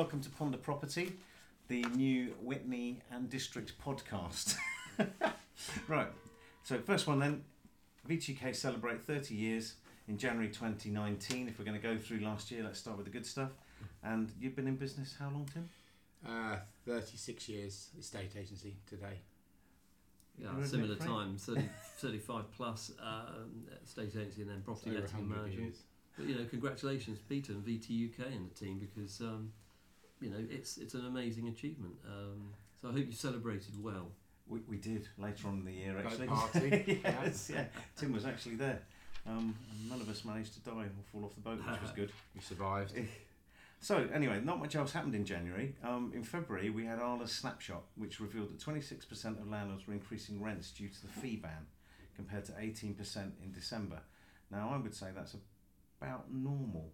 welcome 0.00 0.22
to 0.22 0.30
Ponder 0.30 0.56
Property, 0.56 1.12
the 1.68 1.82
new 1.94 2.34
Witney 2.40 3.02
and 3.12 3.28
District 3.28 3.74
podcast. 3.84 4.56
right, 5.88 6.06
so 6.62 6.78
first 6.78 7.06
one 7.06 7.18
then 7.18 7.44
VTK 8.08 8.56
celebrate 8.56 9.02
30 9.02 9.34
years 9.34 9.74
in 10.08 10.16
January 10.16 10.48
2019. 10.48 11.48
If 11.48 11.58
we're 11.58 11.66
going 11.66 11.78
to 11.78 11.86
go 11.86 11.98
through 11.98 12.20
last 12.20 12.50
year, 12.50 12.62
let's 12.62 12.78
start 12.78 12.96
with 12.96 13.04
the 13.04 13.12
good 13.12 13.26
stuff. 13.26 13.50
And 14.02 14.32
you've 14.40 14.56
been 14.56 14.66
in 14.68 14.76
business 14.76 15.16
how 15.18 15.26
long, 15.26 15.46
Tim? 15.52 15.68
Uh, 16.26 16.56
36 16.86 17.46
years 17.50 17.90
estate 17.98 18.30
agency 18.38 18.76
today. 18.86 19.20
Yeah, 20.38 20.48
You're 20.56 20.66
similar 20.66 20.94
time, 20.94 21.36
30, 21.38 21.68
35 21.98 22.44
plus 22.56 22.92
um, 23.02 23.66
state 23.84 24.16
agency 24.16 24.40
and 24.40 24.50
then 24.50 24.62
property 24.62 24.92
Over 24.92 25.00
letting 25.00 25.18
and 25.18 25.28
100 25.28 25.42
management. 25.42 25.74
years. 25.74 25.82
But 26.16 26.26
you 26.26 26.36
know, 26.36 26.46
congratulations, 26.48 27.18
Peter 27.28 27.52
and 27.52 27.62
VT 27.62 28.14
UK 28.14 28.28
and 28.28 28.50
the 28.50 28.54
team 28.54 28.78
because 28.78 29.20
um, 29.20 29.52
you 30.20 30.30
know 30.30 30.38
it's 30.50 30.76
it's 30.78 30.94
an 30.94 31.06
amazing 31.06 31.48
achievement. 31.48 31.94
Um, 32.06 32.52
so 32.80 32.88
I 32.88 32.92
hope 32.92 33.06
you 33.06 33.12
celebrated 33.12 33.82
well. 33.82 34.08
We, 34.48 34.60
we 34.68 34.76
did 34.78 35.06
later 35.18 35.46
on 35.48 35.58
in 35.60 35.64
the 35.64 35.72
year, 35.72 35.92
Boat 35.94 36.06
actually. 36.06 36.26
party. 36.26 37.00
yes, 37.04 37.50
yeah. 37.54 37.64
Tim 37.96 38.12
was 38.12 38.26
actually 38.26 38.56
there. 38.56 38.80
Um, 39.26 39.54
none 39.88 40.00
of 40.00 40.08
us 40.08 40.24
managed 40.24 40.54
to 40.54 40.60
die 40.60 40.72
or 40.86 40.90
fall 41.12 41.24
off 41.24 41.34
the 41.34 41.40
boat, 41.40 41.58
which 41.58 41.82
was 41.82 41.90
good. 41.94 42.10
We 42.34 42.40
survived. 42.40 42.92
So, 43.82 44.06
anyway, 44.12 44.42
not 44.44 44.60
much 44.60 44.76
else 44.76 44.92
happened 44.92 45.14
in 45.14 45.24
January. 45.24 45.74
Um, 45.82 46.12
in 46.14 46.22
February, 46.22 46.68
we 46.68 46.84
had 46.84 46.98
Arla's 46.98 47.32
snapshot, 47.32 47.82
which 47.96 48.20
revealed 48.20 48.50
that 48.50 48.58
26% 48.58 49.40
of 49.40 49.48
landlords 49.48 49.86
were 49.86 49.94
increasing 49.94 50.42
rents 50.42 50.70
due 50.70 50.88
to 50.88 51.00
the 51.00 51.08
fee 51.08 51.36
ban, 51.36 51.66
compared 52.14 52.44
to 52.44 52.52
18% 52.52 53.16
in 53.42 53.52
December. 53.52 54.00
Now, 54.50 54.70
I 54.74 54.76
would 54.76 54.94
say 54.94 55.06
that's 55.14 55.34
about 55.98 56.30
normal 56.30 56.92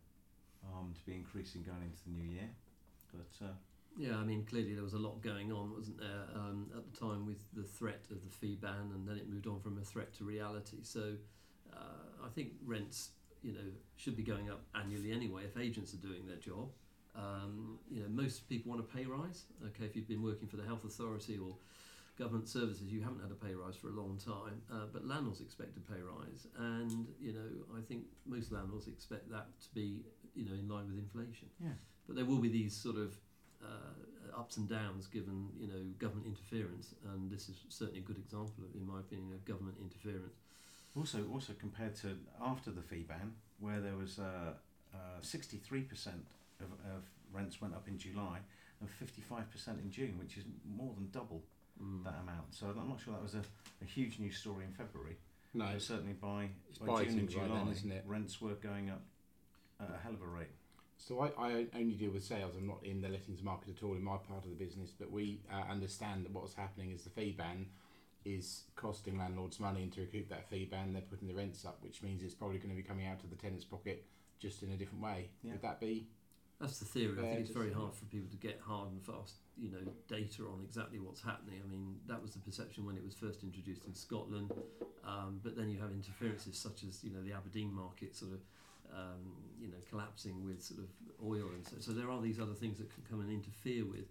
um, 0.65 0.95
to 0.95 1.05
be 1.05 1.17
increasing 1.17 1.65
going 1.65 1.83
into 1.83 2.05
the 2.07 2.11
new 2.11 2.33
year. 2.33 2.51
But 3.17 3.47
uh, 3.47 3.53
Yeah, 3.97 4.17
I 4.17 4.25
mean 4.25 4.45
clearly 4.45 4.75
there 4.75 4.85
was 4.85 4.95
a 4.95 4.99
lot 4.99 5.23
going 5.23 5.53
on, 5.53 5.73
wasn't 5.73 5.99
there, 5.99 6.25
um, 6.35 6.71
at 6.77 6.83
the 6.93 6.99
time 6.99 7.27
with 7.27 7.43
the 7.55 7.63
threat 7.65 8.05
of 8.11 8.23
the 8.23 8.31
fee 8.31 8.57
ban, 8.61 8.93
and 8.95 9.07
then 9.09 9.17
it 9.17 9.29
moved 9.29 9.47
on 9.47 9.61
from 9.61 9.79
a 9.79 9.85
threat 9.85 10.13
to 10.15 10.25
reality. 10.25 10.79
So 10.83 11.15
uh, 11.73 12.27
I 12.27 12.29
think 12.35 12.53
rents, 12.65 13.11
you 13.43 13.53
know, 13.53 13.69
should 13.97 14.17
be 14.17 14.23
going 14.23 14.51
up 14.51 14.63
annually 14.75 15.13
anyway 15.13 15.45
if 15.45 15.57
agents 15.57 15.95
are 15.95 15.99
doing 16.09 16.27
their 16.27 16.37
job. 16.37 16.69
Um, 17.15 17.79
you 17.91 18.01
know, 18.03 18.09
most 18.09 18.47
people 18.49 18.71
want 18.71 18.81
a 18.83 18.97
pay 18.97 19.07
rise. 19.07 19.45
Okay, 19.65 19.85
if 19.85 19.97
you've 19.97 20.09
been 20.09 20.23
working 20.23 20.49
for 20.49 20.57
the 20.57 20.65
health 20.65 20.85
authority 20.85 21.39
or 21.39 21.57
government 22.19 22.49
services, 22.49 22.93
you 22.93 23.01
haven't 23.03 23.21
had 23.21 23.31
a 23.31 23.35
pay 23.35 23.55
rise 23.55 23.77
for 23.77 23.89
a 23.89 23.93
long 23.93 24.19
time. 24.23 24.61
Uh, 24.71 24.87
but 24.93 25.07
landlords 25.07 25.41
expect 25.41 25.77
a 25.77 25.81
pay 25.81 26.01
rise, 26.01 26.47
and 26.59 27.07
you 27.21 27.33
know, 27.33 27.49
I 27.77 27.81
think 27.89 28.05
most 28.27 28.53
landlords 28.53 28.87
expect 28.89 29.31
that 29.31 29.47
to 29.63 29.69
be, 29.75 30.05
you 30.35 30.45
know, 30.45 30.55
in 30.55 30.69
line 30.69 30.87
with 30.89 30.99
inflation. 30.99 31.49
yeah, 31.59 31.77
But 32.07 32.17
there 32.17 32.25
will 32.25 32.39
be 32.39 32.49
these 32.49 32.75
sort 32.75 32.97
of 32.97 33.17
uh, 33.63 34.39
ups 34.39 34.57
and 34.57 34.69
downs 34.69 35.07
given 35.07 35.49
you 35.59 35.67
know 35.67 35.81
government 35.99 36.27
interference, 36.27 36.95
and 37.13 37.31
this 37.31 37.49
is 37.49 37.57
certainly 37.69 38.01
a 38.01 38.03
good 38.03 38.19
example, 38.19 38.65
of, 38.65 38.75
in 38.75 38.87
my 38.87 39.01
opinion, 39.01 39.33
of 39.33 39.45
government 39.45 39.77
interference. 39.81 40.37
Also, 40.97 41.19
also 41.33 41.53
compared 41.59 41.95
to 41.97 42.17
after 42.41 42.71
the 42.71 42.81
fee 42.83 43.05
ban, 43.07 43.33
where 43.61 43.81
there 43.81 43.97
was 43.97 44.19
uh, 44.19 44.53
uh, 44.95 45.21
63% 45.21 46.07
of, 46.61 46.73
of 46.95 47.03
rents 47.33 47.61
went 47.61 47.75
up 47.75 47.87
in 47.87 47.99
July 47.99 48.39
and 48.81 48.89
55% 48.89 49.83
in 49.83 49.91
June, 49.91 50.19
which 50.19 50.39
is 50.39 50.45
more 50.65 50.93
than 50.95 51.09
double 51.13 51.43
Mm. 51.83 52.05
that 52.05 52.15
amount. 52.23 52.55
So 52.55 52.69
I'm 52.69 52.89
not 52.89 53.01
sure 53.01 53.13
that 53.13 53.23
was 53.23 53.35
a, 53.35 53.43
a 53.83 53.85
huge 53.85 54.19
news 54.19 54.39
story 54.39 54.65
in 54.65 54.73
February. 54.73 55.17
No, 55.53 55.67
But 55.73 55.83
certainly 55.83 56.15
by, 56.15 56.49
it's 56.71 56.79
by 56.79 57.05
June 57.05 57.19
and 57.19 57.29
July, 57.29 57.49
then, 57.49 57.69
isn't 57.69 57.93
it? 57.93 58.03
rents 58.07 58.41
were 58.41 58.55
going 58.55 58.89
up 58.89 59.03
at 59.79 59.91
a 59.91 59.99
hell 60.03 60.15
of 60.15 60.23
a 60.23 60.27
rate. 60.27 60.49
So 61.07 61.21
I, 61.21 61.31
I 61.39 61.67
only 61.77 61.95
deal 61.95 62.11
with 62.11 62.25
sales. 62.25 62.57
I'm 62.57 62.67
not 62.67 62.81
in 62.83 63.01
the 63.01 63.09
lettings 63.09 63.41
market 63.41 63.77
at 63.77 63.85
all 63.85 63.95
in 63.95 64.03
my 64.03 64.17
part 64.17 64.43
of 64.43 64.51
the 64.51 64.57
business. 64.57 64.91
But 64.91 65.13
we 65.13 65.41
uh, 65.53 65.71
understand 65.71 66.25
that 66.25 66.33
what's 66.33 66.55
happening 66.55 66.91
is 66.91 67.05
the 67.05 67.11
fee 67.11 67.31
ban 67.31 67.67
is 68.25 68.65
costing 68.75 69.17
landlords 69.17 69.61
money, 69.61 69.85
and 69.85 69.93
to 69.93 70.01
recoup 70.01 70.29
that 70.31 70.51
fee 70.51 70.65
ban, 70.69 70.93
they're 70.93 71.03
putting 71.03 71.29
the 71.29 71.35
rents 71.35 71.65
up, 71.65 71.79
which 71.81 72.03
means 72.03 72.25
it's 72.25 72.35
probably 72.35 72.59
going 72.59 72.71
to 72.71 72.77
be 72.77 72.83
coming 72.83 73.07
out 73.07 73.23
of 73.23 73.31
the 73.31 73.37
tenant's 73.37 73.65
pocket 73.65 74.05
just 74.41 74.65
in 74.65 74.73
a 74.73 74.77
different 74.77 75.01
way. 75.01 75.29
Yeah. 75.45 75.53
Would 75.53 75.63
that 75.63 75.79
be? 75.79 76.09
That's 76.61 76.81
the 76.81 76.87
theory. 76.87 77.15
I 77.21 77.23
think 77.23 77.41
it's 77.41 77.51
very 77.51 77.73
hard 77.73 77.95
for 77.95 78.07
people 78.07 78.29
to 78.31 78.37
get 78.37 78.61
hard 78.61 78.91
and 78.91 79.01
fast, 79.01 79.35
you 79.57 79.71
know, 79.71 79.79
data 80.09 80.43
on 80.43 80.61
exactly 80.65 80.99
what's 80.99 81.23
happening. 81.23 81.61
I 81.65 81.69
mean, 81.69 81.99
that 82.09 82.21
was 82.21 82.33
the 82.33 82.41
perception 82.41 82.85
when 82.85 82.97
it 82.97 83.05
was 83.05 83.15
first 83.15 83.45
introduced 83.45 83.85
in 83.85 83.95
Scotland. 83.95 84.51
Um, 85.07 85.39
but 85.45 85.55
then 85.55 85.69
you 85.69 85.79
have 85.79 85.93
interferences 85.93 86.59
such 86.59 86.83
as, 86.83 87.05
you 87.05 87.13
know, 87.13 87.23
the 87.23 87.33
Aberdeen 87.33 87.73
market 87.73 88.17
sort 88.17 88.33
of, 88.33 88.41
um, 88.95 89.23
you 89.61 89.69
know, 89.69 89.79
collapsing 89.89 90.45
with 90.45 90.63
sort 90.63 90.81
of 90.81 90.89
oil 91.25 91.49
and 91.55 91.65
so. 91.67 91.77
So 91.81 91.93
there 91.93 92.11
are 92.11 92.21
these 92.21 92.39
other 92.41 92.55
things 92.55 92.79
that 92.79 92.93
can 92.93 93.03
come 93.09 93.21
and 93.21 93.31
interfere 93.31 93.85
with 93.85 94.09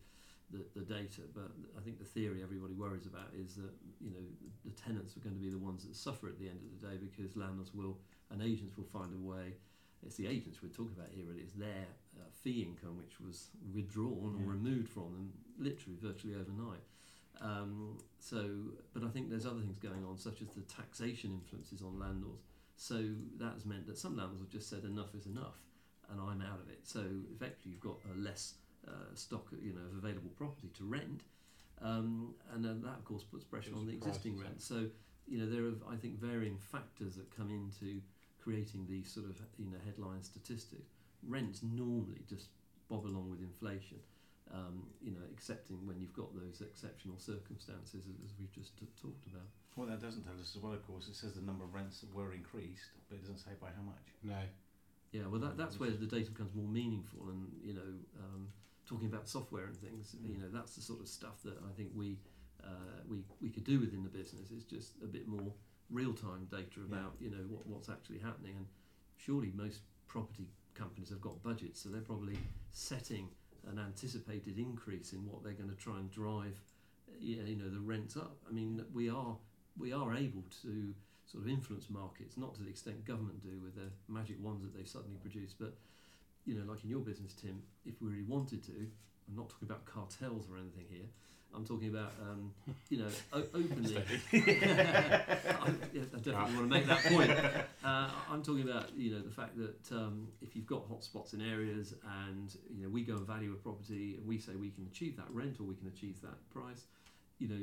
the, 0.52 0.66
the 0.76 0.86
data. 0.86 1.22
But 1.34 1.52
I 1.78 1.82
think 1.82 2.00
the 2.00 2.06
theory 2.06 2.42
everybody 2.44 2.74
worries 2.74 3.06
about 3.06 3.30
is 3.38 3.56
that, 3.56 3.74
you 4.00 4.12
know, 4.12 4.26
the 4.64 4.72
tenants 4.72 5.16
are 5.18 5.22
going 5.22 5.36
to 5.36 5.42
be 5.42 5.50
the 5.50 5.58
ones 5.58 5.86
that 5.86 5.96
suffer 5.96 6.28
at 6.28 6.40
the 6.40 6.48
end 6.50 6.60
of 6.64 6.70
the 6.82 6.88
day 6.88 6.98
because 6.98 7.36
landlords 7.36 7.74
will 7.74 7.98
and 8.32 8.42
agents 8.42 8.78
will 8.78 8.86
find 8.86 9.14
a 9.14 9.20
way 9.20 9.54
it's 10.06 10.18
the 10.18 10.28
agents 10.28 10.62
we're 10.62 10.70
talking 10.70 10.94
about 10.96 11.10
here. 11.12 11.26
Really, 11.26 11.42
it's 11.42 11.54
their 11.54 11.88
uh, 12.20 12.24
fee 12.44 12.62
income 12.62 12.98
which 12.98 13.20
was 13.20 13.50
withdrawn 13.74 14.36
Yeah. 14.38 14.46
or 14.46 14.52
removed 14.52 14.90
from 14.90 15.14
them 15.14 15.34
literally, 15.58 15.98
virtually 16.00 16.36
overnight. 16.36 16.84
Um, 17.42 17.98
so, 18.20 18.48
but 18.94 19.04
I 19.04 19.10
think 19.10 19.30
there's 19.30 19.46
other 19.46 19.60
things 19.60 19.80
going 19.80 20.06
on, 20.06 20.18
such 20.18 20.42
as 20.42 20.50
the 20.50 20.62
taxation 20.62 21.32
influences 21.34 21.82
on 21.82 22.00
landlords. 22.00 22.46
So 22.78 23.04
that 23.38 23.54
has 23.54 23.66
meant 23.66 23.88
that 23.88 23.98
some 23.98 24.18
landlords 24.18 24.42
have 24.42 24.50
just 24.50 24.70
said 24.70 24.84
enough 24.84 25.16
is 25.16 25.26
enough, 25.26 25.60
and 26.12 26.20
I'm 26.20 26.42
out 26.42 26.60
of 26.60 26.70
it. 26.70 26.80
So 26.84 27.02
effectively, 27.34 27.72
you've 27.72 27.80
got 27.80 27.98
a 28.14 28.20
less 28.20 28.56
uh, 28.88 29.14
stock, 29.14 29.48
you 29.62 29.74
know, 29.74 29.82
of 29.92 30.04
available 30.04 30.32
property 30.36 30.70
to 30.78 30.84
rent, 30.84 31.22
um, 31.82 32.36
and 32.54 32.64
then 32.64 32.82
that 32.82 32.98
of 33.00 33.06
course 33.06 33.24
puts 33.24 33.44
pressure 33.44 33.72
on 33.76 33.86
the 33.86 33.92
the 33.92 33.98
existing 33.98 34.40
rent. 34.40 34.62
So 34.62 34.88
you 35.28 35.40
know, 35.40 35.50
there 35.50 35.66
are 35.66 35.94
I 35.94 35.96
think 35.96 36.20
varying 36.20 36.58
factors 36.58 37.16
that 37.16 37.36
come 37.36 37.50
into 37.50 38.02
creating 38.42 38.86
these 38.88 39.12
sort 39.12 39.26
of 39.26 39.42
you 39.58 39.72
know 39.72 39.78
headline 39.86 40.22
statistics. 40.24 40.92
Rents 41.28 41.62
normally 41.64 42.22
just 42.30 42.50
bob 42.88 43.06
along 43.06 43.32
with 43.32 43.42
inflation, 43.42 43.98
um, 44.54 44.84
you 45.02 45.12
know, 45.12 45.26
excepting 45.32 45.88
when 45.88 46.00
you've 46.00 46.14
got 46.14 46.36
those 46.36 46.62
exceptional 46.62 47.18
circumstances 47.18 48.06
as, 48.06 48.16
as 48.24 48.32
we've 48.40 48.52
just 48.52 48.78
t- 48.78 48.86
talked 49.02 49.26
about. 49.26 49.48
What 49.76 49.90
that 49.90 50.02
doesn't 50.02 50.24
tell 50.24 50.40
us 50.40 50.56
as 50.56 50.62
well, 50.62 50.74
of 50.74 50.86
course, 50.88 51.08
it 51.08 51.16
says 51.16 51.34
the 51.34 51.42
number 51.42 51.64
of 51.66 51.74
rents 51.74 52.00
that 52.00 52.14
were 52.14 52.34
increased, 52.34 52.96
but 53.10 53.16
it 53.16 53.22
doesn't 53.22 53.40
say 53.40 53.52
by 53.60 53.68
how 53.76 53.84
much. 53.84 54.08
No. 54.24 54.40
Yeah, 55.12 55.28
well, 55.30 55.40
that, 55.42 55.58
that's 55.58 55.80
where 55.80 55.92
the 55.92 56.06
data 56.06 56.32
becomes 56.32 56.54
more 56.56 56.68
meaningful, 56.68 57.30
and 57.30 57.52
you 57.64 57.74
know, 57.74 57.92
um, 58.20 58.48
talking 58.88 59.08
about 59.08 59.28
software 59.28 59.66
and 59.66 59.78
things, 59.78 60.16
you 60.24 60.38
know, 60.38 60.48
that's 60.52 60.76
the 60.76 60.82
sort 60.82 61.02
of 61.02 61.08
stuff 61.08 61.44
that 61.44 61.58
I 61.58 61.72
think 61.76 61.90
we 61.96 62.18
uh, 62.64 63.04
we 63.08 63.20
we 63.42 63.50
could 63.50 63.64
do 63.64 63.80
within 63.80 64.04
the 64.04 64.10
business. 64.10 64.52
It's 64.56 64.66
just 64.66 64.94
a 65.04 65.08
bit 65.08 65.28
more 65.28 65.54
real 65.90 66.14
time 66.14 66.48
data 66.50 66.82
about 66.86 67.14
you 67.20 67.30
know 67.30 67.44
what, 67.50 67.68
what's 67.68 67.90
actually 67.90 68.20
happening, 68.20 68.56
and 68.58 68.66
surely 69.18 69.52
most 69.56 69.82
property 70.08 70.48
companies 70.74 71.10
have 71.10 71.22
got 71.22 71.42
budgets, 71.44 71.82
so 71.82 71.90
they're 71.90 72.02
probably 72.02 72.38
setting 72.72 73.30
an 73.68 73.80
anticipated 73.80 74.58
increase 74.58 75.14
in 75.14 75.20
what 75.26 75.44
they're 75.44 75.54
going 75.54 75.70
to 75.70 75.76
try 75.76 75.98
and 75.98 76.12
drive, 76.12 76.60
yeah, 77.20 77.42
you 77.46 77.56
know, 77.56 77.70
the 77.70 77.80
rents 77.80 78.16
up. 78.18 78.38
I 78.48 78.54
mean, 78.54 78.84
we 78.94 79.10
are 79.10 79.36
we 79.78 79.92
are 79.94 80.16
able 80.16 80.44
to 80.64 80.94
sort 81.26 81.44
of 81.44 81.50
influence 81.50 81.90
markets, 81.90 82.38
not 82.38 82.56
to 82.56 82.62
the 82.64 82.70
extent 82.70 83.04
government 83.06 83.42
do 83.42 83.58
with 83.62 83.76
their 83.76 83.90
magic 84.08 84.38
wands 84.42 84.64
that 84.64 84.76
they've 84.76 84.88
suddenly 84.88 85.18
produced, 85.18 85.56
but 85.60 85.74
you 86.46 86.54
know, 86.54 86.72
like 86.72 86.84
in 86.84 86.90
your 86.90 87.00
business, 87.00 87.34
Tim, 87.34 87.62
if 87.86 88.00
we 88.02 88.10
really 88.10 88.24
wanted 88.24 88.64
to, 88.66 88.72
I'm 89.28 89.36
not 89.36 89.50
talking 89.50 89.68
about 89.68 89.86
cartels 89.86 90.48
or 90.52 90.58
anything 90.58 90.86
here. 90.90 91.08
I'm 91.56 91.66
talking 91.66 91.88
about, 91.88 92.12
um, 92.22 92.52
you 92.90 92.98
know, 93.00 93.08
o- 93.34 93.40
openly. 93.56 93.96
I, 94.34 95.72
yeah, 95.94 96.02
I 96.14 96.18
definitely 96.18 96.34
want 96.34 96.58
to 96.58 96.64
make 96.66 96.86
that 96.88 97.04
point. 97.06 97.32
Uh, 97.86 98.10
I'm 98.32 98.42
talking 98.42 98.68
about, 98.68 98.90
you 98.98 99.12
know, 99.12 99.20
the 99.22 99.30
fact 99.30 99.56
that 99.60 99.96
um, 99.96 100.28
if 100.42 100.56
you've 100.56 100.66
got 100.66 100.90
hotspots 100.90 101.36
in 101.36 101.42
areas, 101.42 101.94
and 102.26 102.56
you 102.76 102.82
know, 102.82 102.90
we 102.90 103.04
go 103.04 103.14
and 103.14 103.28
value 103.28 103.52
a 103.52 103.56
property, 103.56 104.16
and 104.18 104.26
we 104.26 104.40
say 104.40 104.56
we 104.56 104.72
can 104.72 104.88
achieve 104.92 105.16
that 105.18 105.28
rent 105.30 105.58
or 105.60 105.64
we 105.66 105.76
can 105.76 105.88
achieve 105.88 106.20
that 106.22 106.50
price, 106.50 106.86
you 107.38 107.48
know, 107.48 107.60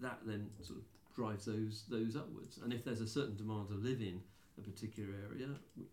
that 0.00 0.18
then 0.26 0.50
sort 0.60 0.80
of 0.80 0.84
drives 1.14 1.44
those 1.46 1.84
those 1.88 2.16
upwards. 2.16 2.58
And 2.62 2.72
if 2.72 2.84
there's 2.84 3.00
a 3.00 3.06
certain 3.06 3.36
demand 3.36 3.68
to 3.68 3.74
live 3.74 4.00
in 4.00 4.20
a 4.58 4.60
particular 4.60 5.10
area, 5.30 5.48
which 5.76 5.92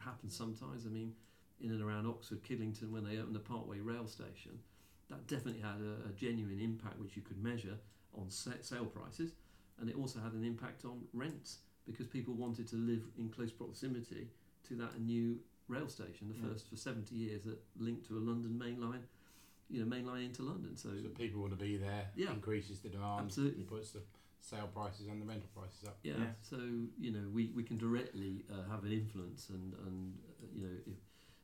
happens 0.00 0.36
sometimes, 0.36 0.86
I 0.86 0.90
mean, 0.90 1.12
in 1.60 1.70
and 1.70 1.82
around 1.82 2.06
Oxford, 2.06 2.42
Kidlington, 2.42 2.90
when 2.90 3.04
they 3.04 3.18
opened 3.18 3.34
the 3.34 3.40
Parkway 3.40 3.78
rail 3.80 4.06
station, 4.06 4.58
that 5.10 5.26
definitely 5.26 5.60
had 5.62 5.80
a, 5.80 6.08
a 6.08 6.12
genuine 6.12 6.60
impact 6.60 6.98
which 6.98 7.16
you 7.16 7.22
could 7.22 7.42
measure 7.42 7.76
on 8.18 8.30
sa- 8.30 8.50
sale 8.60 8.84
prices, 8.86 9.32
and 9.80 9.88
it 9.88 9.96
also 9.96 10.18
had 10.20 10.32
an 10.32 10.44
impact 10.44 10.84
on 10.84 11.00
rents 11.12 11.58
because 11.86 12.06
people 12.06 12.34
wanted 12.34 12.66
to 12.68 12.76
live 12.76 13.02
in 13.18 13.28
close 13.28 13.50
proximity 13.50 14.28
to 14.68 14.74
that 14.76 15.00
new 15.00 15.38
rail 15.68 15.88
station, 15.88 16.28
the 16.28 16.34
Yeah. 16.34 16.52
first 16.52 16.68
for 16.68 16.76
70 16.76 17.14
years 17.14 17.42
that 17.44 17.58
linked 17.78 18.06
to 18.08 18.16
a 18.18 18.20
London 18.20 18.56
main 18.58 18.80
line, 18.80 19.02
you 19.68 19.80
know, 19.80 19.86
main 19.86 20.06
line 20.06 20.22
into 20.24 20.42
London. 20.42 20.76
So, 20.76 20.90
So 21.02 21.08
people 21.08 21.40
want 21.40 21.52
to 21.58 21.58
be 21.64 21.76
there. 21.76 22.08
Yeah. 22.14 22.32
Increases 22.32 22.80
the 22.80 22.88
demand. 22.90 23.24
Absolutely. 23.24 23.64
Puts 23.64 23.92
the 23.92 24.02
sale 24.42 24.68
prices 24.74 25.06
and 25.06 25.22
the 25.22 25.26
rental 25.26 25.48
prices 25.54 25.84
up. 25.86 25.96
yeah, 26.02 26.18
Yeah. 26.18 26.32
so 26.42 26.56
you 26.98 27.12
know, 27.12 27.24
we, 27.32 27.52
we 27.54 27.62
can 27.62 27.78
directly 27.78 28.44
uh, 28.52 28.68
have 28.70 28.82
an 28.84 28.92
influence, 28.92 29.48
and 29.48 29.72
and 29.86 30.18
uh, 30.42 30.46
you 30.52 30.62
know, 30.66 30.76
if 30.86 30.98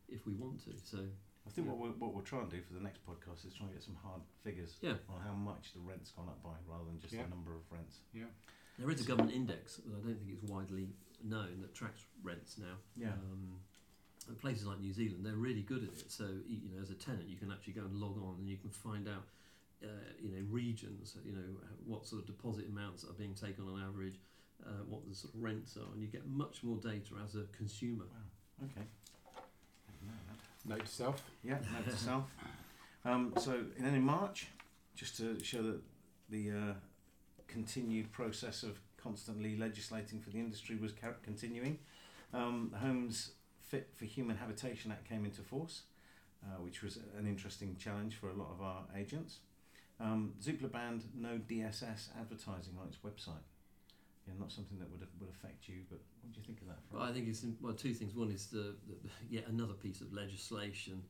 if 0.08 0.26
we 0.26 0.34
want 0.34 0.58
to. 0.64 0.72
So 0.84 0.98
I 1.46 1.50
think 1.50 1.66
Yeah. 1.66 1.72
what 1.72 1.78
we're, 1.80 1.96
what 2.02 2.12
we'll 2.12 2.24
try 2.24 2.40
and 2.40 2.50
do 2.50 2.60
for 2.60 2.74
the 2.74 2.80
next 2.80 3.06
podcast 3.06 3.46
is 3.46 3.54
try 3.54 3.66
and 3.66 3.74
get 3.74 3.82
some 3.82 3.94
hard 4.02 4.20
figures 4.42 4.76
Yeah. 4.82 4.96
on 5.08 5.20
how 5.20 5.32
much 5.34 5.72
the 5.74 5.80
rent's 5.80 6.10
gone 6.10 6.28
up 6.28 6.42
by, 6.42 6.56
rather 6.66 6.84
than 6.84 6.98
just 6.98 7.12
Yeah. 7.14 7.22
the 7.24 7.30
number 7.30 7.54
of 7.54 7.62
rents. 7.70 8.00
Yeah. 8.12 8.24
There 8.78 8.90
is 8.90 9.00
a 9.00 9.04
government 9.04 9.34
index, 9.34 9.80
but 9.84 9.98
I 9.98 10.00
don't 10.06 10.18
think 10.18 10.30
it's 10.32 10.50
widely 10.50 10.88
known 11.22 11.60
that 11.62 11.74
tracks 11.74 12.02
rents 12.22 12.58
now. 12.58 12.76
Yeah. 12.96 13.12
Um, 13.12 13.60
and 14.28 14.38
places 14.38 14.66
like 14.66 14.78
New 14.80 14.92
Zealand, 14.92 15.24
they're 15.24 15.34
really 15.48 15.62
good 15.62 15.82
at 15.84 15.90
it. 15.94 16.10
So 16.10 16.24
you 16.46 16.68
know, 16.74 16.82
as 16.82 16.90
a 16.90 16.94
tenant, 16.94 17.28
you 17.28 17.36
can 17.36 17.50
actually 17.52 17.74
go 17.74 17.82
and 17.82 17.94
log 17.94 18.18
on 18.18 18.36
and 18.40 18.48
you 18.48 18.56
can 18.56 18.70
find 18.70 19.08
out, 19.08 19.24
uh, 19.82 19.86
you 20.20 20.30
know, 20.30 20.44
regions. 20.50 21.16
You 21.24 21.32
know, 21.32 21.48
what 21.86 22.06
sort 22.06 22.22
of 22.22 22.26
deposit 22.26 22.66
amounts 22.68 23.04
are 23.04 23.12
being 23.12 23.34
taken 23.34 23.64
on 23.64 23.82
average, 23.82 24.20
uh, 24.66 24.82
what 24.88 25.08
the 25.08 25.14
sort 25.14 25.34
of 25.34 25.42
rents 25.42 25.76
are, 25.76 25.92
and 25.92 26.02
you 26.02 26.08
get 26.08 26.26
much 26.26 26.62
more 26.62 26.76
data 26.76 27.14
as 27.24 27.34
a 27.34 27.44
consumer. 27.56 28.04
Wow. 28.10 28.64
Okay. 28.64 28.86
Didn't 29.86 30.08
know 30.08 30.14
that. 30.28 30.68
Note 30.68 30.86
to 30.86 30.92
self. 30.92 31.22
Yeah, 31.44 31.58
note 31.72 31.90
to 31.90 31.96
self. 31.96 32.24
Um, 33.04 33.32
so, 33.38 33.52
and 33.52 33.86
then 33.86 33.94
in 33.94 34.02
March, 34.02 34.48
just 34.94 35.16
to 35.18 35.42
show 35.42 35.62
that 35.62 35.80
the 36.28 36.50
uh, 36.50 36.74
continued 37.46 38.10
process 38.12 38.62
of 38.62 38.80
constantly 39.02 39.56
legislating 39.56 40.20
for 40.20 40.30
the 40.30 40.38
industry 40.38 40.76
was 40.76 40.92
car- 40.92 41.16
continuing, 41.22 41.78
um, 42.34 42.68
the 42.72 42.78
Homes 42.78 43.32
Fit 43.60 43.88
for 43.94 44.04
Human 44.04 44.36
Habitation 44.36 44.90
Act 44.90 45.08
came 45.08 45.24
into 45.24 45.42
force, 45.42 45.82
uh, 46.44 46.60
which 46.60 46.82
was 46.82 46.98
an 47.18 47.26
interesting 47.26 47.76
challenge 47.78 48.16
for 48.16 48.30
a 48.30 48.34
lot 48.34 48.48
of 48.50 48.60
our 48.60 48.82
agents. 48.96 49.38
Um, 50.00 50.34
Zoopla 50.42 50.70
banned 50.70 51.04
no 51.16 51.40
DSS 51.48 52.08
advertising 52.18 52.74
on 52.80 52.86
its 52.88 52.98
website. 52.98 53.42
Yeah, 54.26 54.34
not 54.38 54.52
something 54.52 54.78
that 54.78 54.90
would 54.90 55.06
would 55.20 55.30
affect 55.30 55.68
you, 55.68 55.76
but 55.88 56.00
what 56.22 56.32
do 56.32 56.40
you 56.40 56.46
think 56.46 56.60
of 56.60 56.68
that? 56.68 56.78
Well, 56.92 57.02
I 57.02 57.12
think 57.12 57.28
it's 57.28 57.44
well 57.60 57.72
two 57.72 57.94
things. 57.94 58.14
One 58.14 58.30
is 58.30 58.46
the, 58.46 58.76
the 58.86 58.96
yet 59.30 59.46
another 59.48 59.72
piece 59.72 60.00
of 60.00 60.12
legislation. 60.12 61.02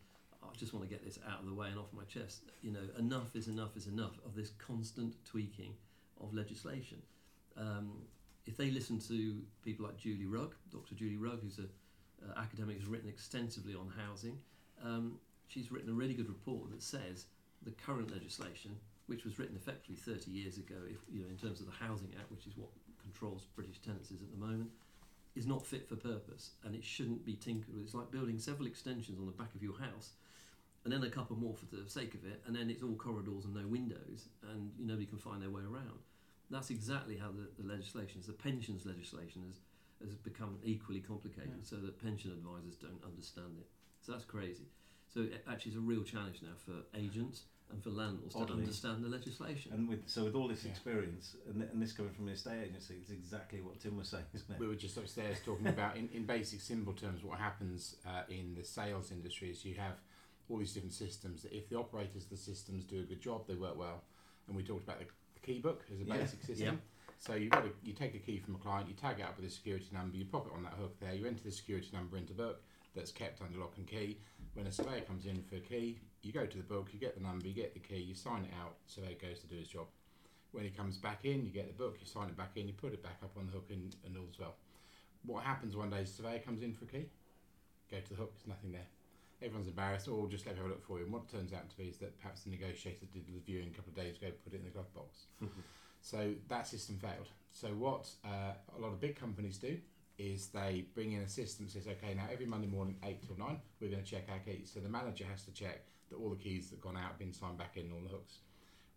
I 0.42 0.56
just 0.56 0.72
want 0.72 0.88
to 0.88 0.90
get 0.90 1.04
this 1.04 1.18
out 1.28 1.40
of 1.40 1.46
the 1.46 1.54
way 1.54 1.68
and 1.68 1.78
off 1.78 1.92
my 1.92 2.04
chest. 2.04 2.42
You 2.62 2.70
know, 2.70 2.80
enough 2.98 3.34
is 3.34 3.48
enough 3.48 3.76
is 3.76 3.88
enough 3.88 4.14
of 4.24 4.34
this 4.34 4.52
constant 4.58 5.14
tweaking 5.24 5.74
of 6.20 6.32
legislation. 6.32 7.02
Um, 7.56 8.02
if 8.46 8.56
they 8.56 8.70
listen 8.70 8.98
to 9.00 9.42
people 9.64 9.84
like 9.84 9.98
Julie 9.98 10.26
Rugg, 10.26 10.54
Dr. 10.72 10.94
Julie 10.94 11.16
Rugg, 11.16 11.42
who's 11.42 11.58
a 11.58 11.64
uh, 12.24 12.40
academic 12.40 12.78
who's 12.78 12.88
written 12.88 13.08
extensively 13.08 13.74
on 13.74 13.92
housing, 13.96 14.38
um, 14.82 15.18
she's 15.48 15.70
written 15.70 15.90
a 15.90 15.92
really 15.92 16.14
good 16.14 16.28
report 16.28 16.70
that 16.70 16.82
says 16.82 17.26
the 17.62 17.72
current 17.72 18.10
legislation, 18.12 18.76
which 19.06 19.24
was 19.24 19.38
written 19.38 19.56
effectively 19.56 19.96
30 19.96 20.30
years 20.30 20.58
ago, 20.58 20.76
if 20.88 20.98
you 21.12 21.20
know, 21.22 21.28
in 21.28 21.36
terms 21.36 21.60
of 21.60 21.66
the 21.66 21.72
Housing 21.72 22.12
Act, 22.18 22.30
which 22.30 22.46
is 22.46 22.56
what 22.56 22.68
controls 23.02 23.46
British 23.56 23.78
tenancies 23.80 24.22
at 24.22 24.30
the 24.30 24.36
moment, 24.38 24.70
is 25.34 25.46
not 25.46 25.64
fit 25.64 25.88
for 25.88 25.96
purpose 25.96 26.50
and 26.64 26.74
it 26.74 26.84
shouldn't 26.84 27.24
be 27.24 27.34
tinkered 27.34 27.72
with. 27.74 27.84
It's 27.84 27.94
like 27.94 28.10
building 28.10 28.38
several 28.38 28.66
extensions 28.66 29.18
on 29.18 29.26
the 29.26 29.32
back 29.32 29.54
of 29.54 29.62
your 29.62 29.78
house 29.78 30.10
and 30.84 30.92
then 30.92 31.02
a 31.04 31.10
couple 31.10 31.36
more 31.36 31.54
for 31.54 31.66
the 31.74 31.88
sake 31.88 32.14
of 32.14 32.24
it 32.24 32.42
and 32.46 32.56
then 32.56 32.70
it's 32.70 32.82
all 32.82 32.94
corridors 32.94 33.44
and 33.44 33.54
no 33.54 33.66
windows 33.66 34.28
and 34.50 34.72
you 34.78 34.86
nobody 34.86 35.06
can 35.06 35.18
find 35.18 35.42
their 35.42 35.50
way 35.50 35.62
around. 35.62 36.00
That's 36.50 36.70
exactly 36.70 37.16
how 37.16 37.28
the, 37.28 37.46
the 37.62 37.68
legislation. 37.68 38.20
The 38.26 38.32
pensions 38.32 38.86
legislation 38.86 39.42
has, 39.46 39.60
has 40.08 40.16
become 40.16 40.58
equally 40.64 41.00
complicated 41.00 41.52
Yeah. 41.60 41.62
so 41.64 41.76
that 41.76 42.02
pension 42.02 42.30
advisors 42.32 42.76
don't 42.76 43.02
understand 43.04 43.58
it. 43.60 43.66
So 44.00 44.12
that's 44.12 44.24
crazy. 44.24 44.64
So 45.12 45.20
it 45.20 45.44
actually 45.50 45.72
is 45.72 45.78
a 45.78 45.80
real 45.80 46.02
challenge 46.02 46.40
now 46.42 46.54
for 46.64 46.72
agents 46.98 47.44
and 47.70 47.82
for 47.82 47.90
landlords 47.90 48.34
to 48.34 48.40
understand 48.52 49.04
the 49.04 49.08
legislation. 49.08 49.72
And 49.72 49.88
with 49.88 50.08
so 50.08 50.24
with 50.24 50.34
all 50.34 50.48
this 50.48 50.64
Yeah. 50.64 50.70
experience, 50.70 51.36
and, 51.46 51.56
th- 51.60 51.70
and 51.72 51.82
this 51.82 51.92
coming 51.92 52.12
from 52.12 52.28
an 52.28 52.34
estate 52.34 52.64
agency, 52.68 52.96
it's 53.00 53.10
exactly 53.10 53.60
what 53.60 53.80
Tim 53.80 53.96
was 53.96 54.08
saying, 54.08 54.24
isn't 54.34 54.54
it? 54.54 54.58
We 54.60 54.66
were 54.66 54.74
just 54.74 54.96
upstairs 54.96 55.38
talking 55.44 55.66
about, 55.76 55.96
in, 55.96 56.08
in 56.12 56.24
basic, 56.24 56.60
simple 56.60 56.92
terms, 56.92 57.24
what 57.24 57.38
happens 57.38 57.96
uh, 58.06 58.22
in 58.28 58.54
the 58.54 58.64
sales 58.64 59.10
industry 59.10 59.50
is 59.50 59.64
you 59.64 59.74
have 59.74 59.96
all 60.48 60.58
these 60.58 60.72
different 60.72 60.94
systems. 60.94 61.42
That 61.42 61.52
if 61.52 61.68
the 61.68 61.76
operators 61.76 62.24
of 62.24 62.30
the 62.30 62.36
systems 62.36 62.84
do 62.84 63.00
a 63.00 63.02
good 63.02 63.20
job, 63.20 63.46
they 63.46 63.54
work 63.54 63.78
well. 63.78 64.02
And 64.46 64.56
we 64.56 64.62
talked 64.62 64.84
about 64.84 64.98
the, 64.98 65.06
the 65.34 65.40
key 65.40 65.58
book 65.58 65.84
as 65.92 66.00
a 66.00 66.04
Yeah. 66.04 66.18
basic 66.18 66.42
system. 66.42 66.80
So 67.18 67.34
you 67.34 67.50
got 67.50 67.64
a, 67.66 67.70
you 67.82 67.92
take 67.92 68.14
a 68.14 68.18
key 68.18 68.38
from 68.38 68.54
a 68.54 68.58
client, 68.58 68.88
you 68.88 68.94
tag 68.94 69.18
it 69.20 69.22
up 69.24 69.36
with 69.36 69.46
a 69.46 69.50
security 69.50 69.88
number, 69.92 70.16
you 70.16 70.24
pop 70.24 70.46
it 70.46 70.52
on 70.54 70.62
that 70.62 70.74
hook 70.74 70.98
there, 71.00 71.12
you 71.14 71.26
enter 71.26 71.42
the 71.42 71.50
security 71.50 71.88
number 71.92 72.16
into 72.16 72.32
book 72.32 72.62
that's 72.98 73.12
kept 73.12 73.40
under 73.40 73.58
lock 73.58 73.74
and 73.76 73.86
key. 73.86 74.18
When 74.54 74.66
a 74.66 74.72
surveyor 74.72 75.02
comes 75.02 75.24
in 75.26 75.42
for 75.42 75.56
a 75.56 75.60
key, 75.60 76.00
you 76.22 76.32
go 76.32 76.46
to 76.46 76.56
the 76.56 76.64
book, 76.64 76.88
you 76.92 76.98
get 76.98 77.14
the 77.16 77.22
number, 77.22 77.46
you 77.46 77.54
get 77.54 77.74
the 77.74 77.80
key, 77.80 77.98
you 78.00 78.14
sign 78.14 78.44
it 78.44 78.50
out, 78.60 78.74
surveyor 78.86 79.16
goes 79.22 79.38
to 79.40 79.46
do 79.46 79.56
his 79.56 79.68
job. 79.68 79.86
When 80.50 80.64
he 80.64 80.70
comes 80.70 80.96
back 80.96 81.24
in, 81.24 81.44
you 81.44 81.50
get 81.50 81.68
the 81.68 81.78
book, 81.80 81.96
you 82.00 82.06
sign 82.06 82.28
it 82.28 82.36
back 82.36 82.52
in, 82.56 82.66
you 82.66 82.74
put 82.74 82.92
it 82.92 83.02
back 83.02 83.18
up 83.22 83.30
on 83.38 83.46
the 83.46 83.52
hook 83.52 83.68
and, 83.70 83.94
and 84.04 84.16
all's 84.16 84.38
well. 84.38 84.56
What 85.24 85.44
happens 85.44 85.76
one 85.76 85.90
day 85.90 86.00
is 86.00 86.10
the 86.10 86.22
surveyor 86.22 86.40
comes 86.40 86.62
in 86.62 86.72
for 86.72 86.86
a 86.86 86.88
key, 86.88 87.06
go 87.90 87.98
to 88.00 88.08
the 88.08 88.16
hook, 88.16 88.32
there's 88.34 88.48
nothing 88.48 88.72
there. 88.72 88.88
Everyone's 89.40 89.68
embarrassed, 89.68 90.08
or 90.08 90.26
just 90.26 90.46
let 90.46 90.56
me 90.56 90.62
have 90.62 90.66
a 90.66 90.74
look 90.74 90.84
for 90.84 90.98
you. 90.98 91.04
And 91.04 91.12
what 91.12 91.22
it 91.22 91.30
turns 91.30 91.52
out 91.52 91.70
to 91.70 91.76
be 91.76 91.84
is 91.84 91.98
that 91.98 92.18
perhaps 92.20 92.42
the 92.42 92.50
negotiator 92.50 93.06
did 93.12 93.26
the 93.26 93.38
viewing 93.46 93.68
a 93.68 93.76
couple 93.76 93.90
of 93.90 93.96
days 93.96 94.16
ago, 94.16 94.32
put 94.42 94.52
it 94.52 94.56
in 94.56 94.64
the 94.64 94.70
glove 94.70 94.92
box. 94.94 95.26
So 96.00 96.34
that 96.48 96.66
system 96.66 96.96
failed. 96.96 97.28
So 97.52 97.68
what 97.68 98.08
uh, 98.24 98.52
a 98.76 98.80
lot 98.80 98.92
of 98.92 99.00
big 99.00 99.16
companies 99.16 99.58
do 99.58 99.78
is 100.18 100.48
they 100.48 100.86
bring 100.94 101.12
in 101.12 101.22
a 101.22 101.28
system 101.28 101.66
that 101.66 101.72
says, 101.72 101.86
okay, 101.86 102.14
now 102.14 102.24
every 102.32 102.46
Monday 102.46 102.66
morning, 102.66 102.96
8 103.04 103.22
till 103.26 103.38
9, 103.38 103.60
we're 103.80 103.90
going 103.90 104.02
to 104.02 104.10
check 104.10 104.28
our 104.30 104.40
keys. 104.40 104.70
So 104.72 104.80
the 104.80 104.88
manager 104.88 105.24
has 105.30 105.44
to 105.44 105.52
check 105.52 105.84
that 106.10 106.16
all 106.16 106.30
the 106.30 106.36
keys 106.36 106.70
that 106.70 106.76
have 106.76 106.82
gone 106.82 106.96
out 106.96 107.10
have 107.10 107.18
been 107.18 107.32
signed 107.32 107.58
back 107.58 107.76
in 107.76 107.92
on 107.92 108.04
the 108.04 108.10
hooks. 108.10 108.40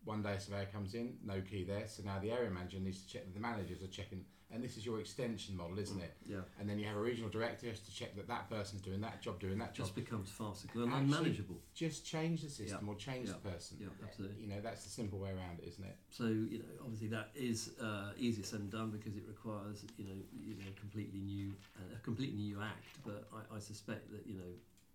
One 0.04 0.24
day 0.24 0.34
a 0.34 0.40
surveyor 0.40 0.68
comes 0.74 0.96
in, 0.96 1.14
no 1.24 1.42
key 1.42 1.64
there, 1.64 1.88
so 1.88 2.02
now 2.04 2.18
the 2.20 2.32
area 2.32 2.50
manager 2.50 2.80
needs 2.80 3.04
to 3.04 3.08
check 3.08 3.26
that 3.26 3.34
the 3.36 3.40
managers 3.40 3.84
are 3.84 3.88
checking. 3.88 4.26
And 4.54 4.62
this 4.62 4.76
is 4.76 4.86
your 4.86 5.00
extension 5.00 5.56
model, 5.56 5.80
isn't 5.80 6.02
it? 6.02 6.14
yeah, 6.26 6.40
And 6.60 6.68
then 6.70 6.78
you 6.78 6.86
have 6.86 6.98
a 6.98 7.00
regional 7.00 7.30
director 7.30 7.68
who 7.68 7.70
has 7.70 7.80
to 7.82 7.94
check 7.94 8.16
that 8.18 8.28
that 8.28 8.50
person's 8.50 8.82
doing 8.82 9.00
that 9.00 9.22
job, 9.22 9.40
doing 9.40 9.58
that 9.60 9.74
job. 9.74 9.86
just 9.86 9.96
becomes 9.96 10.30
farcical 10.30 10.84
and 10.84 10.92
Actually- 10.92 11.18
unmanageable. 11.18 11.62
Just 11.74 12.04
change 12.06 12.42
the 12.42 12.50
system 12.50 12.90
or 12.90 12.96
change 12.96 13.28
Yeah. 13.30 13.36
the 13.36 13.50
person. 13.52 13.78
Yeah, 13.80 13.88
absolutely. 14.04 14.42
You 14.42 14.48
know, 14.50 14.60
that's 14.60 14.84
the 14.84 14.90
simple 14.90 15.20
way 15.20 15.32
around 15.32 15.60
it, 15.60 15.68
isn't 15.70 15.84
it? 15.86 15.96
So 16.10 16.26
you 16.26 16.58
know, 16.60 16.66
obviously 16.84 17.08
that 17.10 17.30
is 17.36 17.78
uh, 17.80 18.12
easier 18.18 18.44
said 18.44 18.60
than 18.60 18.70
done 18.72 18.90
because 18.92 19.16
it 19.16 19.24
requires 19.28 19.86
you 19.98 20.06
know 20.06 20.18
you 20.34 20.56
know 20.56 20.66
completely 20.78 21.20
new 21.22 21.54
uh, 21.78 21.96
a 21.96 22.00
completely 22.00 22.38
new 22.40 22.60
act. 22.60 22.84
But 23.06 23.30
I, 23.32 23.56
I 23.56 23.60
suspect 23.60 24.12
that 24.12 24.26
you 24.28 24.34
know 24.36 24.52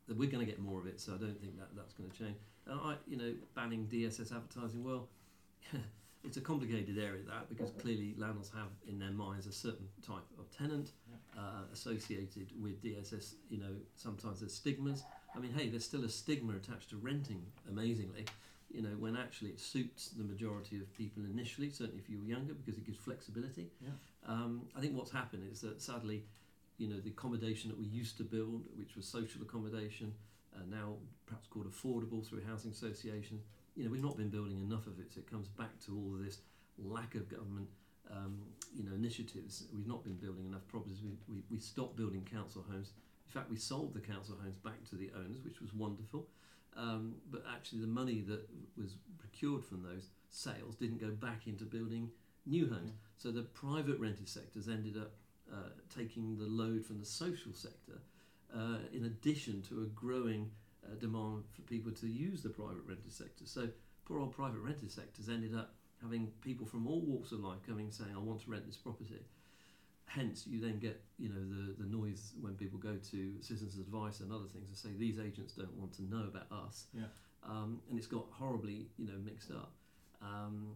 we're 0.09 0.31
going 0.31 0.45
to 0.45 0.51
get 0.51 0.61
more 0.61 0.79
of 0.81 0.87
it. 0.87 1.01
So 1.01 1.15
I 1.15 1.17
don't 1.17 1.41
think 1.41 1.59
that 1.59 1.69
that's 1.77 1.95
going 1.95 2.11
to 2.11 2.17
change. 2.17 2.37
And 2.67 2.81
I 2.81 2.95
you 3.07 3.17
know 3.17 3.33
banning 3.55 3.89
DSS 3.91 4.35
advertising. 4.35 4.85
Well, 4.85 5.09
it's 6.25 6.37
a 6.37 6.41
complicated 6.41 6.99
area 6.99 7.23
that 7.29 7.49
because 7.49 7.71
clearly 7.81 8.15
landlords 8.17 8.51
have 8.51 8.69
in 8.89 8.99
their 8.99 9.11
minds 9.11 9.47
a 9.47 9.53
certain 9.53 9.89
type 10.07 10.27
of 10.39 10.51
tenant 10.57 10.91
uh, 11.37 11.63
associated 11.73 12.49
with 12.61 12.83
DSS. 12.83 13.35
You 13.51 13.59
know 13.59 13.75
sometimes 13.97 14.41
there's 14.41 14.55
stigmas. 14.55 15.05
I 15.35 15.39
mean, 15.39 15.53
hey, 15.53 15.69
there's 15.69 15.85
still 15.85 16.05
a 16.05 16.09
stigma 16.09 16.57
attached 16.57 16.91
to 16.91 16.97
renting. 16.97 17.43
Amazingly, 17.69 18.25
you 18.71 18.83
know, 18.83 18.91
when 18.99 19.17
actually 19.17 19.51
it 19.51 19.61
suits 19.61 20.09
the 20.11 20.25
majority 20.25 20.77
of 20.77 20.93
people 20.97 21.23
initially, 21.25 21.71
certainly 21.71 22.01
if 22.03 22.11
you're 22.11 22.25
younger, 22.25 22.55
because 22.55 22.79
it 22.79 22.85
gives 22.85 22.99
flexibility. 22.99 23.71
Yeah. 23.81 23.91
Um, 24.27 24.63
I 24.77 24.81
think 24.81 24.97
what's 24.97 25.11
happened 25.11 25.45
is 25.51 25.61
that 25.61 25.81
sadly, 25.81 26.25
you 26.79 26.89
know, 26.89 27.01
the 27.01 27.11
accommodation 27.11 27.71
that 27.71 27.79
we 27.79 27.87
used 27.87 28.17
to 28.19 28.25
build, 28.25 28.65
which 28.77 28.97
was 28.97 29.07
social 29.07 29.43
accommodation, 29.43 30.13
uh, 30.55 30.61
now 30.71 30.95
perhaps 31.27 31.47
called 31.47 31.67
affordable 31.71 32.27
through 32.27 32.43
housing 32.47 32.71
associations, 32.71 33.43
you 33.75 33.85
know, 33.85 33.91
we've 33.91 34.03
not 34.03 34.17
been 34.17 34.31
building 34.31 34.61
enough 34.61 34.87
of 34.87 34.99
it. 34.99 35.13
So 35.13 35.21
it 35.21 35.31
comes 35.31 35.49
back 35.49 35.79
to 35.87 35.97
all 35.97 36.15
of 36.15 36.25
this 36.25 36.39
lack 36.79 37.15
of 37.15 37.29
government, 37.29 37.69
um, 38.11 38.39
you 38.75 38.85
know, 38.85 38.95
initiatives. 38.95 39.65
We've 39.75 39.87
not 39.87 40.05
been 40.05 40.17
building 40.17 40.47
enough 40.47 40.67
properties. 40.69 40.99
We, 41.03 41.19
we, 41.29 41.43
we 41.51 41.59
stopped 41.59 41.97
building 41.97 42.27
council 42.31 42.65
homes. 42.71 42.93
In 43.29 43.33
fact, 43.33 43.51
we 43.51 43.57
sold 43.57 43.95
the 43.95 44.01
council 44.01 44.37
homes 44.43 44.57
back 44.57 44.85
to 44.91 44.97
the 44.97 45.11
owners, 45.15 45.45
which 45.45 45.61
was 45.61 45.75
wonderful. 45.75 46.27
Um, 46.77 47.15
but 47.31 47.45
actually, 47.53 47.81
the 47.81 47.87
money 47.87 48.23
that 48.29 48.47
was 48.77 48.97
procured 49.19 49.65
from 49.65 49.83
those 49.83 50.09
sales 50.31 50.75
didn't 50.77 51.01
go 51.01 51.11
back 51.11 51.47
into 51.47 51.65
building 51.65 52.11
new 52.45 52.69
homes. 52.69 52.93
So 53.17 53.31
the 53.31 53.43
private 53.43 53.99
rented 53.99 54.29
sectors 54.29 54.69
ended 54.69 54.97
up 54.97 55.13
uh, 55.53 55.71
taking 55.95 56.37
the 56.39 56.45
load 56.47 56.85
from 56.85 56.99
the 56.99 57.05
social 57.07 57.53
sector, 57.53 57.99
uh, 58.55 58.79
in 58.93 59.05
addition 59.05 59.63
to 59.63 59.83
a 59.83 59.87
growing 59.87 60.51
uh, 60.85 60.95
demand 61.01 61.45
for 61.55 61.63
people 61.63 61.93
to 61.93 62.07
use 62.07 62.43
the 62.43 62.49
private 62.49 62.83
rented 62.87 63.13
sector. 63.13 63.45
So 63.47 63.69
poor 64.05 64.21
old 64.21 64.33
private 64.33 64.61
rented 64.61 64.91
sectors 64.91 65.29
ended 65.29 65.55
up 65.55 65.75
having 66.03 66.29
people 66.43 66.67
from 66.67 66.87
all 66.87 67.01
walks 67.01 67.33
of 67.33 67.41
life 67.41 67.59
coming 67.67 67.91
saying, 67.91 68.11
"I 68.15 68.19
want 68.19 68.43
to 68.45 68.51
rent 68.51 68.67
this 68.67 68.77
property." 68.77 69.25
Hence, 70.09 70.47
you 70.47 70.61
then 70.61 70.79
get 70.79 71.03
you 71.19 71.29
know 71.29 71.41
the, 71.41 71.83
the 71.83 71.89
noise 71.91 72.33
when 72.41 72.55
people 72.55 72.79
go 72.79 72.97
to 73.11 73.33
citizens' 73.41 73.77
advice 73.79 74.21
and 74.21 74.33
other 74.33 74.45
things 74.45 74.69
and 74.69 74.77
say 74.77 74.91
these 74.97 75.19
agents 75.19 75.55
don't 75.55 75.75
want 75.77 75.93
to 75.95 76.03
know 76.05 76.25
about 76.29 76.47
us, 76.67 76.87
Yeah. 76.95 77.07
um, 77.43 77.81
and 77.91 77.99
it's 77.99 78.07
got 78.07 78.25
horribly 78.31 78.87
you 78.99 79.07
know 79.07 79.19
mixed 79.25 79.51
up, 79.51 79.73
um, 80.23 80.69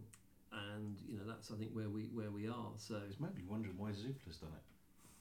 and 0.52 0.98
you 1.06 1.16
know 1.16 1.24
that's 1.26 1.50
I 1.50 1.56
think 1.56 1.72
where 1.72 1.88
we 1.88 2.10
where 2.12 2.30
we 2.30 2.48
are. 2.48 2.72
So 2.76 3.00
It's 3.08 3.20
maybe 3.20 3.42
wondering 3.48 3.76
why 3.78 3.90
Zoopla's 3.90 4.38
done 4.38 4.52
it. 4.54 4.64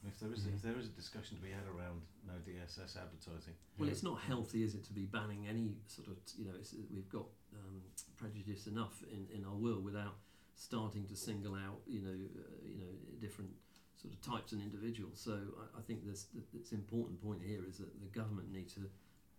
If 0.07 0.19
there 0.19 0.31
is 0.31 0.45
if 0.47 0.61
there 0.61 0.77
is 0.79 0.87
a 0.87 0.95
discussion 0.95 1.37
to 1.37 1.43
be 1.43 1.51
had 1.51 1.67
around 1.67 2.01
no 2.25 2.33
DSS 2.47 2.95
advertising, 2.95 3.53
Well, 3.77 3.89
it's 3.89 4.03
not 4.03 4.19
healthy, 4.21 4.63
is 4.63 4.73
it, 4.73 4.85
to 4.85 4.93
be 4.93 5.05
banning 5.05 5.47
any 5.47 5.75
sort 5.87 6.07
of, 6.07 6.15
you 6.37 6.45
know, 6.45 6.55
it's, 6.57 6.73
we've 6.89 7.09
got 7.09 7.25
um, 7.53 7.81
prejudice 8.15 8.67
enough 8.67 9.03
in, 9.11 9.27
in 9.35 9.43
our 9.45 9.55
world 9.55 9.83
without 9.83 10.15
starting 10.55 11.05
to 11.07 11.15
single 11.15 11.53
out, 11.53 11.81
you 11.85 12.01
know, 12.01 12.15
uh, 12.15 12.63
you 12.63 12.79
know, 12.79 12.93
different 13.19 13.51
sort 13.99 14.13
of 14.13 14.21
types 14.21 14.53
and 14.53 14.61
individuals. 14.61 15.19
So 15.19 15.33
I, 15.59 15.79
I 15.79 15.81
think 15.81 16.05
this, 16.05 16.27
the, 16.33 16.43
this 16.57 16.71
important 16.71 17.21
point 17.21 17.41
here 17.43 17.63
is 17.67 17.77
that 17.79 17.91
the 17.99 18.07
government 18.07 18.51
need 18.51 18.69
to 18.75 18.87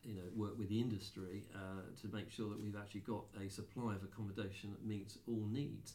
you 0.04 0.14
know, 0.14 0.22
work 0.34 0.58
with 0.58 0.68
the 0.68 0.80
industry 0.80 1.44
uh, 1.54 1.82
to 2.00 2.08
make 2.14 2.30
sure 2.30 2.48
that 2.48 2.60
we've 2.60 2.76
actually 2.76 3.00
got 3.00 3.24
a 3.40 3.48
supply 3.50 3.94
of 3.94 4.02
accommodation 4.02 4.70
that 4.72 4.84
meets 4.86 5.18
all 5.28 5.46
needs. 5.50 5.94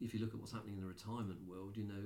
If 0.00 0.14
you 0.14 0.20
look 0.20 0.34
at 0.34 0.40
what's 0.40 0.52
happening 0.52 0.76
in 0.76 0.80
the 0.82 0.86
retirement 0.88 1.38
world, 1.48 1.76
you 1.76 1.84
know, 1.84 2.04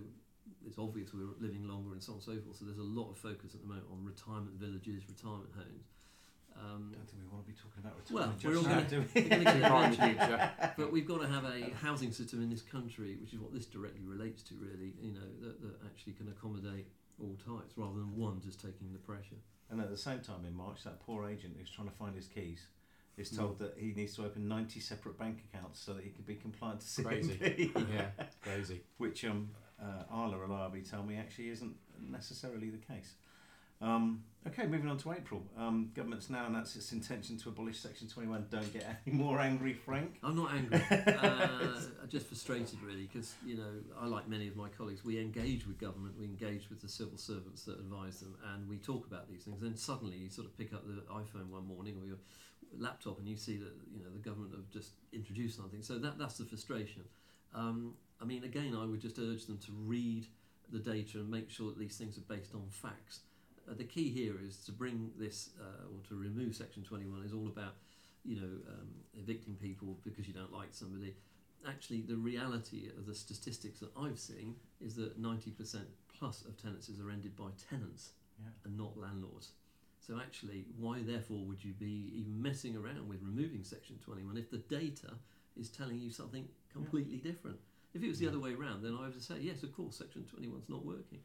it's 0.66 0.78
obvious 0.78 1.12
we're 1.12 1.28
living 1.40 1.68
longer 1.68 1.92
and 1.92 2.02
so 2.02 2.12
on 2.12 2.18
and 2.18 2.24
so 2.24 2.36
forth. 2.44 2.56
So 2.56 2.64
there's 2.64 2.78
a 2.78 2.82
lot 2.82 3.10
of 3.10 3.18
focus 3.18 3.54
at 3.54 3.60
the 3.60 3.66
moment 3.68 3.86
on 3.92 4.04
retirement 4.04 4.54
villages, 4.56 5.02
retirement 5.08 5.50
homes. 5.54 5.86
Um, 6.56 6.90
I 6.92 6.96
don't 6.98 7.06
think 7.08 7.22
we 7.22 7.28
want 7.30 7.46
to 7.46 7.52
be 7.52 7.56
talking 7.56 7.78
about 7.78 7.94
Well, 8.10 8.26
retirement 8.34 8.44
we're 8.44 8.56
all 8.56 8.64
just 8.64 8.90
gonna- 8.90 8.90
do 8.90 8.98
we? 9.14 9.22
we're 9.22 9.28
gonna 9.28 9.44
get 9.44 9.70
Right 9.70 9.84
in 9.84 9.90
the 9.90 9.96
eventually. 9.96 10.18
future. 10.18 10.74
but 10.76 10.92
we've 10.92 11.06
got 11.06 11.20
to 11.22 11.28
have 11.28 11.44
a 11.44 11.70
housing 11.76 12.12
system 12.12 12.42
in 12.42 12.50
this 12.50 12.62
country, 12.62 13.16
which 13.20 13.32
is 13.32 13.38
what 13.38 13.52
this 13.52 13.66
directly 13.66 14.02
relates 14.04 14.42
to, 14.50 14.54
really. 14.56 14.94
You 15.00 15.12
know, 15.12 15.28
that, 15.42 15.60
that 15.62 15.74
actually 15.86 16.14
can 16.14 16.28
accommodate 16.28 16.86
all 17.20 17.36
types, 17.36 17.74
rather 17.76 17.98
than 17.98 18.16
one 18.16 18.40
just 18.40 18.60
taking 18.60 18.92
the 18.92 18.98
pressure. 18.98 19.36
And 19.70 19.80
at 19.80 19.90
the 19.90 19.96
same 19.96 20.20
time, 20.20 20.44
in 20.46 20.54
March, 20.54 20.82
that 20.84 21.00
poor 21.00 21.28
agent 21.28 21.54
who's 21.58 21.70
trying 21.70 21.88
to 21.88 21.94
find 21.94 22.14
his 22.16 22.26
keys 22.26 22.66
is 23.16 23.30
Mm. 23.32 23.36
told 23.38 23.58
that 23.58 23.76
he 23.78 23.92
needs 23.92 24.14
to 24.16 24.24
open 24.24 24.48
90 24.48 24.80
separate 24.80 25.18
bank 25.18 25.44
accounts 25.52 25.80
so 25.80 25.94
that 25.94 26.02
he 26.04 26.10
can 26.10 26.24
be 26.24 26.34
compliant 26.36 26.80
to 26.80 27.02
Crazy. 27.04 27.72
Yeah, 27.92 28.10
crazy. 28.40 28.80
Which 28.98 29.24
um, 29.24 29.50
uh, 29.80 30.04
Arla 30.10 30.38
reliably 30.38 30.82
tell 30.82 31.02
me 31.02 31.16
actually 31.16 31.50
isn't 31.50 31.76
necessarily 32.10 32.70
the 32.70 32.78
case. 32.78 33.14
Um, 33.80 34.24
okay, 34.46 34.66
moving 34.66 34.88
on 34.88 34.98
to 34.98 35.12
April. 35.12 35.42
Um, 35.56 35.90
government's 35.94 36.28
now 36.28 36.46
announced 36.46 36.76
its 36.76 36.92
intention 36.92 37.38
to 37.38 37.48
abolish 37.48 37.78
Section 37.78 38.08
21. 38.08 38.46
Don't 38.50 38.72
get 38.72 38.84
any 39.06 39.16
more 39.16 39.40
angry, 39.40 39.72
Frank. 39.72 40.18
I'm 40.22 40.36
not 40.36 40.52
angry. 40.52 40.82
uh, 40.90 41.48
I'm 42.02 42.08
just 42.08 42.26
frustrated, 42.26 42.82
really, 42.82 43.08
because 43.12 43.34
you 43.44 43.56
know 43.56 43.70
I, 43.98 44.06
like 44.06 44.28
many 44.28 44.48
of 44.48 44.56
my 44.56 44.68
colleagues, 44.68 45.04
we 45.04 45.18
engage 45.18 45.66
with 45.66 45.78
government, 45.78 46.14
we 46.18 46.26
engage 46.26 46.68
with 46.68 46.82
the 46.82 46.88
civil 46.88 47.16
servants 47.16 47.64
that 47.64 47.78
advise 47.78 48.20
them, 48.20 48.36
and 48.52 48.68
we 48.68 48.76
talk 48.76 49.06
about 49.06 49.30
these 49.30 49.44
things. 49.44 49.60
Then 49.62 49.76
suddenly, 49.76 50.18
you 50.18 50.28
sort 50.28 50.46
of 50.46 50.56
pick 50.58 50.74
up 50.74 50.84
the 50.86 51.02
iPhone 51.12 51.48
one 51.48 51.66
morning 51.66 51.96
or 52.00 52.06
your 52.06 52.18
laptop, 52.78 53.18
and 53.18 53.26
you 53.26 53.36
see 53.36 53.56
that 53.56 53.72
you 53.94 54.02
know 54.02 54.10
the 54.12 54.18
government 54.18 54.52
have 54.54 54.70
just 54.70 54.90
introduced 55.12 55.56
something. 55.56 55.82
So 55.82 55.98
that 55.98 56.18
that's 56.18 56.36
the 56.36 56.44
frustration. 56.44 57.02
Um, 57.54 57.94
I 58.20 58.26
mean, 58.26 58.44
again, 58.44 58.76
I 58.78 58.84
would 58.84 59.00
just 59.00 59.18
urge 59.18 59.46
them 59.46 59.58
to 59.58 59.72
read 59.72 60.26
the 60.70 60.78
data 60.78 61.18
and 61.18 61.30
make 61.30 61.50
sure 61.50 61.70
that 61.70 61.78
these 61.78 61.96
things 61.96 62.16
are 62.18 62.34
based 62.34 62.54
on 62.54 62.62
facts. 62.70 63.20
Uh, 63.68 63.74
the 63.76 63.84
key 63.84 64.10
here 64.10 64.34
is 64.46 64.56
to 64.64 64.72
bring 64.72 65.10
this 65.18 65.50
uh, 65.60 65.86
or 65.94 66.00
to 66.08 66.16
remove 66.16 66.54
Section 66.54 66.82
21 66.82 67.22
is 67.24 67.32
all 67.32 67.46
about 67.46 67.74
you 68.24 68.36
know, 68.36 68.48
um, 68.68 68.88
evicting 69.18 69.54
people 69.54 69.98
because 70.04 70.26
you 70.28 70.34
don't 70.34 70.52
like 70.52 70.68
somebody. 70.72 71.14
Actually, 71.66 72.00
the 72.02 72.16
reality 72.16 72.88
of 72.98 73.06
the 73.06 73.14
statistics 73.14 73.80
that 73.80 73.90
I've 73.96 74.18
seen 74.18 74.56
is 74.80 74.94
that 74.96 75.20
90% 75.20 75.76
plus 76.18 76.44
of 76.44 76.60
tenancies 76.60 77.00
are 77.00 77.10
ended 77.10 77.36
by 77.36 77.48
tenants 77.70 78.10
Yeah. 78.42 78.48
and 78.64 78.76
not 78.76 78.96
landlords. 78.98 79.52
So 80.00 80.18
actually, 80.18 80.64
why 80.78 81.02
therefore 81.02 81.44
would 81.44 81.62
you 81.62 81.72
be 81.74 82.10
even 82.14 82.40
messing 82.40 82.76
around 82.76 83.08
with 83.08 83.20
removing 83.22 83.62
Section 83.64 83.98
21 83.98 84.36
if 84.38 84.50
the 84.50 84.58
data 84.58 85.12
is 85.56 85.68
telling 85.70 85.98
you 86.00 86.10
something 86.10 86.48
completely 86.72 87.18
different? 87.18 87.58
If 87.92 88.02
it 88.02 88.08
was 88.08 88.18
the 88.18 88.24
Yeah. 88.24 88.30
other 88.30 88.40
way 88.40 88.54
around, 88.54 88.82
then 88.82 88.94
I 88.94 89.08
would 89.08 89.22
say 89.22 89.40
yes, 89.40 89.62
of 89.62 89.72
course, 89.72 89.96
Section 89.96 90.24
21's 90.24 90.68
not 90.68 90.84
working. 90.84 91.20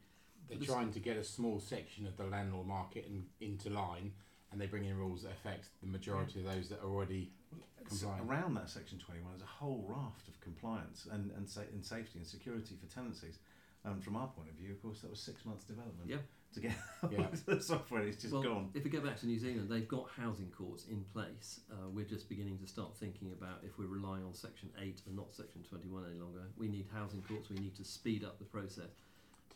They're 0.48 0.56
But 0.56 0.60
this- 0.60 0.68
trying 0.74 0.92
to 0.92 1.00
get 1.00 1.16
a 1.16 1.24
small 1.24 1.58
section 1.60 2.06
of 2.06 2.16
the 2.16 2.24
landlord 2.24 2.66
market 2.66 3.06
in, 3.06 3.26
into 3.40 3.70
line, 3.70 4.12
and 4.52 4.60
they 4.60 4.66
bring 4.66 4.84
in 4.84 4.96
rules 4.96 5.22
that 5.22 5.32
affect 5.32 5.68
the 5.80 5.86
majority 5.88 6.40
of 6.40 6.46
those 6.46 6.68
that 6.68 6.80
are 6.80 6.88
already. 6.88 7.32
It's 7.80 8.00
Compliant. 8.00 8.28
around 8.28 8.54
that 8.54 8.68
Section 8.68 8.98
21 8.98 9.30
there's 9.32 9.42
a 9.42 9.46
whole 9.46 9.84
raft 9.88 10.26
of 10.28 10.40
compliance 10.40 11.06
and, 11.10 11.30
and, 11.32 11.48
sa- 11.48 11.60
and 11.72 11.84
safety 11.84 12.18
and 12.18 12.26
security 12.26 12.76
for 12.76 12.86
tenancies. 12.92 13.38
Um, 13.84 14.00
from 14.00 14.16
our 14.16 14.26
point 14.26 14.48
of 14.48 14.56
view, 14.56 14.72
of 14.72 14.82
course, 14.82 15.00
that 15.02 15.10
was 15.10 15.20
six 15.20 15.44
months 15.44 15.62
development 15.62 16.08
Yeah. 16.08 16.16
to 16.54 16.60
get 16.60 16.72
Yeah. 17.12 17.28
the 17.46 17.60
software. 17.60 18.02
It's 18.02 18.20
just 18.20 18.32
well, 18.32 18.42
gone. 18.42 18.70
If 18.74 18.82
we 18.82 18.90
go 18.90 19.00
back 19.00 19.16
to 19.20 19.26
New 19.26 19.38
Zealand, 19.38 19.68
they've 19.70 19.86
got 19.86 20.08
housing 20.16 20.50
courts 20.50 20.86
in 20.90 21.04
place. 21.12 21.60
Uh, 21.70 21.88
we're 21.92 22.04
just 22.04 22.28
beginning 22.28 22.58
to 22.58 22.66
start 22.66 22.96
thinking 22.96 23.30
about 23.30 23.60
if 23.62 23.78
we're 23.78 23.86
relying 23.86 24.24
on 24.24 24.34
Section 24.34 24.70
8 24.80 25.02
and 25.06 25.14
not 25.14 25.32
Section 25.32 25.62
21 25.62 26.06
any 26.10 26.18
longer. 26.20 26.40
We 26.56 26.66
need 26.66 26.86
housing 26.92 27.22
courts, 27.22 27.48
we 27.50 27.58
need 27.58 27.76
to 27.76 27.84
speed 27.84 28.24
up 28.24 28.40
the 28.40 28.44
process. 28.46 28.90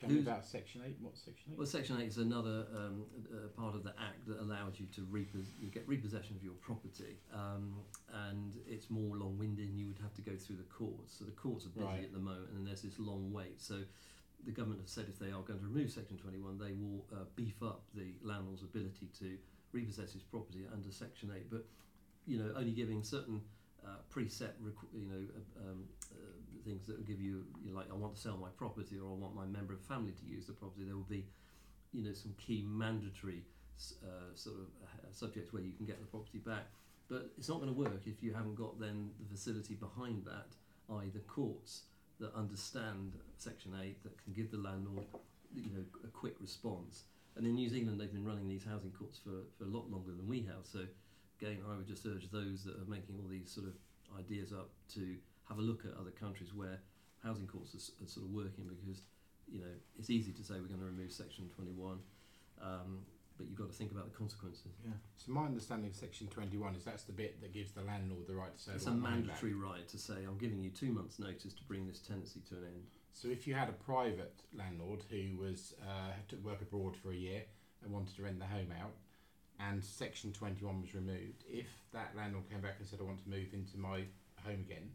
Tell 0.01 0.09
me 0.11 0.21
about 0.21 0.47
Section 0.47 0.81
Eight. 0.87 0.97
What's 1.01 1.21
Section 1.21 1.53
Eight? 1.53 1.59
Well, 1.59 1.67
Section 1.67 2.01
8 2.01 2.07
is 2.09 2.17
another 2.17 2.67
um, 2.75 3.05
uh, 3.33 3.49
part 3.61 3.75
of 3.75 3.85
the 3.85 3.91
Act 4.01 4.27
that 4.29 4.41
allows 4.41 4.81
you 4.81 4.87
to 4.95 5.03
repos- 5.11 5.53
you 5.61 5.69
get 5.69 5.87
repossession 5.87 6.37
of 6.37 6.43
your 6.43 6.55
property, 6.55 7.19
um, 7.35 7.75
and 8.31 8.57
it's 8.67 8.89
more 8.89 9.17
long 9.17 9.37
winded 9.39 9.69
and 9.69 9.79
you 9.79 9.89
would 9.89 9.99
have 9.99 10.15
to 10.15 10.23
go 10.23 10.33
through 10.37 10.57
the 10.57 10.63
courts. 10.65 11.17
So 11.19 11.27
the 11.27 11.33
courts 11.33 11.67
are 11.67 11.71
busy 11.71 11.85
Right. 11.85 12.05
at 12.05 12.13
the 12.13 12.19
moment, 12.19 12.49
and 12.57 12.67
there's 12.67 12.81
this 12.83 12.99
long 12.99 13.31
wait. 13.31 13.61
So 13.61 13.83
the 14.47 14.53
government 14.53 14.81
have 14.81 14.89
said 14.89 15.05
if 15.11 15.19
they 15.19 15.33
are 15.33 15.43
going 15.43 15.59
to 15.59 15.67
remove 15.67 15.91
Section 15.91 16.17
21, 16.17 16.57
they 16.59 16.73
will 16.73 17.05
uh, 17.13 17.25
beef 17.37 17.63
up 17.63 17.83
the 17.95 18.15
landlord's 18.23 18.63
ability 18.63 19.11
to 19.19 19.37
repossess 19.73 20.15
his 20.15 20.23
property 20.23 20.65
under 20.73 20.91
Section 20.91 21.31
8, 21.37 21.51
but 21.51 21.67
you 22.27 22.39
know, 22.39 22.53
only 22.57 22.73
giving 22.73 23.03
certain 23.03 23.43
uh, 23.85 23.97
preset, 24.11 24.53
requ- 24.63 24.93
you 24.95 25.07
know, 25.07 25.27
uh, 25.37 25.71
um, 25.71 25.85
uh, 26.13 26.17
things 26.65 26.87
that 26.87 26.97
will 26.97 27.05
give 27.05 27.21
you, 27.21 27.45
you 27.63 27.71
know, 27.71 27.79
like, 27.79 27.91
I 27.91 27.95
want 27.95 28.15
to 28.15 28.21
sell 28.21 28.37
my 28.37 28.49
property 28.57 28.99
or 28.99 29.11
I 29.11 29.15
want 29.15 29.35
my 29.35 29.47
member 29.47 29.73
of 29.73 29.81
family 29.83 30.13
to 30.13 30.27
use 30.27 30.47
the 30.47 30.53
property. 30.53 30.85
There 30.85 30.97
will 30.97 31.03
be, 31.05 31.27
you 31.93 32.05
know, 32.05 32.13
some 32.13 32.35
key 32.39 32.65
mandatory 32.67 33.43
uh, 34.05 34.35
sort 34.35 34.57
of 34.57 34.67
uh, 34.85 35.09
subjects 35.13 35.53
where 35.53 35.63
you 35.63 35.73
can 35.73 35.87
get 35.87 36.01
the 36.01 36.07
property 36.07 36.39
back. 36.39 36.67
But 37.09 37.31
it's 37.37 37.49
not 37.49 37.61
going 37.61 37.73
to 37.75 37.79
work 37.79 38.03
if 38.07 38.23
you 38.23 38.33
haven't 38.33 38.55
got 38.55 38.79
then 38.79 39.11
the 39.19 39.27
facility 39.27 39.75
behind 39.75 40.25
that, 40.27 40.55
i.e., 40.95 41.11
the 41.13 41.21
courts 41.21 41.83
that 42.21 42.33
understand 42.35 43.15
Section 43.37 43.73
8 43.81 44.03
that 44.05 44.23
can 44.23 44.33
give 44.33 44.51
the 44.51 44.59
landlord, 44.59 45.07
you 45.55 45.71
know, 45.73 45.85
a 46.05 46.09
quick 46.09 46.35
response. 46.41 47.05
And 47.37 47.47
in 47.47 47.55
New 47.55 47.69
Zealand, 47.69 48.01
they've 48.01 48.13
been 48.13 48.25
running 48.25 48.49
these 48.49 48.65
housing 48.65 48.93
courts 48.93 49.19
for, 49.19 49.43
for 49.59 49.65
a 49.65 49.73
lot 49.73 49.91
longer 49.91 50.13
than 50.13 50.29
we 50.29 50.43
have. 50.43 50.65
So, 50.65 50.81
again, 51.41 51.59
I 51.69 51.77
would 51.77 51.89
just 51.89 52.07
urge 52.07 52.31
those 52.31 52.65
that 52.65 52.77
are 52.77 52.89
making 52.89 53.17
all 53.19 53.29
these 53.29 53.51
sort 53.51 53.67
of 53.67 53.75
ideas 54.19 54.53
up 54.53 54.71
to 54.95 55.17
have 55.51 55.59
a 55.59 55.63
look 55.63 55.85
at 55.85 55.93
other 56.01 56.11
countries 56.11 56.55
where 56.55 56.79
housing 57.23 57.47
courts 57.47 57.75
are, 57.75 58.05
are 58.05 58.09
sort 58.09 58.25
of 58.25 58.33
working 58.33 58.65
because, 58.65 59.03
you 59.51 59.61
know, 59.61 59.75
it's 59.99 60.09
easy 60.09 60.33
to 60.33 60.43
say 60.43 60.55
we're 60.55 60.73
going 60.73 60.81
to 60.81 60.87
remove 60.87 61.13
Section 61.13 61.51
21, 61.55 61.99
um, 62.63 63.05
but 63.37 63.49
you've 63.49 63.59
got 63.59 63.69
to 63.69 63.77
think 63.77 63.91
about 63.91 64.05
the 64.05 64.17
consequences. 64.17 64.73
Yeah. 64.85 64.93
So 65.17 65.33
my 65.33 65.45
understanding 65.45 65.89
of 65.89 65.97
Section 65.97 66.27
Twenty-one 66.27 66.75
is 66.75 66.85
that's 66.85 67.05
the 67.05 67.13
bit 67.13 67.41
that 67.41 67.55
gives 67.55 67.73
the 67.73 67.81
landlord 67.81 68.27
the 68.27 68.35
right 68.35 68.55
to 68.55 68.63
say. 68.63 68.73
It's 68.75 68.87
a 68.87 68.91
want 68.91 69.03
back." 69.03 69.13
mandatory 69.13 69.55
right 69.55 69.89
to 69.89 69.99
say, 69.99 70.25
I'm 70.29 70.37
giving 70.37 70.63
you 70.63 70.71
two 70.71 70.93
months' 70.93 71.19
notice 71.19 71.55
to 71.55 71.65
bring 71.65 71.87
this 71.87 72.01
tenancy 72.01 72.41
to 72.51 72.57
an 72.57 72.65
end. 72.65 72.85
So 73.15 73.29
if 73.29 73.47
you 73.47 73.55
had 73.55 73.71
a 73.71 73.73
private 73.73 74.43
landlord 74.53 75.05
who 75.11 75.39
was 75.41 75.75
uh, 75.83 76.13
had 76.13 76.29
to 76.29 76.37
work 76.37 76.61
abroad 76.61 76.97
for 76.97 77.13
a 77.13 77.17
year 77.17 77.43
and 77.83 77.93
wanted 77.93 78.15
to 78.17 78.23
rent 78.23 78.39
the 78.39 78.47
home 78.47 78.73
out, 78.79 78.93
and 79.59 79.83
Section 79.83 80.33
Twenty 80.33 80.63
One 80.63 80.83
was 80.83 80.95
removed, 80.95 81.45
if 81.49 81.69
that 81.93 82.13
landlord 82.15 82.49
came 82.51 82.61
back 82.61 82.77
and 82.79 82.87
said, 82.87 82.99
"I 83.01 83.05
want 83.05 83.23
to 83.25 83.31
move 83.31 83.55
into 83.55 83.79
my 83.79 84.05
home 84.45 84.61
again," 84.69 84.91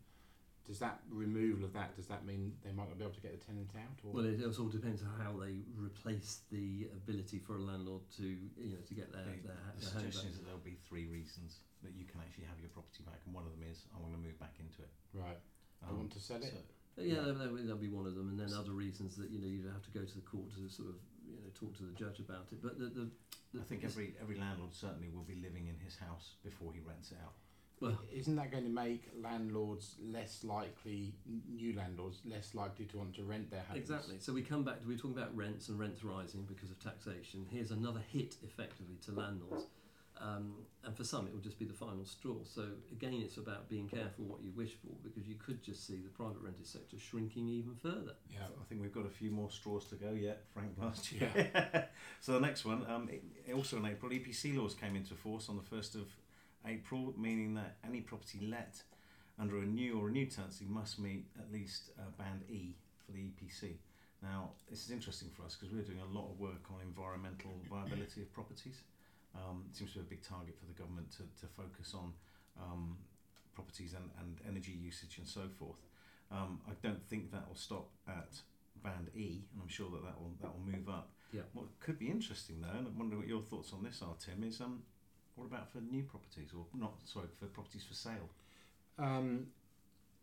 does 0.68 0.80
that 0.80 1.00
removal 1.10 1.64
of 1.66 1.74
that 1.74 1.96
does 1.96 2.08
that 2.08 2.26
mean 2.26 2.54
they 2.66 2.72
might 2.72 2.90
not 2.90 2.98
be 2.98 3.04
able 3.06 3.14
to 3.14 3.22
get 3.22 3.38
the 3.38 3.46
tenant 3.46 3.70
out? 3.78 3.98
Or 4.04 4.14
Well, 4.18 4.26
it 4.26 4.42
also 4.44 4.66
depends 4.66 5.02
on 5.04 5.14
how 5.22 5.38
they 5.38 5.62
replace 5.78 6.42
the 6.52 6.90
ability 6.94 7.38
for 7.40 7.58
a 7.58 7.62
landlord 7.62 8.02
to, 8.18 8.26
you 8.26 8.74
know, 8.74 8.82
to 8.88 8.94
get 8.94 9.12
their, 9.14 9.24
The- 9.24 9.46
their, 9.46 9.62
the 9.78 9.86
their 9.86 9.94
home 9.94 10.10
suggestion 10.10 10.30
is 10.34 10.38
that 10.38 10.46
there'll 10.46 10.66
be 10.66 10.78
three 10.90 11.06
reasons 11.06 11.60
that 11.84 11.94
you 11.94 12.06
can 12.10 12.20
actually 12.22 12.46
have 12.50 12.58
your 12.60 12.70
property 12.74 13.04
back, 13.06 13.22
and 13.26 13.34
one 13.36 13.46
of 13.46 13.52
them 13.54 13.62
is 13.70 13.86
I 13.94 14.02
want 14.02 14.14
to 14.18 14.22
move 14.22 14.40
back 14.42 14.58
into 14.58 14.82
it. 14.82 14.90
right, 15.14 15.38
I 15.86 15.90
Um, 15.94 15.98
want 16.10 16.12
to 16.18 16.20
sell 16.20 16.42
it. 16.42 16.50
so- 16.50 17.02
Yeah, 17.04 17.22
that 17.30 17.38
that'll, 17.38 17.58
that'll 17.62 17.78
be 17.78 17.90
one 17.94 18.08
of 18.08 18.16
them, 18.16 18.30
and 18.34 18.40
then 18.40 18.50
other 18.58 18.72
reasons 18.72 19.16
that 19.18 19.30
you 19.30 19.38
know 19.38 19.46
you'd 19.48 19.70
have 19.70 19.84
to 19.86 19.92
go 19.94 20.02
to 20.06 20.16
the 20.16 20.26
court 20.26 20.50
to 20.56 20.66
sort 20.70 20.90
of 20.90 20.96
you 21.30 21.36
know 21.38 21.50
talk 21.54 21.76
to 21.78 21.84
the 21.84 21.94
judge 21.94 22.18
about 22.20 22.48
it. 22.52 22.58
But 22.64 22.80
the, 22.80 22.86
the, 22.90 23.06
the 23.54 23.60
I 23.62 23.64
think 23.70 23.84
every 23.84 24.16
every 24.20 24.38
landlord 24.40 24.74
certainly 24.74 25.10
will 25.10 25.28
be 25.28 25.36
living 25.36 25.68
in 25.68 25.78
his 25.78 25.96
house 25.98 26.38
before 26.42 26.74
he 26.74 26.80
rents 26.80 27.12
it 27.12 27.20
out. 27.22 27.36
Well, 27.82 28.00
Isn't 28.14 28.36
that 28.38 28.52
going 28.52 28.64
to 28.64 28.70
make 28.70 29.04
landlords 29.22 29.96
less 30.02 30.44
likely, 30.44 31.14
new 31.50 31.76
landlords 31.76 32.20
less 32.26 32.56
likely 32.56 32.86
to 32.86 32.98
want 32.98 33.16
to 33.16 33.24
rent 33.24 33.52
their 33.52 33.64
homes? 33.68 33.80
Exactly. 33.80 34.16
So 34.20 34.34
we 34.34 34.42
come 34.42 34.64
back 34.64 34.82
to 34.82 34.88
we're 34.88 34.98
talking 34.98 35.18
about 35.18 35.36
rents 35.36 35.70
and 35.70 35.80
rents 35.80 36.04
rising 36.04 36.44
because 36.44 36.72
of 36.72 36.80
taxation. 36.80 37.46
Here's 37.50 37.72
another 37.72 38.02
hit 38.12 38.36
effectively 38.44 38.98
to 39.06 39.12
landlords. 39.12 39.66
Um, 40.22 40.54
and 40.86 40.96
for 40.96 41.04
some, 41.04 41.28
it 41.28 41.34
will 41.34 41.42
just 41.42 41.60
be 41.60 41.66
the 41.66 41.74
final 41.74 42.06
straw. 42.06 42.36
So 42.46 42.64
again, 42.92 43.22
it's 43.24 43.38
about 43.38 43.68
being 43.68 43.90
careful 43.90 44.26
what 44.26 44.42
you 44.42 44.52
wish 44.56 44.72
for 44.74 44.94
because 45.04 45.28
you 45.28 45.36
could 45.36 45.62
just 45.62 45.86
see 45.86 45.98
the 45.98 46.10
private 46.10 46.42
rented 46.42 46.66
sector 46.66 46.98
shrinking 46.98 47.50
even 47.50 47.76
further. 47.76 48.14
Yeah. 48.30 48.46
I 48.60 48.64
think 48.70 48.82
we've 48.82 48.94
got 48.94 49.06
a 49.06 49.10
few 49.10 49.32
more 49.32 49.52
straws 49.52 49.86
to 49.88 49.96
go 49.96 50.12
yet, 50.12 50.44
Frank, 50.54 50.72
last 50.82 51.12
year. 51.12 51.90
so 52.22 52.34
the 52.34 52.40
next 52.40 52.64
one, 52.64 52.86
um, 52.90 53.10
it, 53.12 53.54
also 53.54 53.78
in 53.78 53.86
April, 53.86 54.12
EPC 54.12 54.58
laws 54.58 54.74
came 54.74 54.96
into 54.96 55.16
force 55.16 55.50
on 55.50 55.58
the 55.58 55.76
1st 55.76 55.96
of 55.96 56.08
April, 56.68 57.14
meaning 57.18 57.54
that 57.56 57.78
any 57.86 58.02
property 58.02 58.40
let 58.42 58.82
under 59.40 59.60
a 59.60 59.66
new 59.66 60.00
or 60.00 60.06
renewed 60.06 60.32
tenancy 60.32 60.66
must 60.68 61.00
meet 61.00 61.26
at 61.38 61.52
least 61.52 61.92
uh, 62.00 62.10
band 62.18 62.44
E 62.50 62.76
for 63.06 63.12
the 63.12 63.20
EPC. 63.20 63.76
Now, 64.22 64.52
this 64.70 64.84
is 64.84 64.92
interesting 64.92 65.30
for 65.36 65.44
us 65.44 65.56
because 65.56 65.74
we're 65.74 65.84
doing 65.84 66.00
a 66.00 66.18
lot 66.18 66.30
of 66.32 66.40
work 66.40 66.72
on 66.74 66.82
environmental 66.82 67.52
viability 67.70 68.22
of 68.22 68.34
properties. 68.34 68.82
Um, 69.36 69.66
it 69.70 69.76
seems 69.76 69.92
to 69.94 70.00
be 70.00 70.06
a 70.06 70.10
big 70.10 70.24
target 70.24 70.56
for 70.58 70.66
the 70.66 70.74
government 70.74 71.12
to, 71.12 71.24
to 71.42 71.48
focus 71.52 71.94
on 71.94 72.14
um, 72.62 72.98
properties 73.54 73.94
and, 73.94 74.10
and 74.20 74.40
energy 74.48 74.72
usage 74.72 75.18
and 75.18 75.28
so 75.28 75.42
forth. 75.60 75.84
Um, 76.32 76.62
I 76.68 76.72
don't 76.82 77.04
think 77.08 77.32
that 77.32 77.48
will 77.48 77.56
stop 77.56 77.90
at 78.08 78.40
band 78.84 79.10
E, 79.16 79.44
and 79.54 79.62
I'm 79.62 79.68
sure 79.68 79.90
that 79.92 80.04
that 80.04 80.20
will 80.20 80.34
that 80.42 80.52
will 80.54 80.66
move 80.66 80.90
up. 80.90 81.10
Yeah. 81.32 81.42
What 81.54 81.66
could 81.80 82.00
be 82.00 82.10
interesting 82.10 82.62
though, 82.62 82.78
and 82.78 82.88
I 82.88 82.92
wonder 82.98 83.18
what 83.18 83.28
your 83.28 83.42
thoughts 83.42 83.74
on 83.74 83.84
this 83.84 84.02
are, 84.02 84.16
Tim, 84.20 84.44
is 84.44 84.62
um, 84.62 84.84
What 85.36 85.46
about 85.46 85.72
for 85.72 85.80
new 85.80 86.04
properties, 86.04 86.50
or 86.56 86.66
not? 86.78 86.94
Sorry, 87.06 87.28
for 87.40 87.46
properties 87.48 87.84
for 87.84 87.94
sale. 87.94 88.30
Um, 88.98 89.48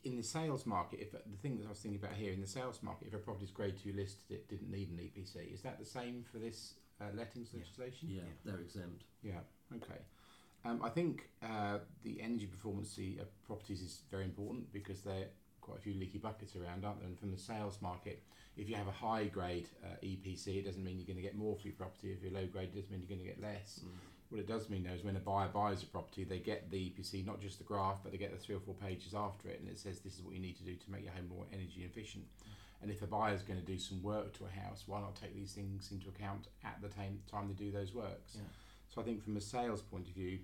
in 0.04 0.16
the 0.16 0.22
sales 0.22 0.64
market, 0.66 1.00
if 1.00 1.12
the 1.12 1.18
thing 1.42 1.58
that 1.58 1.66
I 1.66 1.68
was 1.68 1.78
thinking 1.78 2.02
about 2.02 2.16
here 2.16 2.32
in 2.32 2.40
the 2.40 2.46
sales 2.46 2.80
market, 2.82 3.08
if 3.08 3.14
a 3.14 3.18
property's 3.18 3.50
grade 3.50 3.74
two 3.82 3.92
listed, 3.92 4.24
it 4.30 4.48
didn't 4.48 4.70
need 4.70 4.88
an 4.90 4.96
EPC. 4.96 5.52
Is 5.54 5.60
that 5.62 5.78
the 5.78 5.84
same 5.84 6.24
for 6.32 6.38
this 6.38 6.74
uh, 7.00 7.04
lettings 7.14 7.48
legislation? 7.54 8.08
Yeah, 8.10 8.22
Yeah. 8.22 8.28
they're 8.44 8.60
exempt. 8.60 9.04
Yeah. 9.22 9.40
Okay. 9.76 10.00
Um, 10.64 10.80
I 10.82 10.88
think 10.88 11.28
uh, 11.42 11.78
the 12.04 12.20
energy 12.22 12.46
performance 12.46 12.96
of 13.20 13.26
properties 13.46 13.80
is 13.82 14.00
very 14.10 14.24
important 14.24 14.72
because 14.72 15.02
there 15.02 15.14
are 15.22 15.26
quite 15.60 15.78
a 15.78 15.80
few 15.80 15.94
leaky 15.94 16.18
buckets 16.18 16.56
around, 16.56 16.84
aren't 16.84 17.00
there? 17.00 17.08
And 17.08 17.18
from 17.18 17.30
the 17.32 17.38
sales 17.38 17.78
market, 17.82 18.22
if 18.56 18.68
you 18.68 18.74
have 18.76 18.88
a 18.88 18.92
high 18.92 19.24
grade 19.24 19.68
uh, 19.84 19.96
EPC, 20.02 20.58
it 20.58 20.64
doesn't 20.64 20.82
mean 20.82 20.98
you're 20.98 21.06
going 21.06 21.16
to 21.16 21.22
get 21.22 21.36
more 21.36 21.56
for 21.56 21.66
your 21.66 21.76
property. 21.76 22.12
If 22.12 22.22
you're 22.22 22.32
low 22.32 22.46
grade, 22.46 22.70
it 22.72 22.76
doesn't 22.76 22.90
mean 22.90 23.00
you're 23.06 23.16
going 23.16 23.26
to 23.28 23.34
get 23.34 23.40
less. 23.42 23.80
What 24.32 24.40
it 24.40 24.48
does 24.48 24.70
mean 24.70 24.84
though 24.84 24.94
is 24.94 25.04
when 25.04 25.14
a 25.14 25.20
buyer 25.20 25.48
buys 25.48 25.82
a 25.82 25.86
property, 25.86 26.24
they 26.24 26.38
get 26.38 26.70
the 26.70 26.78
EPC, 26.78 27.26
not 27.26 27.42
just 27.42 27.58
the 27.58 27.64
graph, 27.64 28.02
but 28.02 28.12
they 28.12 28.18
get 28.18 28.32
the 28.32 28.38
three 28.38 28.54
or 28.54 28.60
four 28.60 28.74
pages 28.74 29.12
after 29.12 29.50
it, 29.50 29.60
and 29.60 29.68
it 29.68 29.78
says 29.78 30.00
this 30.00 30.14
is 30.14 30.22
what 30.22 30.34
you 30.34 30.40
need 30.40 30.56
to 30.56 30.62
do 30.64 30.74
to 30.74 30.90
make 30.90 31.04
your 31.04 31.12
home 31.12 31.28
more 31.28 31.44
energy 31.52 31.82
efficient. 31.84 32.24
And 32.80 32.90
if 32.90 33.02
a 33.02 33.06
buyer 33.06 33.34
is 33.34 33.42
going 33.42 33.60
to 33.60 33.66
do 33.66 33.78
some 33.78 34.02
work 34.02 34.32
to 34.38 34.46
a 34.46 34.60
house, 34.60 34.84
why 34.86 35.02
not 35.02 35.16
take 35.16 35.34
these 35.34 35.52
things 35.52 35.90
into 35.92 36.08
account 36.08 36.46
at 36.64 36.78
the 36.80 36.88
time 36.88 37.20
time 37.30 37.46
they 37.46 37.62
do 37.62 37.70
those 37.70 37.92
works? 37.92 38.36
Yeah. 38.36 38.48
So 38.88 39.02
I 39.02 39.04
think 39.04 39.22
from 39.22 39.36
a 39.36 39.40
sales 39.42 39.82
point 39.82 40.08
of 40.08 40.14
view, 40.14 40.38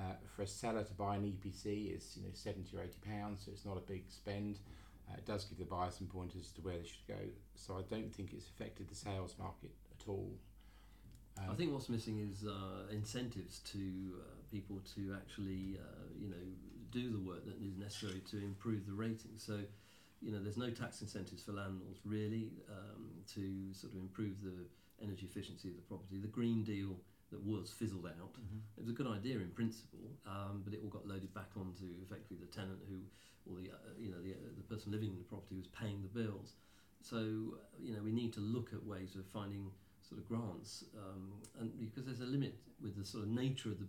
uh, 0.00 0.14
for 0.34 0.42
a 0.42 0.46
seller 0.48 0.82
to 0.82 0.92
buy 0.94 1.14
an 1.14 1.22
EPC 1.22 1.96
is 1.96 2.16
you 2.16 2.24
know 2.24 2.32
seventy 2.34 2.76
or 2.76 2.82
eighty 2.82 2.98
pounds, 3.06 3.44
so 3.44 3.52
it's 3.52 3.64
not 3.64 3.76
a 3.76 3.86
big 3.86 4.02
spend. 4.08 4.58
Uh, 5.08 5.14
it 5.16 5.26
does 5.26 5.44
give 5.44 5.58
the 5.58 5.64
buyer 5.64 5.92
some 5.92 6.08
pointers 6.08 6.50
to 6.56 6.60
where 6.62 6.76
they 6.76 6.84
should 6.84 7.06
go. 7.06 7.22
So 7.54 7.74
I 7.74 7.82
don't 7.88 8.12
think 8.12 8.32
it's 8.32 8.48
affected 8.48 8.88
the 8.88 8.96
sales 8.96 9.36
market 9.38 9.70
at 9.92 10.08
all. 10.08 10.32
Um, 11.42 11.50
I 11.50 11.54
think 11.54 11.72
what's 11.72 11.88
missing 11.88 12.18
is 12.18 12.44
uh, 12.44 12.92
incentives 12.92 13.60
to 13.72 13.78
uh, 13.78 14.22
people 14.50 14.80
to 14.94 15.14
actually, 15.16 15.78
uh, 15.78 16.06
you 16.18 16.28
know, 16.28 16.44
do 16.90 17.12
the 17.12 17.20
work 17.20 17.44
that 17.44 17.56
is 17.62 17.76
necessary 17.76 18.22
to 18.30 18.38
improve 18.38 18.86
the 18.86 18.94
rating. 18.94 19.32
So, 19.36 19.60
you 20.20 20.32
know, 20.32 20.42
there's 20.42 20.56
no 20.56 20.70
tax 20.70 21.00
incentives 21.02 21.42
for 21.42 21.52
landlords 21.52 22.00
really 22.04 22.50
um, 22.70 23.10
to 23.34 23.72
sort 23.72 23.92
of 23.92 24.00
improve 24.00 24.42
the 24.42 24.66
energy 25.02 25.26
efficiency 25.26 25.68
of 25.68 25.76
the 25.76 25.82
property. 25.82 26.18
The 26.18 26.28
Green 26.28 26.64
Deal 26.64 26.96
that 27.30 27.44
was 27.44 27.70
fizzled 27.70 28.06
out. 28.06 28.34
It 28.76 28.80
was 28.80 28.88
a 28.88 28.92
good 28.96 29.06
idea 29.06 29.36
in 29.36 29.50
principle, 29.50 30.00
um, 30.26 30.62
but 30.64 30.72
it 30.72 30.80
all 30.82 30.88
got 30.88 31.06
loaded 31.06 31.32
back 31.34 31.50
onto 31.56 31.84
effectively 32.02 32.38
the 32.40 32.50
tenant 32.50 32.78
who, 32.88 33.00
or 33.50 33.60
the 33.60 33.70
uh, 33.70 33.92
you 33.98 34.10
know 34.10 34.20
the, 34.22 34.32
uh, 34.32 34.48
the 34.56 34.62
person 34.62 34.92
living 34.92 35.10
in 35.10 35.18
the 35.18 35.24
property 35.24 35.54
was 35.56 35.66
paying 35.68 36.00
the 36.02 36.08
bills. 36.08 36.54
So 37.02 37.16
uh, 37.18 37.76
you 37.78 37.92
know 37.92 38.02
we 38.02 38.12
need 38.12 38.32
to 38.34 38.40
look 38.40 38.72
at 38.72 38.82
ways 38.84 39.14
of 39.14 39.26
finding 39.26 39.70
sort 40.08 40.20
of 40.20 40.28
grants, 40.28 40.84
um, 40.96 41.32
and 41.60 41.72
because 41.78 42.04
there's 42.06 42.20
a 42.20 42.30
limit 42.30 42.54
with 42.82 42.96
the 42.96 43.04
sort 43.04 43.24
of 43.24 43.30
nature 43.30 43.70
of 43.70 43.78
the, 43.78 43.86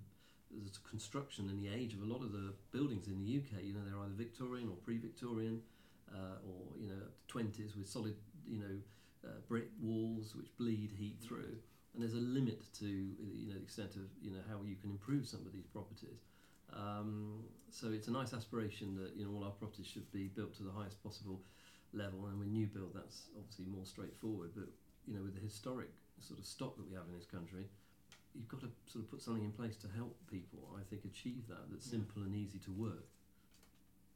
the 0.51 0.71
construction 0.89 1.49
and 1.49 1.61
the 1.61 1.69
age 1.69 1.93
of 1.93 2.01
a 2.01 2.05
lot 2.05 2.21
of 2.21 2.31
the 2.31 2.53
buildings 2.71 3.07
in 3.07 3.23
the 3.23 3.38
UK. 3.38 3.63
You 3.63 3.73
know 3.73 3.81
they're 3.85 3.99
either 3.99 4.15
Victorian 4.17 4.69
or 4.69 4.75
pre-Victorian, 4.83 5.61
uh, 6.11 6.38
or 6.45 6.75
you 6.79 6.89
know 6.89 7.01
twenties 7.27 7.75
with 7.75 7.88
solid 7.88 8.15
you 8.47 8.59
know 8.59 8.75
uh, 9.25 9.39
brick 9.47 9.69
walls 9.81 10.35
which 10.35 10.47
bleed 10.57 10.91
heat 10.97 11.17
through 11.21 11.57
and 11.93 12.03
there's 12.03 12.13
a 12.13 12.25
limit 12.25 12.61
to 12.79 12.85
you 12.85 13.47
know 13.47 13.55
the 13.55 13.63
extent 13.63 13.95
of 13.95 14.03
you 14.21 14.31
know 14.31 14.39
how 14.49 14.61
you 14.63 14.75
can 14.75 14.91
improve 14.91 15.27
some 15.27 15.45
of 15.45 15.53
these 15.53 15.65
properties. 15.65 16.23
Um, 16.71 17.43
so 17.71 17.89
it's 17.91 18.07
a 18.07 18.11
nice 18.11 18.33
aspiration 18.33 18.95
that 19.01 19.15
you 19.15 19.25
know 19.25 19.31
all 19.33 19.43
our 19.43 19.51
properties 19.51 19.88
should 19.88 20.09
be 20.11 20.27
built 20.27 20.55
to 20.57 20.63
the 20.63 20.71
highest 20.71 21.01
possible 21.03 21.41
level, 21.93 22.27
and 22.27 22.39
with 22.39 22.47
new 22.47 22.67
build 22.67 22.91
that's 22.93 23.27
obviously 23.38 23.65
more 23.65 23.85
straightforward. 23.85 24.51
But 24.55 24.67
you 25.07 25.15
know 25.15 25.23
with 25.23 25.35
the 25.35 25.41
historic 25.41 25.89
sort 26.21 26.39
of 26.39 26.45
stock 26.45 26.75
that 26.77 26.88
we 26.88 26.93
have 26.95 27.05
in 27.07 27.15
this 27.15 27.25
country, 27.25 27.65
you've 28.35 28.47
got 28.47 28.61
to 28.61 28.69
sort 28.85 29.03
of 29.05 29.11
put 29.11 29.21
something 29.21 29.43
in 29.43 29.51
place 29.51 29.75
to 29.77 29.88
help 29.95 30.15
people. 30.29 30.59
I 30.79 30.83
think 30.89 31.05
achieve 31.05 31.47
that 31.47 31.69
that's 31.71 31.85
Yeah. 31.85 31.91
simple 31.91 32.23
and 32.23 32.35
easy 32.35 32.59
to 32.59 32.71
work. 32.71 33.07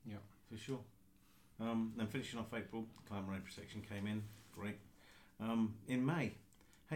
Yeah, 0.06 0.17
for 0.49 0.58
sure. 0.58 0.84
Um, 1.60 1.93
then 1.95 2.08
finishing 2.08 2.39
off 2.39 2.54
April, 2.54 2.88
client 3.08 3.28
money 3.28 3.39
protection 3.41 3.82
came 3.82 4.08
in. 4.08 4.23
Great. 4.51 4.78
Um, 5.39 5.75
in 5.88 6.06
May, 6.06 6.34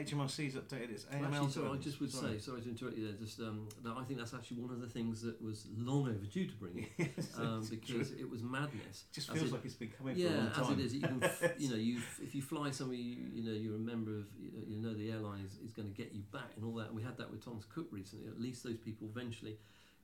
HMRC's 0.05 0.55
updated 0.55 0.91
its 0.91 1.05
AML. 1.05 1.25
actually, 1.33 1.49
sorry, 1.51 1.69
I 1.69 1.75
just 1.77 1.99
would 2.01 2.11
Sorry. 2.11 2.33
say, 2.33 2.39
sorry 2.39 2.61
to 2.61 2.69
interrupt 2.69 2.97
you 2.97 3.05
there, 3.07 3.15
just 3.15 3.39
um, 3.39 3.67
that 3.83 3.93
I 3.97 4.03
think 4.03 4.19
that's 4.19 4.33
actually 4.33 4.57
one 4.61 4.71
of 4.71 4.81
the 4.81 4.87
things 4.87 5.21
that 5.21 5.41
was 5.41 5.65
long 5.77 6.03
overdue 6.07 6.45
to 6.47 6.55
bring 6.55 6.77
in, 6.97 7.09
Yes, 7.17 7.37
um, 7.37 7.65
because 7.69 8.09
true. 8.09 8.17
it 8.19 8.29
was 8.29 8.43
madness. 8.43 9.05
it 9.09 9.13
just 9.13 9.29
as 9.29 9.35
feels 9.37 9.49
it- 9.49 9.53
like 9.53 9.65
it's 9.65 9.73
been 9.75 9.89
coming 9.97 10.15
for 10.15 10.21
a 10.21 10.23
Yeah, 10.23 10.37
long 10.37 10.47
as 10.47 10.55
time. 10.67 10.79
it 10.79 10.85
is, 10.85 10.93
you 10.93 11.01
can, 11.01 11.23
f- 11.23 11.51
you 11.57 11.69
know, 11.69 11.75
you 11.75 11.99
if 12.21 12.33
you 12.35 12.41
fly 12.41 12.71
somewhere, 12.71 12.97
you, 12.97 13.15
you 13.33 13.43
know, 13.43 13.51
you're 13.57 13.75
a 13.75 13.79
member 13.79 14.11
of, 14.17 14.25
you 14.39 14.51
know, 14.51 14.63
you 14.67 14.77
know 14.81 14.93
the 14.93 15.11
airline 15.11 15.43
is, 15.45 15.57
is 15.65 15.73
going 15.73 15.87
to 15.87 15.93
get 15.93 16.13
you 16.13 16.21
back 16.31 16.51
and 16.55 16.63
all 16.65 16.73
that. 16.75 16.87
And 16.87 16.95
we 16.95 17.03
had 17.03 17.17
that 17.17 17.29
with 17.31 17.43
Thomas 17.43 17.65
Cook 17.65 17.87
recently. 17.91 18.27
At 18.27 18.39
least 18.39 18.63
those 18.63 18.77
people 18.77 19.07
eventually 19.13 19.57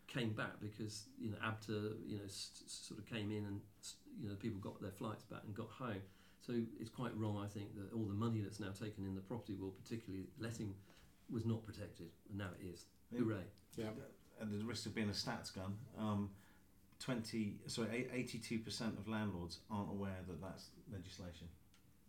came 0.07 0.33
back 0.33 0.59
because 0.61 1.05
you 1.19 1.29
know 1.31 1.37
ABTA, 1.45 1.93
you 2.05 2.17
know, 2.17 2.23
sort 2.27 2.99
of 2.99 3.05
came 3.05 3.31
in 3.31 3.45
and 3.45 3.61
you 4.21 4.27
know 4.29 4.35
people 4.35 4.59
got 4.59 4.81
their 4.81 4.91
flights 4.91 5.23
back 5.23 5.41
and 5.45 5.55
got 5.55 5.69
home. 5.69 6.01
So 6.45 6.53
it's 6.79 6.89
quite 6.89 7.15
wrong, 7.17 7.37
I 7.43 7.47
think, 7.47 7.73
that 7.75 7.93
all 7.95 8.03
the 8.05 8.13
money 8.13 8.41
that's 8.41 8.59
now 8.59 8.71
taken 8.71 9.05
in 9.05 9.15
the 9.15 9.21
property 9.21 9.53
world, 9.53 9.75
particularly 9.81 10.25
letting, 10.39 10.73
was 11.31 11.45
not 11.45 11.65
protected, 11.65 12.09
and 12.29 12.37
now 12.37 12.49
it 12.59 12.65
is. 12.65 12.85
Yeah. 13.11 13.19
Hooray! 13.19 13.43
Yeah. 13.77 13.85
At 14.41 14.51
the 14.51 14.57
risk 14.65 14.85
of 14.85 14.93
being 14.95 15.07
a 15.09 15.13
stats 15.13 15.53
gun, 15.55 15.77
um, 15.97 16.29
20, 16.99 17.55
sorry, 17.67 18.07
82% 18.13 18.97
of 18.99 19.07
landlords 19.07 19.59
aren't 19.71 19.89
aware 19.89 20.19
that 20.27 20.41
that's 20.41 20.69
legislation. 20.91 21.47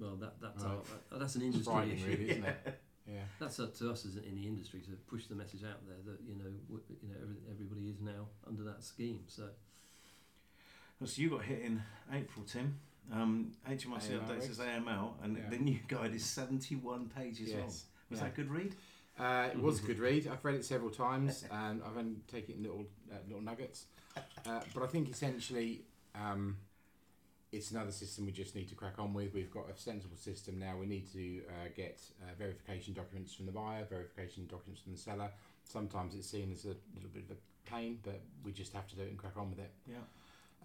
Well, 0.00 0.16
that 0.16 0.40
that's 0.40 0.62
Right. 0.64 0.70
our, 0.72 0.82
that, 1.10 1.18
that's 1.20 1.36
an 1.36 1.42
industry 1.42 1.92
issue. 1.92 2.06
really, 2.06 2.30
isn't 2.30 2.44
it? 2.44 2.80
Yeah. 3.06 3.20
That's 3.38 3.60
up 3.60 3.74
to 3.76 3.90
us 3.90 4.06
as 4.06 4.16
in 4.16 4.34
the 4.34 4.46
industry 4.46 4.80
to 4.80 4.92
push 5.06 5.26
the 5.26 5.34
message 5.34 5.62
out 5.62 5.86
there 5.86 5.98
that 6.06 6.20
you 6.26 6.36
know 6.36 6.50
w- 6.68 6.82
you 7.02 7.08
know 7.10 7.16
every, 7.22 7.36
everybody 7.50 7.90
is 7.90 8.00
now 8.00 8.28
under 8.48 8.62
that 8.64 8.82
scheme. 8.82 9.24
So 9.26 9.50
So 11.04 11.20
you 11.20 11.28
got 11.28 11.42
hit 11.44 11.60
in 11.60 11.82
April, 12.10 12.46
Tim. 12.46 12.78
Um, 13.12 13.52
HMRC 13.68 14.18
updates 14.18 14.48
its 14.48 14.58
AML, 14.58 15.14
and 15.22 15.36
Yeah. 15.36 15.48
the 15.50 15.58
new 15.58 15.78
guide 15.88 16.14
is 16.14 16.24
71 16.24 17.08
pages 17.10 17.52
long. 17.52 17.66
Was 17.66 17.86
Yeah. 18.10 18.18
that 18.20 18.32
a 18.32 18.36
good 18.36 18.50
read? 18.50 18.76
Uh, 19.18 19.50
it 19.52 19.58
was 19.58 19.80
a 19.82 19.82
good 19.86 19.98
read. 19.98 20.26
I've 20.26 20.44
read 20.44 20.54
it 20.56 20.64
several 20.64 20.90
times, 20.90 21.44
and 21.50 21.82
I've 21.82 21.96
only 21.96 22.16
taken 22.28 22.54
it 22.54 22.56
in 22.58 22.62
little 22.64 22.86
uh, 23.12 23.16
little 23.26 23.42
nuggets. 23.42 23.86
Uh, 24.46 24.62
but 24.72 24.82
I 24.82 24.86
think 24.86 25.10
essentially, 25.10 25.84
um, 26.14 26.56
it's 27.52 27.70
another 27.70 27.92
system 27.92 28.26
we 28.26 28.32
just 28.32 28.54
need 28.54 28.68
to 28.68 28.74
crack 28.74 28.98
on 28.98 29.12
with. 29.14 29.32
We've 29.32 29.50
got 29.50 29.70
a 29.70 29.76
sensible 29.76 30.16
system 30.16 30.58
now. 30.58 30.76
We 30.76 30.86
need 30.86 31.10
to 31.12 31.42
uh, 31.48 31.68
get 31.76 32.00
uh, 32.22 32.34
verification 32.36 32.94
documents 32.94 33.32
from 33.34 33.46
the 33.46 33.52
buyer, 33.52 33.84
verification 33.84 34.46
documents 34.46 34.80
from 34.82 34.92
the 34.92 34.98
seller. 34.98 35.30
Sometimes 35.64 36.14
it's 36.14 36.28
seen 36.28 36.50
as 36.52 36.64
a 36.64 36.68
little 36.94 37.10
bit 37.12 37.24
of 37.24 37.36
a 37.36 37.70
pain, 37.70 38.00
but 38.02 38.20
we 38.42 38.52
just 38.52 38.72
have 38.72 38.88
to 38.88 38.96
do 38.96 39.02
it 39.02 39.08
and 39.10 39.18
crack 39.18 39.36
on 39.36 39.50
with 39.50 39.60
it. 39.60 39.72
Yeah. 39.88 39.98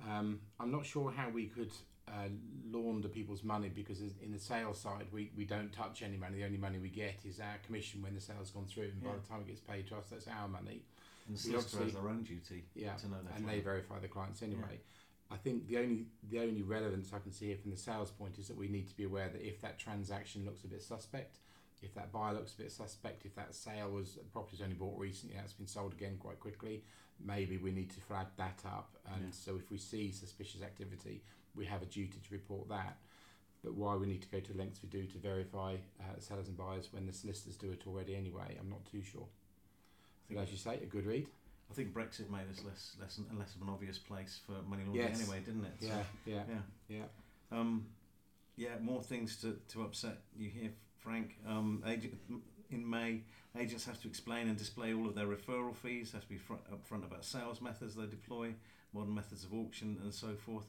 Um, 0.08 0.41
I'm 0.60 0.71
not 0.71 0.86
sure 0.86 1.12
how 1.12 1.30
we 1.30 1.47
could 1.47 1.71
uh, 2.10 2.28
launder 2.72 3.08
people's 3.08 3.43
money 3.43 3.69
because 3.69 4.00
in 4.02 4.32
the 4.32 4.39
sales 4.39 4.80
side, 4.80 5.06
we, 5.12 5.32
we 5.38 5.45
don't 5.45 5.72
touch 5.72 6.02
any 6.02 6.17
money. 6.17 6.38
The 6.38 6.45
only 6.45 6.58
money 6.58 6.78
we 6.80 6.89
get 6.89 7.15
is 7.26 7.39
our 7.39 7.58
commission 7.65 8.02
when 8.02 8.15
the 8.15 8.22
sale's 8.22 8.50
gone 8.52 8.65
through, 8.65 8.84
and 8.93 9.04
by 9.04 9.12
the 9.22 9.28
time 9.28 9.41
it 9.41 9.48
gets 9.48 9.60
paid 9.62 9.88
to 9.88 9.95
us, 9.98 10.06
that's 10.12 10.28
our 10.28 10.48
money. 10.48 10.82
And 11.28 11.36
the 11.38 11.39
solicitor 11.41 11.84
has 11.84 11.93
their 11.93 12.08
own 12.10 12.24
duty 12.24 12.65
Yeah, 12.76 12.93
to 12.95 13.08
know 13.08 13.17
that. 13.28 13.38
and 13.38 13.48
they 13.48 13.60
verify 13.60 14.00
the 14.00 14.08
clients 14.08 14.41
anyway. 14.41 14.62
Yeah. 14.72 14.78
I 15.32 15.38
think 15.38 15.67
the 15.67 15.78
only 15.78 16.08
the 16.28 16.39
only 16.39 16.63
relevance 16.63 17.12
I 17.13 17.19
can 17.19 17.32
see 17.32 17.48
here 17.48 17.58
from 17.58 17.69
the 17.69 17.78
sales 17.78 18.10
point 18.10 18.39
is 18.39 18.48
that 18.48 18.58
we 18.58 18.67
need 18.67 18.88
to 18.88 18.98
be 18.98 19.04
aware 19.04 19.30
that 19.30 19.45
if 19.48 19.62
that 19.62 19.78
transaction 19.78 20.43
looks 20.43 20.63
a 20.63 20.67
bit 20.67 20.82
suspect, 20.82 21.38
if 21.84 21.93
that 21.93 22.12
buyer 22.12 22.34
looks 22.34 22.54
a 22.56 22.58
bit 22.63 22.72
suspect, 22.72 23.26
if 23.26 23.36
that 23.36 23.54
sale 23.54 23.91
was 23.91 24.17
property's 24.34 24.62
only 24.62 24.74
bought 24.74 24.98
recently, 24.98 25.36
and 25.36 25.43
it's 25.45 25.54
been 25.54 25.67
sold 25.67 25.93
again 25.93 26.17
quite 26.19 26.39
quickly, 26.39 26.82
maybe 27.24 27.58
we 27.58 27.72
need 27.72 27.91
to 27.91 28.00
flag 28.02 28.26
that 28.38 28.60
up. 28.65 28.95
And 29.13 29.26
Yeah. 29.26 29.32
so 29.32 29.56
if 29.56 29.69
we 29.69 29.78
see 29.78 30.12
suspicious 30.12 30.63
activity, 30.63 31.22
we 31.55 31.65
have 31.65 31.81
a 31.81 31.85
duty 31.85 32.19
to 32.27 32.33
report 32.33 32.69
that. 32.69 32.97
But 33.63 33.73
why 33.73 33.95
we 33.95 34.07
need 34.07 34.21
to 34.21 34.27
go 34.29 34.39
to 34.39 34.57
lengths 34.57 34.79
we 34.81 34.89
do 34.89 35.05
to 35.05 35.17
verify 35.17 35.75
uh, 35.99 36.19
sellers 36.19 36.47
and 36.47 36.55
buyers 36.57 36.89
when 36.91 37.05
the 37.05 37.13
solicitors 37.13 37.57
do 37.57 37.71
it 37.71 37.83
already 37.85 38.15
anyway, 38.15 38.57
I'm 38.59 38.69
not 38.69 38.85
too 38.85 39.01
sure. 39.01 39.25
I 40.29 40.35
But 40.35 40.43
as 40.43 40.51
you 40.51 40.57
say, 40.57 40.75
a 40.81 40.85
good 40.85 41.05
read. 41.05 41.27
I 41.69 41.73
think 41.73 41.93
Brexit 41.93 42.29
made 42.31 42.49
us 42.51 42.63
less, 42.65 42.95
less, 42.99 43.17
and 43.17 43.38
less 43.38 43.53
of 43.55 43.62
an 43.62 43.69
obvious 43.69 43.97
place 43.97 44.39
for 44.45 44.53
money 44.67 44.83
laundering 44.85 45.09
Yes. 45.09 45.21
anyway, 45.21 45.41
didn't 45.45 45.65
it? 45.65 45.73
So, 45.81 45.88
Yeah, 45.88 46.03
yeah, 46.25 46.43
yeah. 46.88 46.97
yeah. 47.51 47.57
Um, 47.59 47.85
yeah, 48.55 48.77
more 48.81 49.03
things 49.03 49.35
to, 49.41 49.57
to 49.69 49.83
upset 49.83 50.17
you 50.35 50.49
here, 50.49 50.71
Frank. 50.97 51.35
Um, 51.47 51.83
agent, 51.85 52.15
in 52.71 52.89
May, 52.89 53.21
agents 53.57 53.85
have 53.85 54.01
to 54.01 54.07
explain 54.07 54.47
and 54.47 54.57
display 54.57 54.93
all 54.93 55.07
of 55.07 55.15
their 55.15 55.27
referral 55.27 55.75
fees, 55.75 56.12
have 56.13 56.23
to 56.23 56.29
be 56.29 56.38
front, 56.38 56.62
upfront 56.71 57.05
about 57.05 57.25
sales 57.25 57.62
methods 57.62 57.95
they 57.95 58.05
deploy, 58.05 58.53
modern 58.93 59.13
methods 59.13 59.43
of 59.43 59.53
auction, 59.53 59.97
and 60.03 60.13
so 60.13 60.33
forth. 60.35 60.65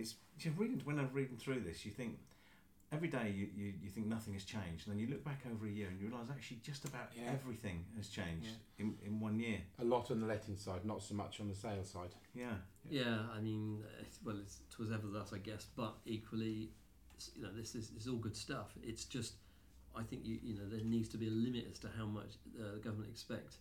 It's 0.00 0.14
you 0.40 0.52
reading 0.56 0.80
when 0.84 0.98
I'm 0.98 1.10
reading 1.12 1.36
through 1.36 1.60
this, 1.60 1.84
you 1.84 1.92
think 1.92 2.18
every 2.92 3.08
day 3.08 3.32
you, 3.36 3.48
you, 3.54 3.72
you 3.82 3.88
think 3.88 4.06
nothing 4.06 4.32
has 4.32 4.44
changed, 4.44 4.86
and 4.86 4.92
then 4.94 4.98
you 4.98 5.06
look 5.06 5.22
back 5.24 5.40
over 5.52 5.66
a 5.66 5.70
year 5.70 5.86
and 5.88 6.00
you 6.00 6.08
realise 6.08 6.28
actually 6.30 6.60
just 6.62 6.84
about 6.86 7.08
Yeah. 7.14 7.30
everything 7.30 7.84
has 7.96 8.08
changed 8.08 8.48
in, 8.78 8.96
in 9.06 9.20
one 9.20 9.38
year. 9.38 9.60
A 9.78 9.84
lot 9.84 10.10
on 10.10 10.20
the 10.20 10.26
letting 10.26 10.56
side, 10.56 10.84
not 10.84 11.02
so 11.02 11.14
much 11.14 11.38
on 11.40 11.48
the 11.48 11.54
sales 11.54 11.90
side. 11.90 12.14
Yeah, 12.34 12.54
yeah, 12.88 13.18
I 13.36 13.40
mean, 13.40 13.84
uh, 13.84 14.04
well, 14.24 14.38
it's, 14.40 14.60
it 14.70 14.78
was 14.78 14.90
ever 14.90 15.06
thus, 15.06 15.32
I 15.32 15.38
guess. 15.38 15.66
But 15.76 15.94
equally, 16.06 16.70
you 17.36 17.42
know, 17.42 17.52
this 17.54 17.74
is, 17.74 17.90
this 17.90 18.04
is 18.04 18.08
all 18.08 18.16
good 18.16 18.36
stuff. 18.36 18.72
It's 18.82 19.04
just, 19.04 19.34
I 19.94 20.02
think 20.02 20.22
you 20.24 20.38
you 20.42 20.54
know 20.54 20.68
there 20.68 20.80
needs 20.84 21.08
to 21.10 21.18
be 21.18 21.26
a 21.28 21.30
limit 21.46 21.66
as 21.70 21.78
to 21.80 21.88
how 21.98 22.06
much 22.06 22.30
uh, 22.58 22.72
the 22.72 22.78
government 22.78 23.10
expect 23.10 23.56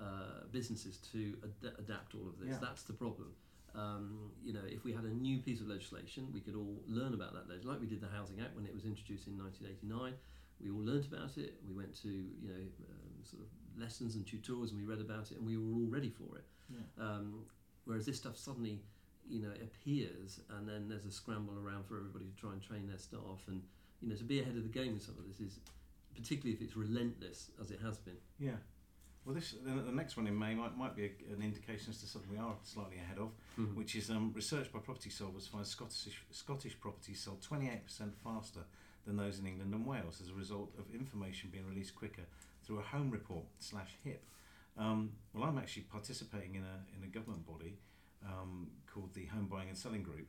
uh, 0.00 0.46
businesses 0.50 0.96
to 1.12 1.36
ad- 1.44 1.72
adapt 1.78 2.14
all 2.14 2.26
of 2.26 2.38
this. 2.40 2.50
Yeah. 2.50 2.58
That's 2.60 2.82
the 2.84 2.94
problem. 2.94 3.28
Um, 3.74 4.30
you 4.44 4.52
know, 4.52 4.60
if 4.66 4.84
we 4.84 4.92
had 4.92 5.04
a 5.04 5.14
new 5.14 5.38
piece 5.38 5.60
of 5.60 5.68
legislation, 5.68 6.28
we 6.32 6.40
could 6.40 6.54
all 6.54 6.82
learn 6.86 7.14
about 7.14 7.32
that 7.32 7.48
legislation, 7.48 7.70
like 7.70 7.80
we 7.80 7.86
did 7.86 8.00
the 8.00 8.08
Housing 8.08 8.40
Act 8.40 8.54
when 8.54 8.66
it 8.66 8.74
was 8.74 8.84
introduced 8.84 9.26
in 9.26 9.38
1989. 9.38 10.12
We 10.60 10.70
all 10.70 10.84
learnt 10.84 11.06
about 11.06 11.38
it. 11.38 11.54
We 11.66 11.74
went 11.74 11.94
to 12.02 12.08
you 12.08 12.48
know 12.48 12.62
um, 12.90 13.24
sort 13.24 13.42
of 13.42 13.48
lessons 13.80 14.14
and 14.14 14.24
tutorials, 14.26 14.70
and 14.70 14.78
we 14.78 14.84
read 14.84 15.00
about 15.00 15.30
it, 15.30 15.38
and 15.38 15.46
we 15.46 15.56
were 15.56 15.72
all 15.72 15.88
ready 15.88 16.10
for 16.10 16.36
it. 16.36 16.44
Yeah. 16.68 17.04
Um, 17.04 17.44
whereas 17.84 18.06
this 18.06 18.16
stuff 18.18 18.36
suddenly, 18.36 18.80
you 19.28 19.40
know, 19.40 19.50
appears, 19.62 20.40
and 20.50 20.68
then 20.68 20.88
there's 20.88 21.04
a 21.04 21.10
scramble 21.10 21.58
around 21.58 21.86
for 21.86 21.96
everybody 21.96 22.26
to 22.26 22.36
try 22.40 22.52
and 22.52 22.62
train 22.62 22.86
their 22.86 22.98
staff, 22.98 23.40
and 23.48 23.62
you 24.00 24.08
know, 24.08 24.16
to 24.16 24.24
be 24.24 24.40
ahead 24.40 24.56
of 24.56 24.62
the 24.62 24.68
game 24.68 24.94
with 24.94 25.02
some 25.02 25.16
of 25.18 25.26
this 25.26 25.40
is, 25.40 25.60
particularly 26.14 26.52
if 26.54 26.60
it's 26.60 26.76
relentless 26.76 27.50
as 27.60 27.70
it 27.70 27.80
has 27.82 27.98
been. 27.98 28.18
Yeah. 28.38 28.60
Well, 29.24 29.34
this 29.36 29.52
the, 29.64 29.70
the 29.70 29.92
next 29.92 30.16
one 30.16 30.26
in 30.26 30.36
May 30.36 30.54
might, 30.54 30.76
might 30.76 30.96
be 30.96 31.04
a, 31.04 31.32
an 31.34 31.42
indication 31.42 31.90
as 31.90 32.00
to 32.00 32.06
something 32.06 32.30
we 32.30 32.38
are 32.38 32.54
slightly 32.64 32.96
ahead 32.96 33.18
of, 33.18 33.30
Mhm. 33.58 33.74
which 33.76 33.94
is 33.94 34.10
um, 34.10 34.32
research 34.34 34.72
by 34.72 34.78
Property 34.80 35.10
Solvers 35.10 35.48
finds 35.48 35.68
Scottish 35.68 36.22
Scottish 36.30 36.78
properties 36.80 37.20
sell 37.20 37.38
28% 37.48 37.80
faster 38.24 38.60
than 39.04 39.16
those 39.16 39.38
in 39.38 39.46
England 39.46 39.72
and 39.74 39.86
Wales 39.86 40.20
as 40.22 40.30
a 40.30 40.34
result 40.34 40.72
of 40.78 40.84
information 40.94 41.50
being 41.50 41.66
released 41.68 41.94
quicker 41.94 42.22
through 42.64 42.78
a 42.78 42.82
home 42.82 43.10
report 43.10 43.44
slash 43.58 43.90
HIP. 44.04 44.24
Um, 44.76 45.12
well, 45.34 45.44
I'm 45.44 45.58
actually 45.58 45.82
participating 45.82 46.54
in 46.54 46.62
a 46.64 46.76
in 46.96 47.04
a 47.04 47.08
government 47.08 47.46
body 47.46 47.76
um, 48.24 48.70
called 48.92 49.12
the 49.14 49.26
Home 49.26 49.46
Buying 49.46 49.68
and 49.68 49.76
Selling 49.78 50.02
Group, 50.02 50.28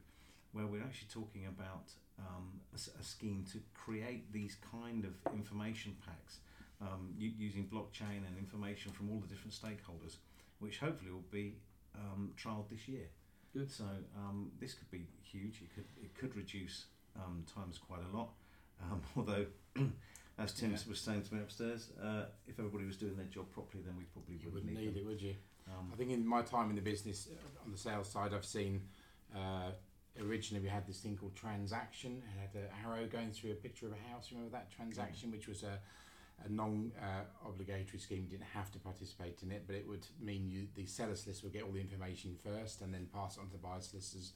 where 0.51 0.67
we're 0.67 0.83
actually 0.83 1.07
talking 1.09 1.45
about 1.47 1.91
um, 2.19 2.59
a, 2.73 2.99
a 2.99 3.03
scheme 3.03 3.45
to 3.53 3.59
create 3.73 4.31
these 4.33 4.57
kind 4.71 5.05
of 5.05 5.13
information 5.33 5.95
packs 6.05 6.39
um, 6.83 7.13
using 7.17 7.67
blockchain 7.67 8.25
and 8.27 8.37
information 8.37 8.91
from 8.91 9.09
all 9.09 9.19
the 9.19 9.27
different 9.27 9.53
stakeholders, 9.53 10.17
which 10.59 10.79
hopefully 10.79 11.11
will 11.11 11.23
be 11.31 11.55
um, 11.95 12.31
trialled 12.37 12.69
this 12.69 12.87
year. 12.87 13.07
Good. 13.53 13.71
So 13.71 13.85
um, 14.17 14.51
this 14.59 14.73
could 14.73 14.89
be 14.91 15.05
huge. 15.21 15.61
It 15.61 15.73
could 15.75 15.85
it 16.01 16.13
could 16.15 16.35
reduce 16.35 16.85
um, 17.15 17.45
times 17.53 17.77
quite 17.77 18.01
a 18.11 18.15
lot. 18.17 18.29
Um, 18.81 19.01
although, 19.17 19.45
as 20.39 20.53
Tim 20.53 20.71
Yeah. 20.71 20.77
was 20.89 20.99
saying 20.99 21.21
to 21.23 21.35
me 21.35 21.41
upstairs, 21.41 21.89
uh, 22.01 22.25
if 22.47 22.57
everybody 22.59 22.85
was 22.85 22.97
doing 22.97 23.15
their 23.15 23.27
job 23.27 23.49
properly, 23.51 23.83
then 23.85 23.95
we 23.97 24.03
probably 24.05 24.35
You 24.43 24.49
wouldn't, 24.51 24.73
need, 24.73 24.93
need 24.93 24.97
it, 24.97 25.05
would 25.05 25.21
you? 25.21 25.35
Um, 25.67 25.91
I 25.93 25.95
think 25.95 26.11
in 26.11 26.25
my 26.27 26.41
time 26.41 26.69
in 26.71 26.75
the 26.75 26.81
business, 26.81 27.29
uh, 27.31 27.65
on 27.65 27.71
the 27.71 27.77
sales 27.77 28.09
side, 28.09 28.33
I've 28.33 28.43
seen 28.45 28.81
uh, 29.35 29.71
originally 30.21 30.61
we 30.63 30.69
had 30.69 30.85
this 30.87 30.99
thing 30.99 31.15
called 31.15 31.35
transaction. 31.35 32.21
It 32.35 32.39
had 32.39 32.63
an 32.63 32.69
arrow 32.83 33.05
going 33.07 33.31
through 33.31 33.51
a 33.51 33.55
picture 33.55 33.85
of 33.85 33.93
a 33.93 34.11
house. 34.11 34.29
Remember 34.31 34.51
that 34.51 34.71
transaction, 34.71 35.31
which 35.31 35.47
was 35.47 35.63
a, 35.63 35.79
a 36.45 36.51
non 36.51 36.91
uh, 37.01 37.23
scheme. 37.97 38.23
You 38.23 38.37
didn't 38.37 38.53
have 38.53 38.71
to 38.71 38.79
participate 38.79 39.39
in 39.43 39.51
it, 39.51 39.63
but 39.67 39.75
it 39.75 39.87
would 39.87 40.05
mean 40.21 40.49
you 40.49 40.67
the 40.75 40.85
sellers 40.85 41.25
list 41.27 41.43
would 41.43 41.53
get 41.53 41.63
all 41.63 41.71
the 41.71 41.81
information 41.81 42.35
first 42.43 42.81
and 42.81 42.93
then 42.93 43.07
pass 43.13 43.37
it 43.37 43.41
on 43.41 43.47
to 43.47 43.53
the 43.53 43.57
buyer 43.57 43.81
solicitors 43.81 44.33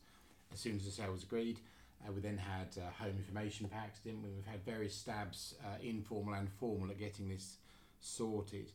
as 0.51 0.59
soon 0.59 0.77
as 0.77 0.85
the 0.85 0.91
sale 0.91 1.11
was 1.11 1.23
agreed. 1.23 1.59
Uh, 2.05 2.11
we 2.11 2.21
then 2.21 2.37
had 2.37 2.77
uh, 2.77 2.91
home 3.03 3.15
information 3.17 3.67
packs, 3.67 3.99
didn't 3.99 4.21
we? 4.21 4.29
We've 4.29 4.45
had 4.45 4.63
various 4.63 4.95
stabs, 4.95 5.55
uh, 5.63 5.77
informal 5.81 6.35
and 6.35 6.49
formal, 6.49 6.91
at 6.91 6.99
getting 6.99 7.27
this 7.27 7.57
sorted. 7.99 8.71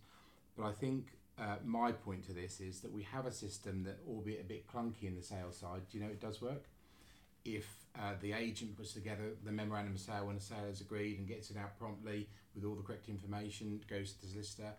But 0.57 0.67
I 0.67 0.73
think 0.73 1.07
uh, 1.39 1.57
my 1.65 1.93
point 1.93 2.27
to 2.27 2.33
this 2.33 2.61
is 2.61 2.81
that 2.81 2.93
we 2.93 3.03
have 3.05 3.27
a 3.27 3.33
system 3.33 3.85
that, 3.85 3.99
albeit 4.09 4.41
a 4.41 4.45
bit 4.45 4.67
clunky 4.67 5.05
in 5.05 5.15
the 5.15 5.23
sales 5.23 5.57
side, 5.57 5.83
do 5.91 5.99
you 5.99 6.05
know 6.05 6.11
it 6.11 6.21
does 6.21 6.43
work? 6.43 6.65
If 7.45 7.67
uh, 7.99 8.13
the 8.21 8.33
agent 8.33 8.77
puts 8.77 8.93
together 8.93 9.35
the 9.45 9.53
memorandum 9.53 9.95
of 9.95 10.01
sale 10.01 10.27
when 10.27 10.37
a 10.37 10.41
sale 10.41 10.65
is 10.71 10.81
agreed 10.81 11.19
and 11.19 11.27
gets 11.27 11.51
it 11.51 11.57
out 11.57 11.79
promptly 11.79 12.29
with 12.55 12.65
all 12.65 12.75
the 12.75 12.83
correct 12.83 13.09
information, 13.09 13.81
goes 13.89 14.13
to 14.13 14.21
the 14.23 14.27
solicitor, 14.29 14.73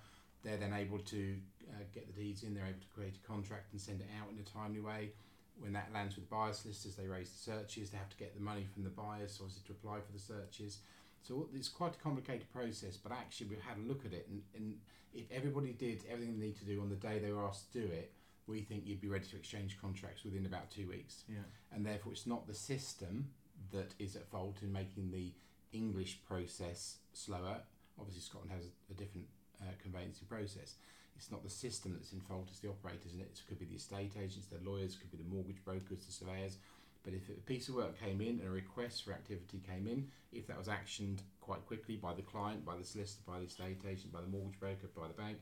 they're 0.44 0.58
then 0.58 0.74
able 0.74 1.00
to 1.00 1.36
uh, 1.70 1.84
get 1.94 2.08
the 2.08 2.22
deeds 2.22 2.44
in, 2.44 2.54
they're 2.54 2.66
able 2.66 2.80
to 2.80 2.94
create 2.96 3.16
a 3.16 3.28
contract 3.28 3.72
and 3.72 3.82
send 3.82 4.02
it 4.02 4.08
out 4.20 4.30
in 4.32 4.40
a 4.40 4.44
timely 4.44 4.80
way. 4.80 5.12
When 5.60 5.74
that 5.74 5.90
lands 5.94 6.16
with 6.16 6.30
buyer 6.30 6.54
solicitors, 6.54 6.96
they 6.96 7.08
raise 7.08 7.30
the 7.30 7.52
searches, 7.52 7.92
they 7.92 7.98
have 7.98 8.10
to 8.10 8.18
get 8.18 8.34
the 8.36 8.42
money 8.42 8.66
from 8.74 8.84
the 8.84 8.90
buyers, 8.90 9.38
obviously, 9.40 9.64
to 9.68 9.74
apply 9.74 10.00
for 10.00 10.12
the 10.12 10.20
searches. 10.20 10.80
So 11.22 11.48
it's 11.54 11.70
quite 11.70 11.96
a 11.96 12.04
complicated 12.04 12.52
process, 12.52 12.98
but 12.98 13.12
actually, 13.12 13.48
we've 13.48 13.62
had 13.62 13.78
a 13.78 13.88
look 13.88 14.06
at 14.06 14.14
it, 14.14 14.28
and, 14.30 14.42
and 14.56 14.76
if 15.14 15.32
everybody 15.32 15.72
did 15.72 16.04
everything 16.12 16.40
they 16.40 16.48
need 16.48 16.60
to 16.60 16.66
do 16.66 16.82
on 16.82 16.90
the 16.90 16.96
day 16.96 17.20
they 17.20 17.32
were 17.32 17.46
asked 17.46 17.72
to 17.72 17.82
do 17.82 17.86
it, 17.86 18.12
we 18.48 18.62
think 18.62 18.84
you'd 18.86 19.02
be 19.02 19.08
ready 19.08 19.26
to 19.26 19.36
exchange 19.38 19.78
contracts 19.80 20.24
within 20.24 20.46
about 20.46 20.70
two 20.70 20.88
weeks. 20.88 21.24
yeah. 21.30 21.38
And 21.74 21.86
therefore, 21.86 22.12
it's 22.12 22.28
not 22.28 22.48
the 22.48 22.54
system 22.54 23.30
that 23.72 23.94
is 24.00 24.16
at 24.16 24.28
fault 24.30 24.58
in 24.62 24.72
making 24.72 25.12
the 25.12 25.32
English 25.72 26.20
process 26.28 26.98
slower. 27.14 27.58
Obviously, 28.00 28.22
Scotland 28.22 28.52
has 28.52 28.66
a 28.90 28.94
different 28.94 29.28
uh, 29.62 29.72
conveyancing 29.82 30.28
process. 30.28 30.76
It's 31.16 31.32
not 31.32 31.44
the 31.44 31.50
system 31.50 31.94
that's 31.94 32.12
in 32.12 32.20
fault, 32.22 32.48
it's 32.50 32.60
the 32.60 32.70
operators, 32.70 33.14
and 33.14 33.22
it 33.22 33.40
could 33.48 33.60
be 33.60 33.66
the 33.66 33.76
estate 33.76 34.14
agents, 34.18 34.48
the 34.48 34.70
lawyers, 34.70 34.96
could 34.96 35.12
be 35.12 35.18
the 35.18 35.30
mortgage 35.30 35.64
brokers, 35.64 36.06
the 36.06 36.12
surveyors. 36.12 36.58
But 37.04 37.14
if 37.14 37.30
a 37.30 37.34
piece 37.42 37.70
of 37.70 37.76
work 37.76 38.00
came 38.00 38.22
in 38.22 38.40
and 38.40 38.48
a 38.48 38.50
request 38.50 39.04
for 39.04 39.12
activity 39.12 39.62
came 39.68 39.88
in, 39.88 40.08
if 40.32 40.48
that 40.48 40.58
was 40.58 40.68
actioned 40.68 41.20
quite 41.42 41.66
quickly 41.68 41.98
by 41.98 42.14
the 42.14 42.22
client, 42.22 42.66
by 42.66 42.78
the 42.78 42.84
solicitor, 42.84 43.22
by 43.28 43.40
the 43.40 43.46
estate 43.46 43.82
agent, 43.88 44.12
by 44.12 44.22
the 44.22 44.28
mortgage 44.28 44.60
broker, 44.60 44.88
by 44.96 45.08
the 45.08 45.14
bank, 45.14 45.38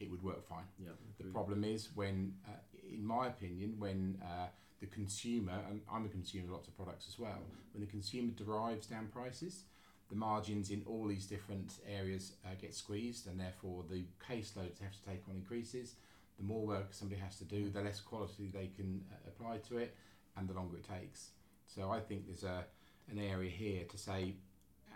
it 0.00 0.10
would 0.10 0.22
work 0.22 0.46
fine. 0.48 0.64
Yeah. 0.78 0.90
The 1.18 1.24
problem 1.24 1.64
is 1.64 1.90
when, 1.94 2.34
uh, 2.46 2.56
in 2.92 3.04
my 3.04 3.28
opinion, 3.28 3.74
when 3.78 4.18
uh, 4.22 4.46
the 4.80 4.86
consumer, 4.86 5.58
and 5.68 5.80
I'm 5.92 6.04
a 6.04 6.08
consumer 6.08 6.46
of 6.46 6.52
lots 6.52 6.68
of 6.68 6.76
products 6.76 7.06
as 7.08 7.18
well, 7.18 7.38
when 7.72 7.80
the 7.80 7.90
consumer 7.90 8.32
derives 8.36 8.86
down 8.86 9.08
prices, 9.12 9.62
the 10.10 10.16
margins 10.16 10.70
in 10.70 10.82
all 10.86 11.06
these 11.06 11.26
different 11.26 11.72
areas 11.88 12.32
uh, 12.44 12.50
get 12.60 12.74
squeezed, 12.74 13.26
and 13.26 13.40
therefore 13.40 13.84
the 13.90 14.04
caseload 14.28 14.76
they 14.78 14.84
have 14.84 14.94
to 14.94 15.04
take 15.08 15.22
on 15.28 15.36
increases. 15.36 15.94
The 16.38 16.44
more 16.44 16.66
work 16.66 16.88
somebody 16.90 17.20
has 17.20 17.36
to 17.38 17.44
do, 17.44 17.70
the 17.70 17.80
less 17.80 18.00
quality 18.00 18.50
they 18.52 18.70
can 18.76 19.02
uh, 19.10 19.28
apply 19.28 19.58
to 19.68 19.78
it, 19.78 19.94
and 20.36 20.48
the 20.48 20.54
longer 20.54 20.76
it 20.76 20.86
takes. 20.88 21.30
So 21.66 21.90
I 21.90 22.00
think 22.00 22.26
there's 22.26 22.44
a 22.44 22.64
an 23.10 23.18
area 23.18 23.50
here 23.50 23.84
to 23.90 23.98
say, 23.98 24.34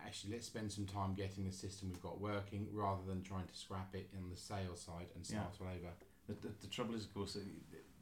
actually, 0.09 0.33
let's 0.33 0.47
spend 0.47 0.73
some 0.73 0.87
time 0.87 1.15
getting 1.15 1.45
the 1.45 1.53
system 1.53 1.91
we've 1.91 2.03
got 2.03 2.19
working, 2.21 2.67
rather 2.73 3.03
than 3.07 3.23
trying 3.23 3.47
to 3.47 3.55
scrap 3.55 3.95
it 3.95 4.09
on 4.17 4.31
the 4.31 4.37
sales 4.37 4.81
side 4.81 5.07
and 5.15 5.25
start 5.25 5.55
all 5.61 5.67
over. 5.67 5.93
The, 6.29 6.35
the, 6.49 6.55
the 6.63 6.67
trouble 6.67 6.95
is, 6.95 7.05
of 7.05 7.13
course, 7.15 7.35
that 7.35 7.45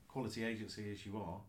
quality 0.08 0.44
agency 0.44 0.90
as 0.92 1.04
you 1.04 1.18
are, 1.18 1.40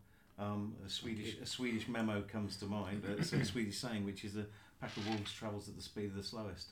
um, 0.44 0.74
a 0.84 0.90
Swedish 0.90 1.36
a 1.40 1.46
Swedish 1.46 1.88
memo 1.88 2.22
comes 2.22 2.56
to 2.58 2.66
mind, 2.66 3.02
uh, 3.08 3.20
a 3.20 3.44
Swedish 3.44 3.78
saying, 3.78 4.04
which 4.04 4.24
is 4.24 4.36
a 4.36 4.46
pack 4.80 4.96
of 4.96 5.08
wolves 5.08 5.32
travels 5.32 5.68
at 5.68 5.76
the 5.76 5.82
speed 5.82 6.06
of 6.06 6.16
the 6.16 6.22
slowest. 6.22 6.70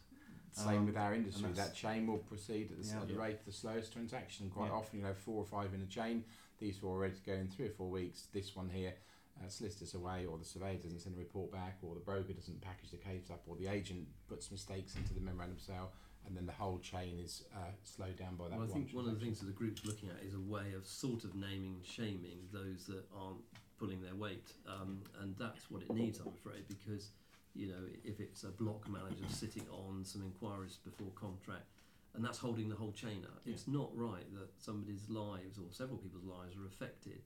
Same 0.53 0.79
Um, 0.79 0.87
with 0.87 0.97
our 0.97 1.15
industry. 1.15 1.51
That 1.53 1.75
chain 1.75 2.07
will 2.07 2.19
proceed 2.19 2.71
at 2.71 2.79
the, 2.79 2.85
s- 2.85 2.93
Yeah. 2.95 3.05
the 3.05 3.13
Yeah. 3.13 3.21
rate 3.21 3.39
of 3.41 3.45
the 3.47 3.53
slowest 3.53 3.93
transaction. 3.93 4.51
Quite 4.51 4.69
Yeah. 4.69 4.73
often, 4.81 4.99
you 5.01 5.05
know, 5.05 5.15
four 5.15 5.39
or 5.39 5.45
five 5.45 5.75
in 5.75 5.83
a 5.83 5.87
chain. 5.87 6.25
These 6.59 6.79
four 6.79 6.97
are 6.97 7.01
ready 7.01 7.15
to 7.15 7.23
go 7.23 7.35
in 7.35 7.49
three 7.49 7.67
or 7.67 7.71
four 7.71 7.91
weeks. 7.91 8.27
This 8.33 8.57
one 8.57 8.71
here, 8.71 8.95
uh, 9.43 9.49
solicitor's 9.49 9.95
away, 9.95 10.27
or 10.27 10.39
the 10.39 10.45
surveyor 10.45 10.77
doesn't 10.77 11.01
send 11.01 11.15
a 11.17 11.19
report 11.19 11.53
back, 11.53 11.79
or 11.83 11.95
the 11.95 12.01
broker 12.01 12.33
doesn't 12.33 12.61
package 12.61 12.91
the 12.91 12.97
case 12.97 13.31
up, 13.31 13.43
or 13.47 13.57
the 13.57 13.67
agent 13.67 14.07
puts 14.29 14.51
mistakes 14.51 14.97
into 14.97 15.15
the 15.15 15.21
memorandum 15.21 15.59
sale, 15.59 15.93
and 16.27 16.37
then 16.37 16.47
the 16.47 16.53
whole 16.53 16.79
chain 16.79 17.19
is 17.23 17.45
uh, 17.55 17.71
slowed 17.85 18.17
down 18.17 18.37
by 18.37 18.49
that 18.49 18.59
Well, 18.59 18.69
I 18.69 18.73
think 18.73 18.91
one 18.93 19.07
of 19.07 19.19
the 19.19 19.25
things 19.25 19.39
that 19.41 19.47
the 19.47 19.53
group's 19.53 19.85
looking 19.85 20.09
at 20.09 20.25
is 20.25 20.35
a 20.35 20.41
way 20.41 20.73
of 20.77 20.87
sort 20.87 21.25
of 21.25 21.35
naming 21.35 21.77
and 21.77 21.87
shaming 21.87 22.49
those 22.53 22.87
that 22.87 23.05
aren't 23.17 23.43
pulling 23.79 24.01
their 24.03 24.15
weight, 24.15 24.53
um, 24.69 25.01
and 25.21 25.37
that's 25.39 25.71
what 25.71 25.83
it 25.83 25.95
needs, 25.95 26.19
I'm 26.19 26.29
afraid, 26.29 26.65
because 26.69 27.11
you 27.55 27.69
know 27.69 27.85
if 28.05 28.21
it's 28.21 28.45
a 28.45 28.51
block 28.51 28.89
manager 28.89 29.25
sitting 29.29 29.65
on 29.71 30.05
some 30.05 30.23
inquiries 30.23 30.79
before 30.85 31.13
contract, 31.15 31.67
and 32.15 32.25
that's 32.25 32.39
holding 32.39 32.69
the 32.69 32.75
whole 32.75 32.93
chain 32.93 33.25
up, 33.25 33.43
it's 33.45 33.69
not 33.69 33.91
right 33.95 34.25
that 34.35 34.49
somebody's 34.59 35.09
lives 35.11 35.59
or 35.59 35.65
several 35.71 35.99
people's 35.99 36.25
lives 36.25 36.57
are 36.57 36.67
affected 36.67 37.21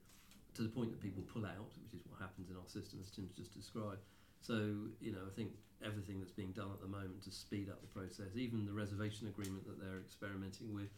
to 0.55 0.61
the 0.63 0.69
point 0.69 0.91
that 0.91 0.99
people 1.01 1.23
pull 1.33 1.45
out, 1.45 1.71
which 1.83 1.93
is 1.93 2.05
what 2.09 2.19
happens 2.19 2.49
in 2.49 2.55
our 2.57 2.67
system, 2.67 2.99
as 3.01 3.09
Tim's 3.09 3.35
just 3.35 3.53
described. 3.53 4.01
So, 4.41 4.55
you 4.99 5.11
know, 5.11 5.23
I 5.25 5.33
think 5.35 5.51
everything 5.85 6.19
that's 6.19 6.31
being 6.31 6.51
done 6.51 6.69
at 6.73 6.81
the 6.81 6.87
moment 6.87 7.23
to 7.23 7.31
speed 7.31 7.69
up 7.69 7.79
the 7.81 7.87
process, 7.87 8.35
even 8.35 8.65
the 8.65 8.73
reservation 8.73 9.27
agreement 9.27 9.65
that 9.67 9.79
they're 9.79 9.99
experimenting 9.99 10.73
with, 10.73 10.89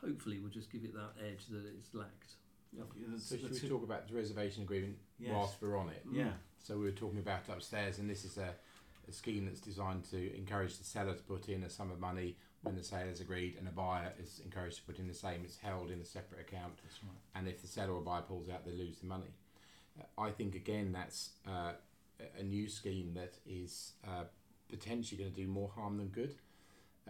hopefully 0.00 0.38
will 0.40 0.50
just 0.50 0.70
give 0.70 0.84
it 0.84 0.92
that 0.94 1.12
edge 1.24 1.46
that 1.50 1.64
it's 1.78 1.94
lacked. 1.94 2.34
Yeah, 2.72 2.82
the- 2.94 3.18
So 3.18 3.36
the 3.36 3.42
should 3.42 3.62
we 3.62 3.68
talk 3.68 3.84
about 3.84 4.08
the 4.08 4.14
reservation 4.14 4.64
agreement 4.64 4.98
Yes. 5.18 5.30
whilst 5.32 5.62
we're 5.62 5.76
on 5.76 5.88
it? 5.88 6.02
Yeah, 6.10 6.32
So 6.58 6.76
we 6.78 6.84
were 6.84 6.92
talking 6.92 7.18
about 7.20 7.48
upstairs, 7.48 7.98
and 7.98 8.08
this 8.10 8.24
is 8.24 8.36
a, 8.38 8.54
a 9.08 9.12
scheme 9.12 9.46
that's 9.46 9.60
designed 9.60 10.04
to 10.10 10.36
encourage 10.36 10.78
the 10.78 10.84
seller 10.84 11.14
to 11.14 11.22
put 11.22 11.48
in 11.48 11.62
a 11.64 11.70
sum 11.70 11.90
of 11.90 12.00
money 12.00 12.36
when 12.62 12.76
the 12.76 12.82
sale 12.82 13.08
is 13.08 13.20
agreed, 13.20 13.56
and 13.58 13.68
a 13.68 13.70
buyer 13.70 14.12
is 14.22 14.40
encouraged 14.44 14.76
to 14.76 14.82
put 14.84 14.98
in 14.98 15.06
the 15.06 15.14
same. 15.14 15.42
It's 15.44 15.58
held 15.58 15.90
in 15.90 16.00
a 16.00 16.04
separate 16.04 16.40
account, 16.40 16.74
that's 16.82 17.02
right. 17.02 17.12
and 17.34 17.46
if 17.48 17.60
the 17.60 17.68
seller 17.68 17.92
or 17.92 18.00
buyer 18.00 18.22
pulls 18.22 18.48
out, 18.48 18.64
they 18.64 18.72
lose 18.72 18.98
the 18.98 19.06
money. 19.06 19.34
Uh, 20.00 20.20
I 20.20 20.30
think 20.30 20.54
again 20.54 20.92
that's 20.92 21.30
uh, 21.46 21.72
a- 22.20 22.40
a 22.40 22.42
new 22.42 22.68
scheme 22.68 23.12
that 23.14 23.34
is 23.46 23.92
uh, 24.06 24.24
potentially 24.70 25.18
going 25.20 25.32
to 25.32 25.40
do 25.40 25.46
more 25.46 25.70
harm 25.74 25.98
than 25.98 26.08
good. 26.08 26.34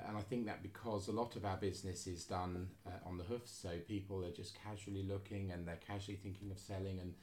And 0.09 0.17
I 0.17 0.23
think 0.23 0.47
that 0.47 0.61
because 0.61 1.07
a 1.07 1.13
lot 1.13 1.37
of 1.37 1.45
our 1.45 1.57
business 1.57 2.09
is 2.09 2.25
done 2.25 2.69
uh, 2.85 3.09
on 3.09 3.17
the 3.17 3.23
hoof, 3.23 3.43
so 3.47 3.71
people 3.87 4.25
are 4.25 4.33
just 4.33 4.57
casually 4.61 5.05
looking 5.05 5.53
and 5.53 5.69
they're 5.69 5.79
casually 5.87 6.17
thinking 6.21 6.51
of 6.51 6.59
selling, 6.59 6.99
and 6.99 7.15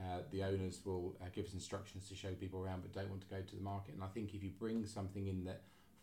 uh, 0.00 0.20
the 0.30 0.42
owners 0.42 0.80
will 0.84 1.16
uh, 1.20 1.26
give 1.34 1.44
us 1.46 1.52
instructions 1.54 2.08
to 2.08 2.14
show 2.14 2.32
people 2.32 2.64
around 2.64 2.80
but 2.82 2.92
don't 2.92 3.10
want 3.10 3.20
to 3.20 3.28
go 3.28 3.40
to 3.42 3.56
the 3.56 3.62
market. 3.62 3.94
And 3.94 4.02
I 4.02 4.08
think 4.08 4.34
if 4.34 4.42
you 4.42 4.50
bring 4.58 4.86
something 4.86 5.26
in 5.26 5.44
that 5.44 5.62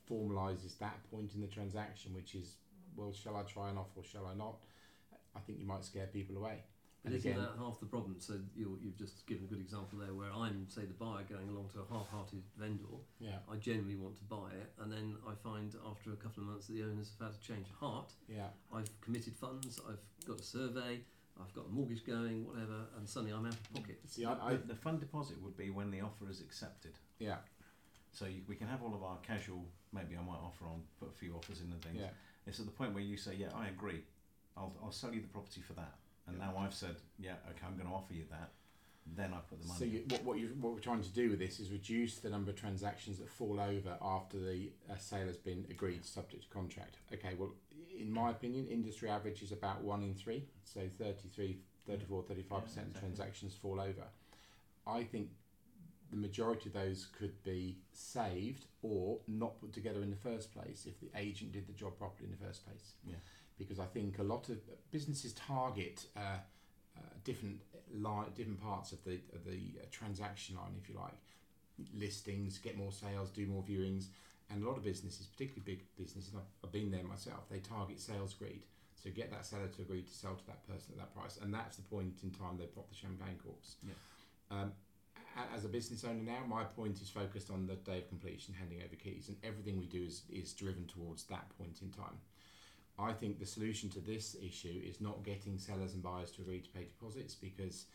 formalises 0.09 0.77
that 0.79 0.97
point 1.11 1.33
in 1.33 1.41
the 1.41 1.47
transaction, 1.47 2.13
which 2.13 2.35
is, 2.35 2.55
well, 2.95 3.11
shall 3.13 3.35
I 3.35 3.43
try 3.43 3.69
an 3.69 3.77
offer 3.77 3.97
or 3.99 4.03
shall 4.03 4.25
I 4.25 4.33
not? 4.35 4.57
I 5.35 5.39
think 5.39 5.59
you 5.59 5.65
might 5.65 5.83
scare 5.83 6.07
people 6.07 6.37
away. 6.37 6.63
But 7.03 7.11
And 7.11 7.19
isn't 7.19 7.31
again- 7.31 7.43
that 7.43 7.57
half 7.57 7.79
the 7.79 7.85
problem? 7.85 8.15
So 8.19 8.39
you're, 8.55 8.77
you've 8.81 8.97
just 8.97 9.25
given 9.27 9.43
a 9.45 9.47
good 9.47 9.59
example 9.61 9.99
there 9.99 10.13
where 10.13 10.31
I'm, 10.33 10.67
say, 10.69 10.81
the 10.85 10.93
buyer 10.93 11.23
going 11.29 11.47
along 11.49 11.69
to 11.73 11.81
a 11.81 11.93
half-hearted 11.93 12.41
vendor. 12.57 12.83
Yeah, 13.19 13.37
I 13.51 13.55
genuinely 13.57 13.95
want 13.97 14.17
to 14.17 14.23
buy 14.23 14.49
it, 14.59 14.71
and 14.81 14.91
then 14.91 15.15
I 15.27 15.33
find 15.43 15.75
after 15.89 16.11
a 16.11 16.15
couple 16.15 16.43
of 16.43 16.49
months 16.49 16.67
that 16.67 16.73
the 16.73 16.83
owners 16.83 17.11
have 17.19 17.31
had 17.33 17.37
a 17.37 17.43
change 17.45 17.67
of 17.69 17.75
heart. 17.75 18.13
yeah, 18.27 18.47
I've 18.73 18.89
committed 19.01 19.35
funds, 19.35 19.79
I've 19.87 20.01
got 20.27 20.39
a 20.39 20.43
survey, 20.43 21.01
I've 21.41 21.53
got 21.53 21.65
a 21.67 21.69
mortgage 21.69 22.05
going, 22.05 22.45
whatever, 22.45 22.85
and 22.97 23.07
suddenly 23.07 23.33
I'm 23.35 23.45
out 23.45 23.53
of 23.53 23.73
pocket. 23.73 23.99
See, 24.07 24.25
I, 24.25 24.33
I 24.33 24.51
the, 24.53 24.67
the 24.73 24.75
fund 24.75 24.99
deposit 24.99 25.41
would 25.41 25.55
be 25.57 25.69
when 25.69 25.91
the 25.91 26.01
offer 26.01 26.29
is 26.29 26.41
accepted. 26.41 26.93
yeah, 27.19 27.37
So 28.11 28.25
you, 28.25 28.41
we 28.47 28.55
can 28.55 28.67
have 28.67 28.81
all 28.83 28.93
of 28.95 29.03
our 29.03 29.17
casual. 29.17 29.65
Maybe 29.93 30.15
I 30.17 30.21
might 30.23 30.39
offer 30.43 30.65
on 30.65 30.81
put 30.99 31.09
a 31.09 31.13
few 31.17 31.33
offers 31.35 31.61
in 31.61 31.71
and 31.71 31.81
things. 31.81 31.97
yeah. 31.99 32.09
It's 32.45 32.59
at 32.59 32.65
the 32.65 32.71
point 32.71 32.93
where 32.93 33.03
you 33.03 33.17
say, 33.17 33.35
"Yeah, 33.37 33.49
I 33.55 33.67
agree. 33.67 34.03
I'll, 34.55 34.73
I'll 34.83 34.91
sell 34.91 35.13
you 35.13 35.21
the 35.21 35.27
property 35.27 35.61
for 35.61 35.73
that." 35.73 35.95
And 36.27 36.37
Yeah. 36.37 36.45
now 36.45 36.57
I've 36.57 36.73
said, 36.73 36.95
"Yeah, 37.19 37.35
okay, 37.49 37.65
I'm 37.65 37.75
going 37.75 37.87
to 37.89 37.93
offer 37.93 38.13
you 38.13 38.23
that." 38.31 38.51
Then 39.15 39.33
I 39.33 39.37
put 39.49 39.61
the 39.61 39.67
money. 39.67 39.79
So 39.79 39.85
you, 39.85 40.03
what 40.09 40.23
what 40.23 40.39
you 40.39 40.47
what 40.59 40.73
we're 40.73 40.79
trying 40.79 41.01
to 41.01 41.09
do 41.09 41.29
with 41.29 41.39
this 41.39 41.59
is 41.61 41.71
reduce 41.71 42.17
the 42.19 42.29
number 42.29 42.51
of 42.51 42.57
transactions 42.57 43.17
that 43.19 43.29
fall 43.29 43.59
over 43.59 43.97
after 44.01 44.37
the 44.37 44.69
uh, 44.91 44.97
sale 44.97 45.27
has 45.27 45.37
been 45.37 45.65
agreed, 45.69 46.03
subject 46.05 46.43
to 46.43 46.49
contract. 46.49 46.97
Okay, 47.13 47.33
well, 47.37 47.51
in 47.99 48.11
my 48.11 48.31
opinion, 48.31 48.67
industry 48.67 49.09
average 49.09 49.41
is 49.41 49.51
about 49.51 49.83
one 49.83 50.03
in 50.03 50.13
three, 50.13 50.45
so 50.63 50.81
33, 50.97 51.59
34, 51.85 52.23
35 52.23 52.63
percent 52.63 52.85
of 52.85 52.87
exactly. 52.87 53.07
transactions 53.07 53.55
fall 53.55 53.79
over. 53.79 54.03
I 54.85 55.03
think 55.03 55.29
the 56.09 56.17
majority 56.17 56.69
of 56.69 56.73
those 56.73 57.07
could 57.17 57.43
be 57.43 57.77
saved 57.91 58.65
or 58.81 59.19
not 59.27 59.59
put 59.59 59.73
together 59.73 60.01
in 60.01 60.09
the 60.09 60.15
first 60.15 60.53
place 60.53 60.85
if 60.85 60.99
the 60.99 61.09
agent 61.19 61.51
did 61.51 61.67
the 61.67 61.73
job 61.73 61.97
properly 61.97 62.25
in 62.25 62.31
the 62.31 62.45
first 62.45 62.65
place. 62.65 62.93
Yeah. 63.05 63.15
Because 63.57 63.79
I 63.79 63.85
think 63.85 64.19
a 64.19 64.23
lot 64.23 64.49
of 64.49 64.59
businesses 64.91 65.33
target 65.33 66.05
uh, 66.15 66.39
uh, 66.95 67.01
different 67.23 67.61
line, 67.93 68.27
different 68.35 68.61
parts 68.61 68.91
of 68.91 69.03
the 69.03 69.19
of 69.33 69.43
the 69.45 69.79
uh, 69.81 69.85
transaction 69.91 70.55
line, 70.55 70.75
if 70.81 70.89
you 70.89 70.95
like, 70.95 71.13
listings, 71.93 72.57
get 72.57 72.77
more 72.77 72.91
sales, 72.91 73.29
do 73.31 73.45
more 73.47 73.63
viewings, 73.63 74.05
and 74.49 74.63
a 74.63 74.67
lot 74.67 74.77
of 74.77 74.83
businesses, 74.83 75.25
particularly 75.27 75.63
big 75.65 75.81
businesses, 75.97 76.33
I've, 76.35 76.71
been 76.71 76.91
there 76.91 77.03
myself. 77.03 77.49
They 77.49 77.59
target 77.59 77.99
sales 77.99 78.33
greed, 78.33 78.63
so 78.95 79.09
get 79.09 79.31
that 79.31 79.45
seller 79.45 79.67
to 79.67 79.81
agree 79.81 80.01
to 80.01 80.13
sell 80.13 80.35
to 80.35 80.45
that 80.47 80.67
person 80.67 80.93
at 80.93 80.97
that 80.97 81.13
price, 81.15 81.39
and 81.41 81.53
that's 81.53 81.77
the 81.77 81.83
point 81.83 82.19
in 82.23 82.31
time 82.31 82.57
they 82.57 82.65
pop 82.65 82.89
the 82.89 82.95
champagne 82.95 83.39
corks. 83.43 83.75
Yeah. 83.83 83.93
Um, 84.51 84.71
as 85.55 85.65
a 85.65 85.67
business 85.67 86.03
owner 86.03 86.23
now, 86.23 86.39
my 86.47 86.63
point 86.63 86.99
is 87.01 87.09
focused 87.09 87.51
on 87.51 87.67
the 87.67 87.75
day 87.75 87.99
of 87.99 88.09
completion, 88.09 88.53
handing 88.57 88.79
over 88.83 88.95
keys, 88.95 89.27
and 89.27 89.37
everything 89.43 89.79
we 89.79 89.85
do 89.85 90.03
is, 90.03 90.23
is 90.31 90.53
driven 90.53 90.85
towards 90.85 91.23
that 91.25 91.45
point 91.57 91.79
in 91.81 91.89
time. 91.91 92.17
I 92.99 93.13
think 93.13 93.39
the 93.39 93.45
solution 93.45 93.89
to 93.91 93.99
this 93.99 94.35
issue 94.41 94.81
is 94.83 94.99
not 94.99 95.23
getting 95.23 95.59
sellers 95.59 95.93
and 95.93 96.01
buyers 96.01 96.31
to 96.31 96.41
agree 96.41 96.61
to 96.61 96.69
pay 96.69 96.85
deposits 96.85 97.35
because 97.35 97.85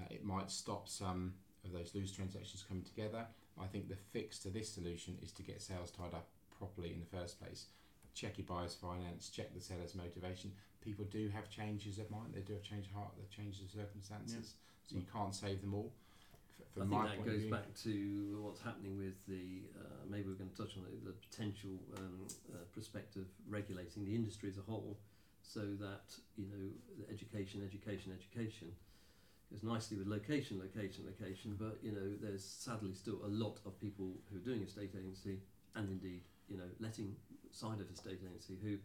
uh, 0.00 0.06
it 0.10 0.24
might 0.24 0.50
stop 0.50 0.88
some 0.88 1.34
of 1.64 1.72
those 1.72 1.94
loose 1.94 2.10
transactions 2.10 2.64
coming 2.66 2.82
together. 2.82 3.26
I 3.62 3.66
think 3.66 3.88
the 3.88 3.96
fix 3.96 4.38
to 4.40 4.48
this 4.48 4.68
solution 4.68 5.18
is 5.22 5.32
to 5.32 5.42
get 5.42 5.60
sales 5.60 5.90
tied 5.90 6.14
up 6.14 6.28
properly 6.58 6.92
in 6.92 7.00
the 7.00 7.16
first 7.18 7.40
place. 7.40 7.66
Check 8.14 8.38
your 8.38 8.46
buyer's 8.46 8.74
finance, 8.74 9.28
check 9.28 9.54
the 9.54 9.60
seller's 9.60 9.94
motivation. 9.94 10.52
People 10.80 11.04
do 11.10 11.28
have 11.28 11.48
changes 11.50 11.98
of 11.98 12.10
mind, 12.10 12.32
they 12.34 12.40
do 12.40 12.54
have 12.54 12.62
change 12.62 12.86
of 12.86 12.92
heart, 12.92 13.12
they 13.16 13.24
changes 13.34 13.62
of 13.62 13.70
circumstances, 13.70 14.54
so 14.86 14.96
you 14.96 15.04
can't 15.12 15.34
save 15.34 15.60
them 15.60 15.74
all. 15.74 15.92
F- 16.58 16.82
I 16.82 16.86
think 16.88 16.90
that 17.04 17.24
goes 17.24 17.42
back 17.50 17.74
to 17.84 18.40
what's 18.42 18.60
happening 18.62 18.96
with 18.98 19.14
the, 19.28 19.62
uh, 19.78 20.04
maybe 20.10 20.28
we're 20.28 20.40
going 20.40 20.50
to 20.50 20.56
touch 20.56 20.76
on 20.76 20.84
it, 20.84 21.04
the 21.04 21.12
potential 21.30 21.70
um, 21.98 22.26
uh, 22.52 22.56
prospect 22.72 23.16
of 23.16 23.26
regulating 23.48 24.04
the 24.04 24.14
industry 24.14 24.48
as 24.48 24.58
a 24.58 24.62
whole 24.62 24.96
so 25.42 25.60
that, 25.80 26.12
you 26.36 26.46
know, 26.46 27.04
education, 27.10 27.62
education, 27.64 28.12
education 28.12 28.72
goes 29.50 29.62
nicely 29.62 29.96
with 29.96 30.06
location, 30.06 30.58
location, 30.60 31.04
location, 31.06 31.56
but, 31.58 31.78
you 31.82 31.92
know, 31.92 32.12
there's 32.20 32.44
sadly 32.44 32.94
still 32.94 33.18
a 33.24 33.28
lot 33.28 33.58
of 33.66 33.78
people 33.80 34.12
who 34.30 34.36
are 34.36 34.40
doing 34.44 34.62
estate 34.62 34.90
agency 34.96 35.40
and 35.74 35.88
indeed, 35.90 36.22
you 36.48 36.56
know, 36.56 36.68
letting 36.78 37.14
side 37.50 37.80
of 37.80 37.90
estate 37.90 38.20
agency 38.24 38.56
who 38.62 38.76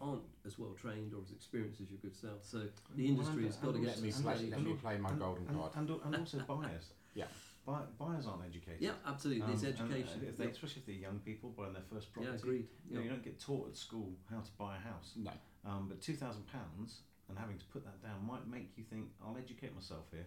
aren't 0.00 0.22
as 0.46 0.58
well 0.58 0.74
trained 0.80 1.14
or 1.14 1.22
as 1.22 1.30
experienced 1.30 1.80
as 1.80 1.88
your 1.90 1.98
good 2.02 2.14
self. 2.14 2.42
So 2.44 2.58
the 2.94 3.02
Well, 3.04 3.06
industry 3.12 3.36
and- 3.44 3.46
has 3.46 3.56
got 3.56 3.72
to 3.72 3.78
get 3.78 3.86
let 3.88 4.00
me 4.00 4.08
also- 4.10 4.22
play, 4.22 4.32
and 4.34 4.50
let 4.50 4.60
me 4.62 4.70
also- 4.70 4.80
play 4.82 4.98
my 4.98 5.10
and- 5.10 5.18
golden 5.18 5.46
and, 5.48 5.56
card. 5.56 5.72
And, 5.76 5.90
and 5.90 6.16
also 6.16 6.38
buyers. 6.40 6.92
Yeah. 7.14 7.26
Buy, 7.66 7.82
buyers 7.98 8.26
aren't 8.26 8.42
educated. 8.46 8.80
Yeah, 8.80 8.94
absolutely. 9.06 9.42
Um, 9.42 9.52
it's 9.52 9.62
and, 9.62 9.78
uh, 9.78 9.84
education. 9.84 10.24
if 10.26 10.36
they, 10.38 10.44
yeah. 10.44 10.50
especially 10.50 10.80
if 10.80 10.86
they're 10.86 10.94
young 10.96 11.18
people 11.20 11.50
buying 11.50 11.74
their 11.74 11.82
first 11.92 12.10
property. 12.12 12.32
yeah, 12.32 12.38
property. 12.40 12.58
agreed. 12.64 12.68
You, 12.88 12.94
know, 12.94 13.00
Yeah. 13.00 13.04
you 13.04 13.10
don't 13.10 13.22
get 13.22 13.38
taught 13.38 13.68
at 13.68 13.76
school 13.76 14.16
how 14.30 14.40
to 14.40 14.50
buy 14.58 14.76
a 14.76 14.80
house. 14.80 15.12
No, 15.16 15.30
Um, 15.64 15.88
but 15.88 16.00
two 16.00 16.14
thousand 16.16 16.46
pounds 16.46 17.02
and 17.28 17.38
having 17.38 17.58
to 17.58 17.64
put 17.66 17.84
that 17.84 18.02
down 18.02 18.26
might 18.26 18.46
make 18.46 18.70
you 18.76 18.84
think 18.84 19.06
I'll 19.24 19.36
educate 19.38 19.74
myself 19.74 20.04
here 20.10 20.26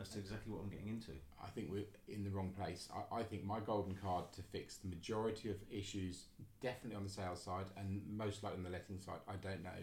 as 0.00 0.08
to 0.10 0.18
exactly 0.18 0.52
what 0.52 0.62
I'm 0.62 0.70
getting 0.70 0.88
into. 0.88 1.12
I 1.42 1.48
think 1.48 1.70
we're 1.70 1.84
in 2.08 2.24
the 2.24 2.30
wrong 2.30 2.50
place. 2.58 2.88
I, 2.94 3.20
I 3.20 3.22
think 3.22 3.44
my 3.44 3.60
golden 3.60 3.94
card 3.94 4.32
to 4.32 4.42
fix 4.42 4.76
the 4.78 4.88
majority 4.88 5.50
of 5.50 5.56
issues, 5.70 6.24
definitely 6.60 6.96
on 6.96 7.04
the 7.04 7.10
sales 7.10 7.42
side 7.42 7.66
and 7.76 8.02
most 8.08 8.42
likely 8.42 8.58
on 8.58 8.64
the 8.64 8.70
letting 8.70 8.98
side, 8.98 9.20
I 9.28 9.34
don't 9.36 9.62
know, 9.62 9.80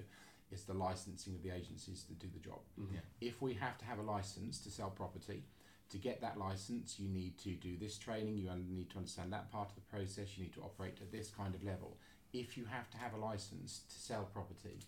is 0.51 0.63
the 0.63 0.73
licensing 0.73 1.35
of 1.35 1.43
the 1.43 1.51
agencies 1.51 2.03
that 2.09 2.19
do 2.19 2.27
the 2.33 2.39
job. 2.39 2.59
Mhm. 2.79 2.95
Yeah. 2.95 2.99
If 3.21 3.41
we 3.41 3.53
have 3.53 3.77
to 3.77 3.85
have 3.85 3.99
a 3.99 4.01
license 4.03 4.59
to 4.61 4.71
sell 4.71 4.89
property, 4.89 5.43
to 5.89 5.97
get 5.97 6.21
that 6.21 6.37
license, 6.37 6.99
you 6.99 7.07
need 7.07 7.37
to 7.39 7.55
do 7.55 7.77
this 7.77 7.97
training, 7.97 8.37
you 8.37 8.49
need 8.55 8.89
to 8.91 8.97
understand 8.97 9.31
that 9.33 9.51
part 9.51 9.69
of 9.69 9.75
the 9.75 9.81
process, 9.81 10.37
you 10.37 10.43
need 10.43 10.53
to 10.53 10.61
operate 10.63 10.97
at 11.01 11.11
this 11.11 11.29
kind 11.31 11.55
of 11.55 11.63
level. 11.63 11.97
If 12.33 12.57
you 12.57 12.65
have 12.65 12.89
to 12.91 12.97
have 12.97 13.13
a 13.13 13.17
license 13.17 13.83
to 13.89 13.99
sell 13.99 14.25
property 14.25 14.79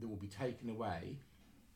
that 0.00 0.08
will 0.08 0.16
be 0.16 0.28
taken 0.28 0.70
away 0.70 1.18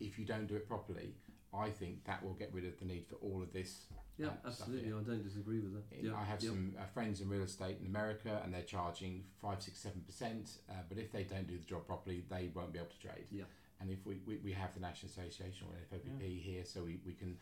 if 0.01 0.19
you 0.19 0.25
don't 0.25 0.47
do 0.47 0.57
it 0.57 0.69
properly, 0.69 1.15
I 1.55 1.71
think 1.71 2.05
that 2.05 2.23
will 2.25 2.35
get 2.35 2.53
rid 2.53 2.65
of 2.67 2.79
the 2.79 2.85
need 2.85 3.07
for 3.09 3.17
all 3.17 3.43
of 3.43 3.53
this 3.53 3.87
Yeah, 4.17 4.29
uh, 4.29 4.49
absolutely. 4.49 4.91
I 4.91 5.03
don't 5.03 5.23
disagree 5.23 5.61
with 5.61 5.75
that. 5.75 5.85
Yeah, 6.03 6.13
I 6.17 6.25
have 6.25 6.43
yeah. 6.43 6.51
some 6.51 6.75
uh, 6.79 6.85
friends 6.93 7.21
in 7.21 7.29
real 7.29 7.43
estate 7.43 7.79
in 7.81 7.87
America, 7.87 8.41
and 8.45 8.53
they're 8.53 8.63
charging 8.63 9.25
five, 9.41 9.63
six, 9.63 9.79
seven 9.79 10.01
percent. 10.03 10.51
Uh, 10.69 10.75
but 10.89 10.99
if 10.99 11.11
they 11.13 11.23
don't 11.23 11.47
do 11.47 11.57
the 11.57 11.65
job 11.65 11.87
properly, 11.87 12.25
they 12.29 12.51
won't 12.55 12.73
be 12.73 12.79
able 12.79 12.91
to 12.91 13.01
trade. 13.01 13.27
Yeah. 13.31 13.45
And 13.81 13.91
if 13.91 13.99
we, 14.05 14.19
we, 14.27 14.37
we 14.45 14.53
have 14.53 14.75
the 14.75 14.81
National 14.81 15.11
Association 15.11 15.69
or 15.69 15.97
FOPP 15.97 16.43
here, 16.43 16.65
so 16.65 16.83
we, 16.83 16.99
we 17.07 17.13
can 17.13 17.37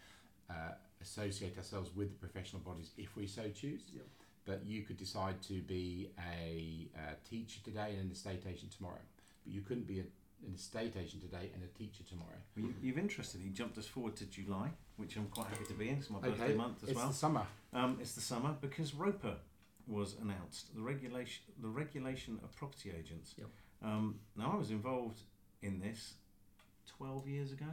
uh, 0.51 0.73
associate 1.01 1.57
ourselves 1.57 1.91
with 1.97 2.11
the 2.11 2.19
professional 2.27 2.61
bodies 2.61 2.91
if 2.99 3.17
we 3.17 3.27
so 3.27 3.45
choose. 3.49 3.83
Yeah. 3.93 4.03
But 4.45 4.65
you 4.65 4.83
could 4.83 4.99
decide 4.99 5.43
to 5.43 5.61
be 5.63 6.11
a, 6.21 6.87
uh 6.97 7.15
teacher 7.29 7.59
today 7.65 7.89
and 7.95 8.05
an 8.05 8.13
estate 8.13 8.45
agent 8.49 8.71
tomorrow. 8.77 9.01
But 9.45 9.53
you 9.53 9.63
couldn't 9.63 9.89
be 9.89 10.01
a, 10.01 10.05
an 10.47 10.55
estate 10.55 10.95
agent 10.97 11.23
today 11.23 11.51
and 11.55 11.63
a 11.63 11.79
teacher 11.79 12.03
tomorrow. 12.09 12.39
Well, 12.57 12.67
you, 12.67 12.75
you've 12.83 12.99
interestingly 12.99 13.51
jumped 13.51 13.79
us 13.79 13.87
forward 13.87 14.17
to 14.17 14.27
July, 14.27 14.71
which 14.97 15.17
I'm 15.17 15.27
quite 15.27 15.49
happy 15.49 15.65
to 15.65 15.75
be 15.75 15.89
in. 15.89 15.97
It's 15.97 16.11
my 16.11 16.19
birthday 16.19 16.55
month 16.55 16.83
as 16.83 16.91
it's 16.91 16.97
well. 16.97 17.07
It's 17.07 17.17
the 17.17 17.21
summer. 17.21 17.47
Um, 17.73 17.99
it's 18.01 18.15
the 18.15 18.21
summer 18.21 18.55
because 18.61 18.93
RoPA 18.93 19.37
was 19.87 20.17
announced, 20.21 20.75
the 20.75 20.83
regulation, 20.83 21.45
the 21.61 21.69
regulation 21.69 22.41
of 22.43 22.55
property 22.57 22.93
agents. 22.97 23.35
Yep. 23.39 23.49
Um, 23.85 24.21
now 24.37 24.53
I 24.55 24.57
was 24.57 24.71
involved 24.71 25.21
in 25.63 25.81
this 25.81 26.15
12 26.99 27.29
years 27.29 27.53
ago. 27.53 27.67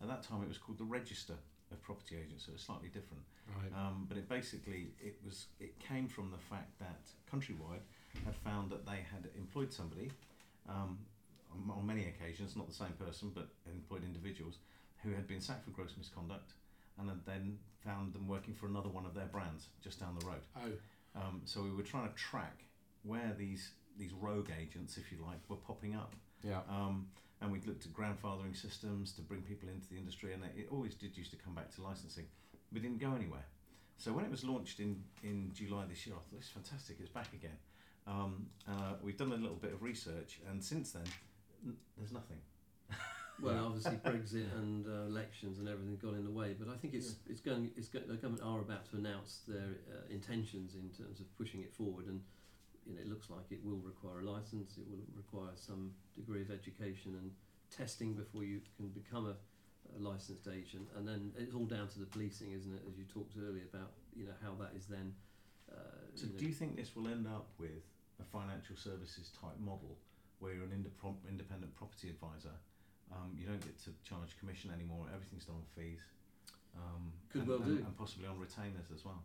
At 0.00 0.08
that 0.08 0.22
time, 0.22 0.42
it 0.42 0.48
was 0.48 0.58
called 0.58 0.78
the 0.78 0.84
Register 0.84 1.34
of 1.70 1.82
Property 1.82 2.16
Agents, 2.16 2.46
so 2.46 2.52
it's 2.54 2.64
slightly 2.64 2.88
different. 2.88 3.22
Right. 3.48 3.72
Um, 3.74 4.06
but 4.08 4.18
it 4.18 4.28
basically 4.28 4.88
it 5.00 5.16
was 5.24 5.46
it 5.60 5.78
came 5.78 6.08
from 6.08 6.30
the 6.30 6.38
fact 6.38 6.78
that 6.78 7.00
Countrywide 7.32 7.82
had 8.24 8.36
found 8.36 8.70
that 8.70 8.84
they 8.84 9.00
had 9.10 9.28
employed 9.36 9.72
somebody 9.72 10.10
um, 10.68 10.98
on, 11.70 11.86
many 11.86 12.06
occasions, 12.06 12.56
not 12.56 12.68
the 12.68 12.74
same 12.74 12.92
person, 12.98 13.30
but 13.34 13.48
employed 13.66 14.04
individuals 14.04 14.58
who 15.02 15.10
had 15.10 15.26
been 15.26 15.40
sacked 15.40 15.64
for 15.64 15.70
gross 15.70 15.94
misconduct, 15.98 16.52
and 16.98 17.08
had 17.08 17.24
then 17.26 17.58
found 17.84 18.12
them 18.12 18.28
working 18.28 18.54
for 18.54 18.66
another 18.66 18.88
one 18.88 19.04
of 19.06 19.14
their 19.14 19.26
brands 19.26 19.68
just 19.82 19.98
down 20.00 20.16
the 20.18 20.26
road. 20.26 20.42
oh, 20.56 21.20
Um, 21.20 21.42
so 21.44 21.62
we 21.62 21.70
were 21.70 21.82
trying 21.82 22.08
to 22.08 22.14
track 22.14 22.64
where 23.02 23.34
these 23.38 23.72
these 23.98 24.12
rogue 24.14 24.48
agents, 24.58 24.96
if 24.96 25.12
you 25.12 25.18
like, 25.26 25.38
were 25.48 25.56
popping 25.56 25.94
up. 25.94 26.14
yeah. 26.42 26.60
Um, 26.68 27.08
and 27.42 27.50
we 27.52 27.60
looked 27.66 27.84
at 27.84 27.92
grandfathering 27.92 28.56
systems 28.56 29.12
to 29.12 29.20
bring 29.20 29.42
people 29.42 29.68
into 29.68 29.88
the 29.88 29.96
industry, 29.98 30.32
and 30.32 30.42
it, 30.44 30.68
always 30.70 30.94
did 30.94 31.16
used 31.16 31.30
to 31.32 31.36
come 31.36 31.54
back 31.54 31.74
to 31.74 31.82
licensing. 31.82 32.24
We 32.72 32.78
didn't 32.80 33.00
go 33.00 33.12
anywhere. 33.14 33.44
So 33.98 34.12
when 34.12 34.24
it 34.24 34.30
was 34.30 34.44
launched 34.44 34.78
in, 34.80 35.02
in 35.22 35.50
July 35.52 35.84
this 35.88 36.06
year, 36.06 36.14
I 36.16 36.20
thought 36.30 36.38
it's 36.38 36.48
fantastic. 36.48 36.96
It's 37.00 37.10
back 37.10 37.32
again. 37.34 37.58
Um, 38.06 38.46
uh, 38.66 38.94
we've 39.02 39.16
done 39.18 39.32
a 39.32 39.36
little 39.36 39.56
bit 39.56 39.72
of 39.72 39.82
research, 39.82 40.40
and 40.48 40.62
since 40.64 40.92
then, 40.92 41.04
there's 41.96 42.12
nothing. 42.12 42.38
Well, 43.40 43.66
obviously 43.66 43.96
Brexit 44.06 44.46
and 44.56 44.86
uh, 44.86 45.06
elections 45.06 45.58
and 45.58 45.68
everything 45.68 45.96
got 46.00 46.14
in 46.14 46.24
the 46.24 46.30
way, 46.30 46.54
but 46.58 46.68
I 46.72 46.76
think 46.76 46.94
it's 46.94 47.16
it's 47.28 47.40
going 47.40 47.70
it's 47.76 47.88
go, 47.88 47.98
the 48.06 48.14
government 48.14 48.44
are 48.44 48.60
about 48.60 48.88
to 48.90 48.96
announce 48.96 49.40
their 49.48 49.70
uh, 49.90 50.06
intentions 50.10 50.74
in 50.74 50.90
terms 50.90 51.18
of 51.18 51.26
pushing 51.36 51.60
it 51.60 51.72
forward, 51.74 52.06
and 52.06 52.20
you 52.86 52.94
know 52.94 53.00
it 53.00 53.08
looks 53.08 53.30
like 53.30 53.50
it 53.50 53.64
will 53.64 53.78
require 53.82 54.20
a 54.20 54.24
license, 54.30 54.78
it 54.78 54.86
will 54.88 55.02
require 55.16 55.50
some 55.56 55.92
degree 56.14 56.42
of 56.42 56.50
education 56.50 57.16
and 57.18 57.32
testing 57.74 58.14
before 58.14 58.44
you 58.44 58.60
can 58.76 58.88
become 58.88 59.26
a, 59.26 59.34
a 59.96 59.98
licensed 59.98 60.46
agent, 60.46 60.86
and 60.96 61.08
then 61.08 61.32
it's 61.36 61.54
all 61.54 61.66
down 61.66 61.88
to 61.88 61.98
the 61.98 62.06
policing, 62.06 62.52
isn't 62.52 62.72
it? 62.72 62.82
As 62.88 62.96
you 62.96 63.04
talked 63.04 63.34
earlier 63.36 63.64
about 63.72 63.90
you 64.14 64.24
know 64.26 64.36
how 64.44 64.54
that 64.62 64.70
is 64.76 64.86
then. 64.86 65.14
Uh, 65.70 65.74
So 66.14 66.26
you 66.26 66.32
know, 66.32 66.38
do 66.38 66.46
you 66.46 66.52
think 66.52 66.76
this 66.76 66.94
will 66.94 67.08
end 67.08 67.26
up 67.26 67.48
with 67.58 67.82
a 68.20 68.24
financial 68.24 68.76
services 68.76 69.30
type 69.40 69.58
model 69.58 69.96
where 70.42 70.52
you're 70.52 70.64
an 70.66 70.74
indep- 70.74 71.22
independent 71.30 71.70
property 71.76 72.10
advisor 72.10 72.58
Um, 73.12 73.30
you 73.38 73.46
don't 73.46 73.60
get 73.60 73.78
to 73.86 73.90
charge 74.02 74.34
commission 74.40 74.70
anymore. 74.74 75.06
Everything's 75.14 75.44
done 75.44 75.56
on 75.62 75.68
fees. 75.76 76.02
Um, 76.74 77.12
Could 77.30 77.42
and, 77.42 77.48
well 77.48 77.62
and, 77.62 77.78
do. 77.78 77.84
and 77.84 77.94
possibly 77.96 78.26
on 78.26 78.40
retainers 78.40 78.88
as 78.90 79.04
well. 79.04 79.22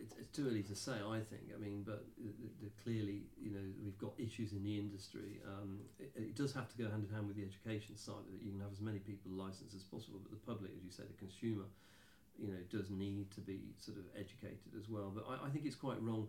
It's, 0.00 0.14
it's 0.16 0.32
too 0.32 0.46
early 0.48 0.62
to 0.72 0.74
say, 0.74 0.96
I 1.04 1.20
think. 1.20 1.52
I 1.54 1.58
mean, 1.60 1.82
but 1.84 2.06
the, 2.16 2.32
the, 2.64 2.70
clearly, 2.82 3.28
you 3.36 3.50
know, 3.50 3.66
we've 3.84 3.98
got 3.98 4.14
issues 4.16 4.52
in 4.56 4.62
the 4.64 4.78
industry. 4.78 5.42
Um, 5.44 5.80
it, 6.00 6.12
it 6.16 6.34
does 6.34 6.54
have 6.54 6.68
to 6.72 6.76
go 6.80 6.88
hand 6.88 7.04
in 7.06 7.12
hand 7.14 7.26
with 7.28 7.36
the 7.36 7.44
education 7.44 7.94
side 7.98 8.24
that. 8.30 8.40
You 8.40 8.52
can 8.56 8.60
have 8.64 8.72
as 8.72 8.80
many 8.80 8.98
people 8.98 9.30
licensed 9.36 9.74
as 9.76 9.84
possible, 9.84 10.18
but 10.22 10.32
the 10.32 10.40
public, 10.40 10.70
as 10.72 10.82
you 10.82 10.90
say, 10.90 11.04
the 11.04 11.18
consumer, 11.18 11.68
you 12.40 12.48
know, 12.48 12.62
does 12.72 12.88
need 12.88 13.30
to 13.36 13.42
be 13.44 13.76
sort 13.76 13.98
of 13.98 14.04
educated 14.16 14.72
as 14.78 14.88
well. 14.88 15.12
But 15.14 15.26
I, 15.28 15.46
I 15.46 15.48
think 15.50 15.66
it's 15.66 15.76
quite 15.76 16.00
wrong 16.00 16.28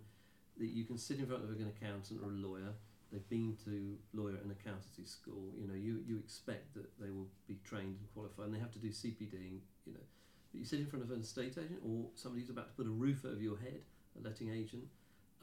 that 0.60 0.68
you 0.68 0.84
can 0.84 0.98
sit 0.98 1.20
in 1.20 1.26
front 1.26 1.44
of 1.46 1.50
an 1.56 1.72
accountant 1.72 2.20
or 2.22 2.30
a 2.30 2.36
lawyer. 2.36 2.74
They've 3.14 3.30
been 3.30 3.56
to 3.66 3.96
lawyer 4.14 4.38
and 4.42 4.52
accountancy 4.52 5.06
school. 5.06 5.54
You 5.56 5.68
know, 5.68 5.76
you, 5.76 6.02
you 6.08 6.18
expect 6.18 6.74
that 6.74 6.90
they 7.00 7.12
will 7.12 7.28
be 7.48 7.58
trained 7.64 7.98
and 8.02 8.08
qualified, 8.14 8.46
and 8.48 8.56
they 8.56 8.60
have 8.60 8.72
to 8.72 8.80
do 8.80 8.90
CPD. 8.90 9.62
You 9.86 9.94
know, 9.94 10.02
but 10.52 10.58
you 10.60 10.66
sit 10.66 10.80
in 10.80 10.88
front 10.88 11.06
of 11.06 11.12
an 11.12 11.22
estate 11.22 11.54
agent 11.60 11.80
or 11.86 12.08
somebody 12.16 12.42
who's 12.42 12.50
about 12.50 12.70
to 12.70 12.74
put 12.74 12.88
a 12.88 12.90
roof 12.90 13.24
over 13.24 13.40
your 13.40 13.58
head, 13.60 13.82
a 14.20 14.28
letting 14.28 14.50
agent. 14.50 14.86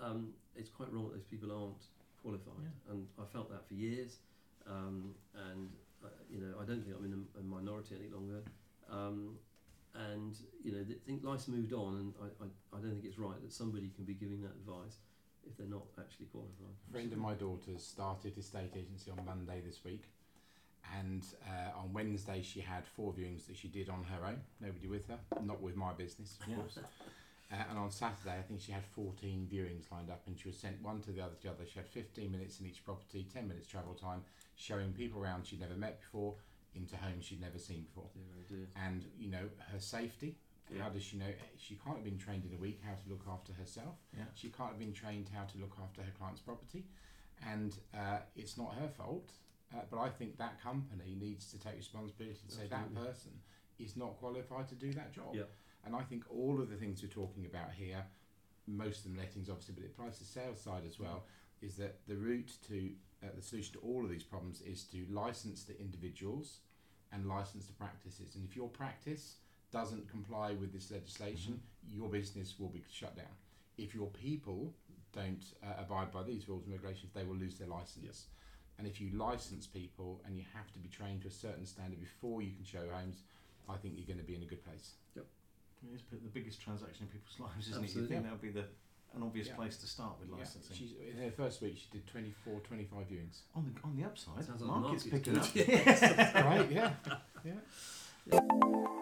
Um, 0.02 0.30
it's 0.56 0.68
quite 0.70 0.92
wrong 0.92 1.04
that 1.08 1.14
those 1.14 1.24
people 1.30 1.52
aren't 1.52 1.84
qualified, 2.22 2.58
Yeah. 2.66 2.92
and 2.92 3.06
I 3.18 3.24
felt 3.32 3.48
that 3.50 3.66
for 3.68 3.74
years. 3.74 4.18
Um, 4.66 5.14
and 5.52 5.70
uh, 6.04 6.08
you 6.28 6.40
know, 6.40 6.54
I 6.60 6.64
don't 6.64 6.82
think 6.82 6.96
I'm 6.98 7.04
in 7.04 7.14
a, 7.14 7.40
a 7.40 7.42
minority 7.42 7.94
any 7.94 8.08
longer. 8.12 8.42
Um, 8.90 9.36
and 9.94 10.36
you 10.64 10.72
know, 10.72 10.82
th- 10.82 10.98
think 11.06 11.22
life's 11.22 11.46
moved 11.48 11.72
on, 11.72 11.96
and 11.96 12.14
I, 12.20 12.44
I, 12.44 12.78
I 12.78 12.80
don't 12.80 12.92
think 12.92 13.04
it's 13.04 13.18
right 13.18 13.40
that 13.42 13.52
somebody 13.52 13.90
can 13.94 14.04
be 14.04 14.14
giving 14.14 14.42
that 14.42 14.52
advice 14.58 14.98
if 15.50 15.56
they're 15.56 15.66
not 15.66 15.86
actually 15.98 16.26
qualified. 16.26 16.74
A 16.88 16.92
friend 16.92 17.12
of 17.12 17.18
my 17.18 17.34
daughter's 17.34 17.82
started 17.84 18.36
estate 18.38 18.72
agency 18.76 19.10
on 19.10 19.24
Monday 19.24 19.60
this 19.66 19.84
week, 19.84 20.04
and 20.98 21.24
uh, 21.46 21.78
on 21.78 21.92
Wednesday 21.92 22.42
she 22.42 22.60
had 22.60 22.86
four 22.86 23.12
viewings 23.12 23.46
that 23.46 23.56
she 23.56 23.68
did 23.68 23.88
on 23.88 24.04
her 24.04 24.26
own, 24.26 24.40
nobody 24.60 24.86
with 24.86 25.06
her, 25.08 25.18
not 25.42 25.60
with 25.60 25.76
my 25.76 25.92
business, 25.92 26.38
of 26.40 26.48
Yeah. 26.48 26.56
course. 26.56 26.78
Uh, 27.52 27.56
and 27.68 27.78
on 27.78 27.90
Saturday, 27.90 28.38
I 28.38 28.42
think 28.42 28.60
she 28.60 28.70
had 28.70 28.84
14 28.94 29.48
viewings 29.52 29.90
lined 29.90 30.08
up, 30.08 30.22
and 30.28 30.38
she 30.38 30.46
was 30.48 30.56
sent 30.56 30.80
one 30.82 31.00
to 31.02 31.10
the 31.10 31.20
other 31.20 31.34
to 31.34 31.42
the 31.42 31.50
other. 31.50 31.66
She 31.66 31.80
had 31.80 31.88
15 31.88 32.30
minutes 32.30 32.60
in 32.60 32.66
each 32.66 32.84
property, 32.84 33.26
10 33.32 33.48
minutes 33.48 33.66
travel 33.66 33.94
time, 33.94 34.22
showing 34.54 34.92
people 34.92 35.20
around 35.20 35.46
she'd 35.46 35.58
never 35.60 35.74
met 35.74 36.00
before, 36.00 36.36
into 36.76 36.96
homes 36.96 37.24
she'd 37.24 37.40
never 37.40 37.58
seen 37.58 37.82
before. 37.82 38.08
Dear, 38.14 38.22
oh 38.38 38.42
dear. 38.48 38.66
And 38.86 39.04
you 39.18 39.28
know 39.32 39.48
her 39.72 39.80
safety. 39.80 40.36
Yeah. 40.72 40.82
How 40.82 40.88
does 40.90 41.02
she 41.02 41.16
know? 41.16 41.32
She 41.56 41.78
can't 41.82 41.96
have 41.96 42.04
been 42.04 42.18
trained 42.18 42.44
in 42.44 42.56
a 42.56 42.60
week 42.60 42.80
how 42.84 42.94
to 42.94 43.08
look 43.08 43.24
after 43.30 43.52
herself. 43.52 43.96
Yeah. 44.16 44.24
She 44.34 44.48
can't 44.48 44.70
have 44.70 44.78
been 44.78 44.92
trained 44.92 45.30
how 45.34 45.44
to 45.44 45.58
look 45.58 45.76
after 45.82 46.02
her 46.02 46.12
client's 46.18 46.40
property, 46.40 46.84
and 47.46 47.76
uh, 47.94 48.18
it's 48.36 48.56
not 48.56 48.74
her 48.80 48.88
fault. 48.88 49.32
Uh, 49.72 49.82
but 49.90 49.98
I 49.98 50.08
think 50.08 50.36
that 50.38 50.60
company 50.60 51.16
needs 51.20 51.50
to 51.52 51.58
take 51.58 51.76
responsibility 51.76 52.40
to 52.48 52.54
say 52.54 52.66
that 52.70 52.94
person 52.94 53.30
is 53.78 53.96
not 53.96 54.16
qualified 54.18 54.68
to 54.68 54.74
do 54.74 54.92
that 54.94 55.12
job. 55.12 55.34
Yeah. 55.34 55.42
And 55.84 55.94
I 55.94 56.02
think 56.02 56.24
all 56.28 56.60
of 56.60 56.70
the 56.70 56.76
things 56.76 57.02
we're 57.02 57.08
talking 57.08 57.46
about 57.46 57.72
here, 57.72 58.04
most 58.66 58.98
of 58.98 59.04
them 59.04 59.16
lettings 59.16 59.48
obviously, 59.48 59.74
but 59.74 59.84
it 59.84 59.92
applies 59.96 60.18
to 60.18 60.24
sales 60.24 60.60
side 60.60 60.82
as 60.86 60.98
well, 60.98 61.24
is 61.62 61.76
that 61.76 62.00
the 62.06 62.16
route 62.16 62.52
to 62.68 62.90
uh, 63.22 63.28
the 63.34 63.42
solution 63.42 63.74
to 63.74 63.80
all 63.80 64.04
of 64.04 64.10
these 64.10 64.22
problems 64.22 64.60
is 64.62 64.84
to 64.84 65.06
license 65.10 65.64
the 65.64 65.78
individuals 65.80 66.58
and 67.12 67.26
license 67.26 67.66
the 67.66 67.72
practices. 67.72 68.34
And 68.34 68.44
if 68.44 68.56
your 68.56 68.68
practice 68.68 69.36
doesn't 69.72 70.08
comply 70.10 70.52
with 70.52 70.72
this 70.72 70.90
legislation, 70.90 71.60
your 71.88 72.08
business 72.08 72.54
will 72.58 72.68
be 72.68 72.82
shut 72.90 73.16
down. 73.16 73.34
If 73.78 73.94
your 73.94 74.08
people 74.08 74.74
don't 75.12 75.44
uh, 75.62 75.80
abide 75.80 76.12
by 76.12 76.22
these 76.22 76.48
rules 76.48 76.64
and 76.64 76.72
regulations, 76.72 77.12
they 77.14 77.24
will 77.24 77.36
lose 77.36 77.56
their 77.56 77.68
license. 77.68 78.26
And 78.78 78.86
if 78.86 79.00
you 79.00 79.10
license 79.16 79.66
people 79.66 80.20
and 80.26 80.36
you 80.36 80.44
have 80.54 80.72
to 80.72 80.78
be 80.78 80.88
trained 80.88 81.22
to 81.22 81.28
a 81.28 81.30
certain 81.30 81.66
standard 81.66 82.00
before 82.00 82.42
you 82.42 82.52
can 82.52 82.64
show 82.64 82.88
homes, 82.92 83.22
I 83.68 83.76
think 83.76 83.94
you're 83.96 84.06
going 84.06 84.18
to 84.18 84.24
be 84.24 84.34
in 84.34 84.42
a 84.42 84.46
good 84.46 84.64
place. 84.64 84.92
Yep. 85.14 85.26
It 85.90 85.94
is 85.94 86.02
the 86.10 86.28
biggest 86.28 86.60
transaction 86.60 87.06
in 87.06 87.08
people's 87.08 87.38
lives, 87.40 87.68
isn't 87.68 87.82
Absolutely. 87.82 88.00
it? 88.00 88.02
You 88.02 88.08
think 88.08 88.22
that 88.24 88.32
would 88.32 88.54
be 88.54 88.60
the 88.60 88.66
an 89.12 89.24
obvious 89.24 89.48
Yeah. 89.48 89.54
place 89.56 89.76
to 89.78 89.86
start 89.88 90.20
with 90.20 90.28
Yeah. 90.30 90.36
licensing. 90.36 90.76
She's, 90.76 90.92
in 90.92 91.18
her 91.18 91.32
first 91.32 91.60
week, 91.62 91.76
she 91.76 91.88
did 91.90 92.06
24, 92.06 92.60
25 92.60 93.08
viewings. 93.08 93.40
on 93.56 93.64
the 93.74 93.80
on 93.82 93.96
the 93.96 94.04
upside, 94.04 94.44
Sounds 94.44 94.60
the 94.60 94.66
market's 94.66 95.04
market's 95.06 95.26
picking 95.26 95.34
good. 95.34 96.32
up. 96.32 96.34
right? 96.44 96.70
Yeah. 96.70 96.92
Yeah. 97.44 98.90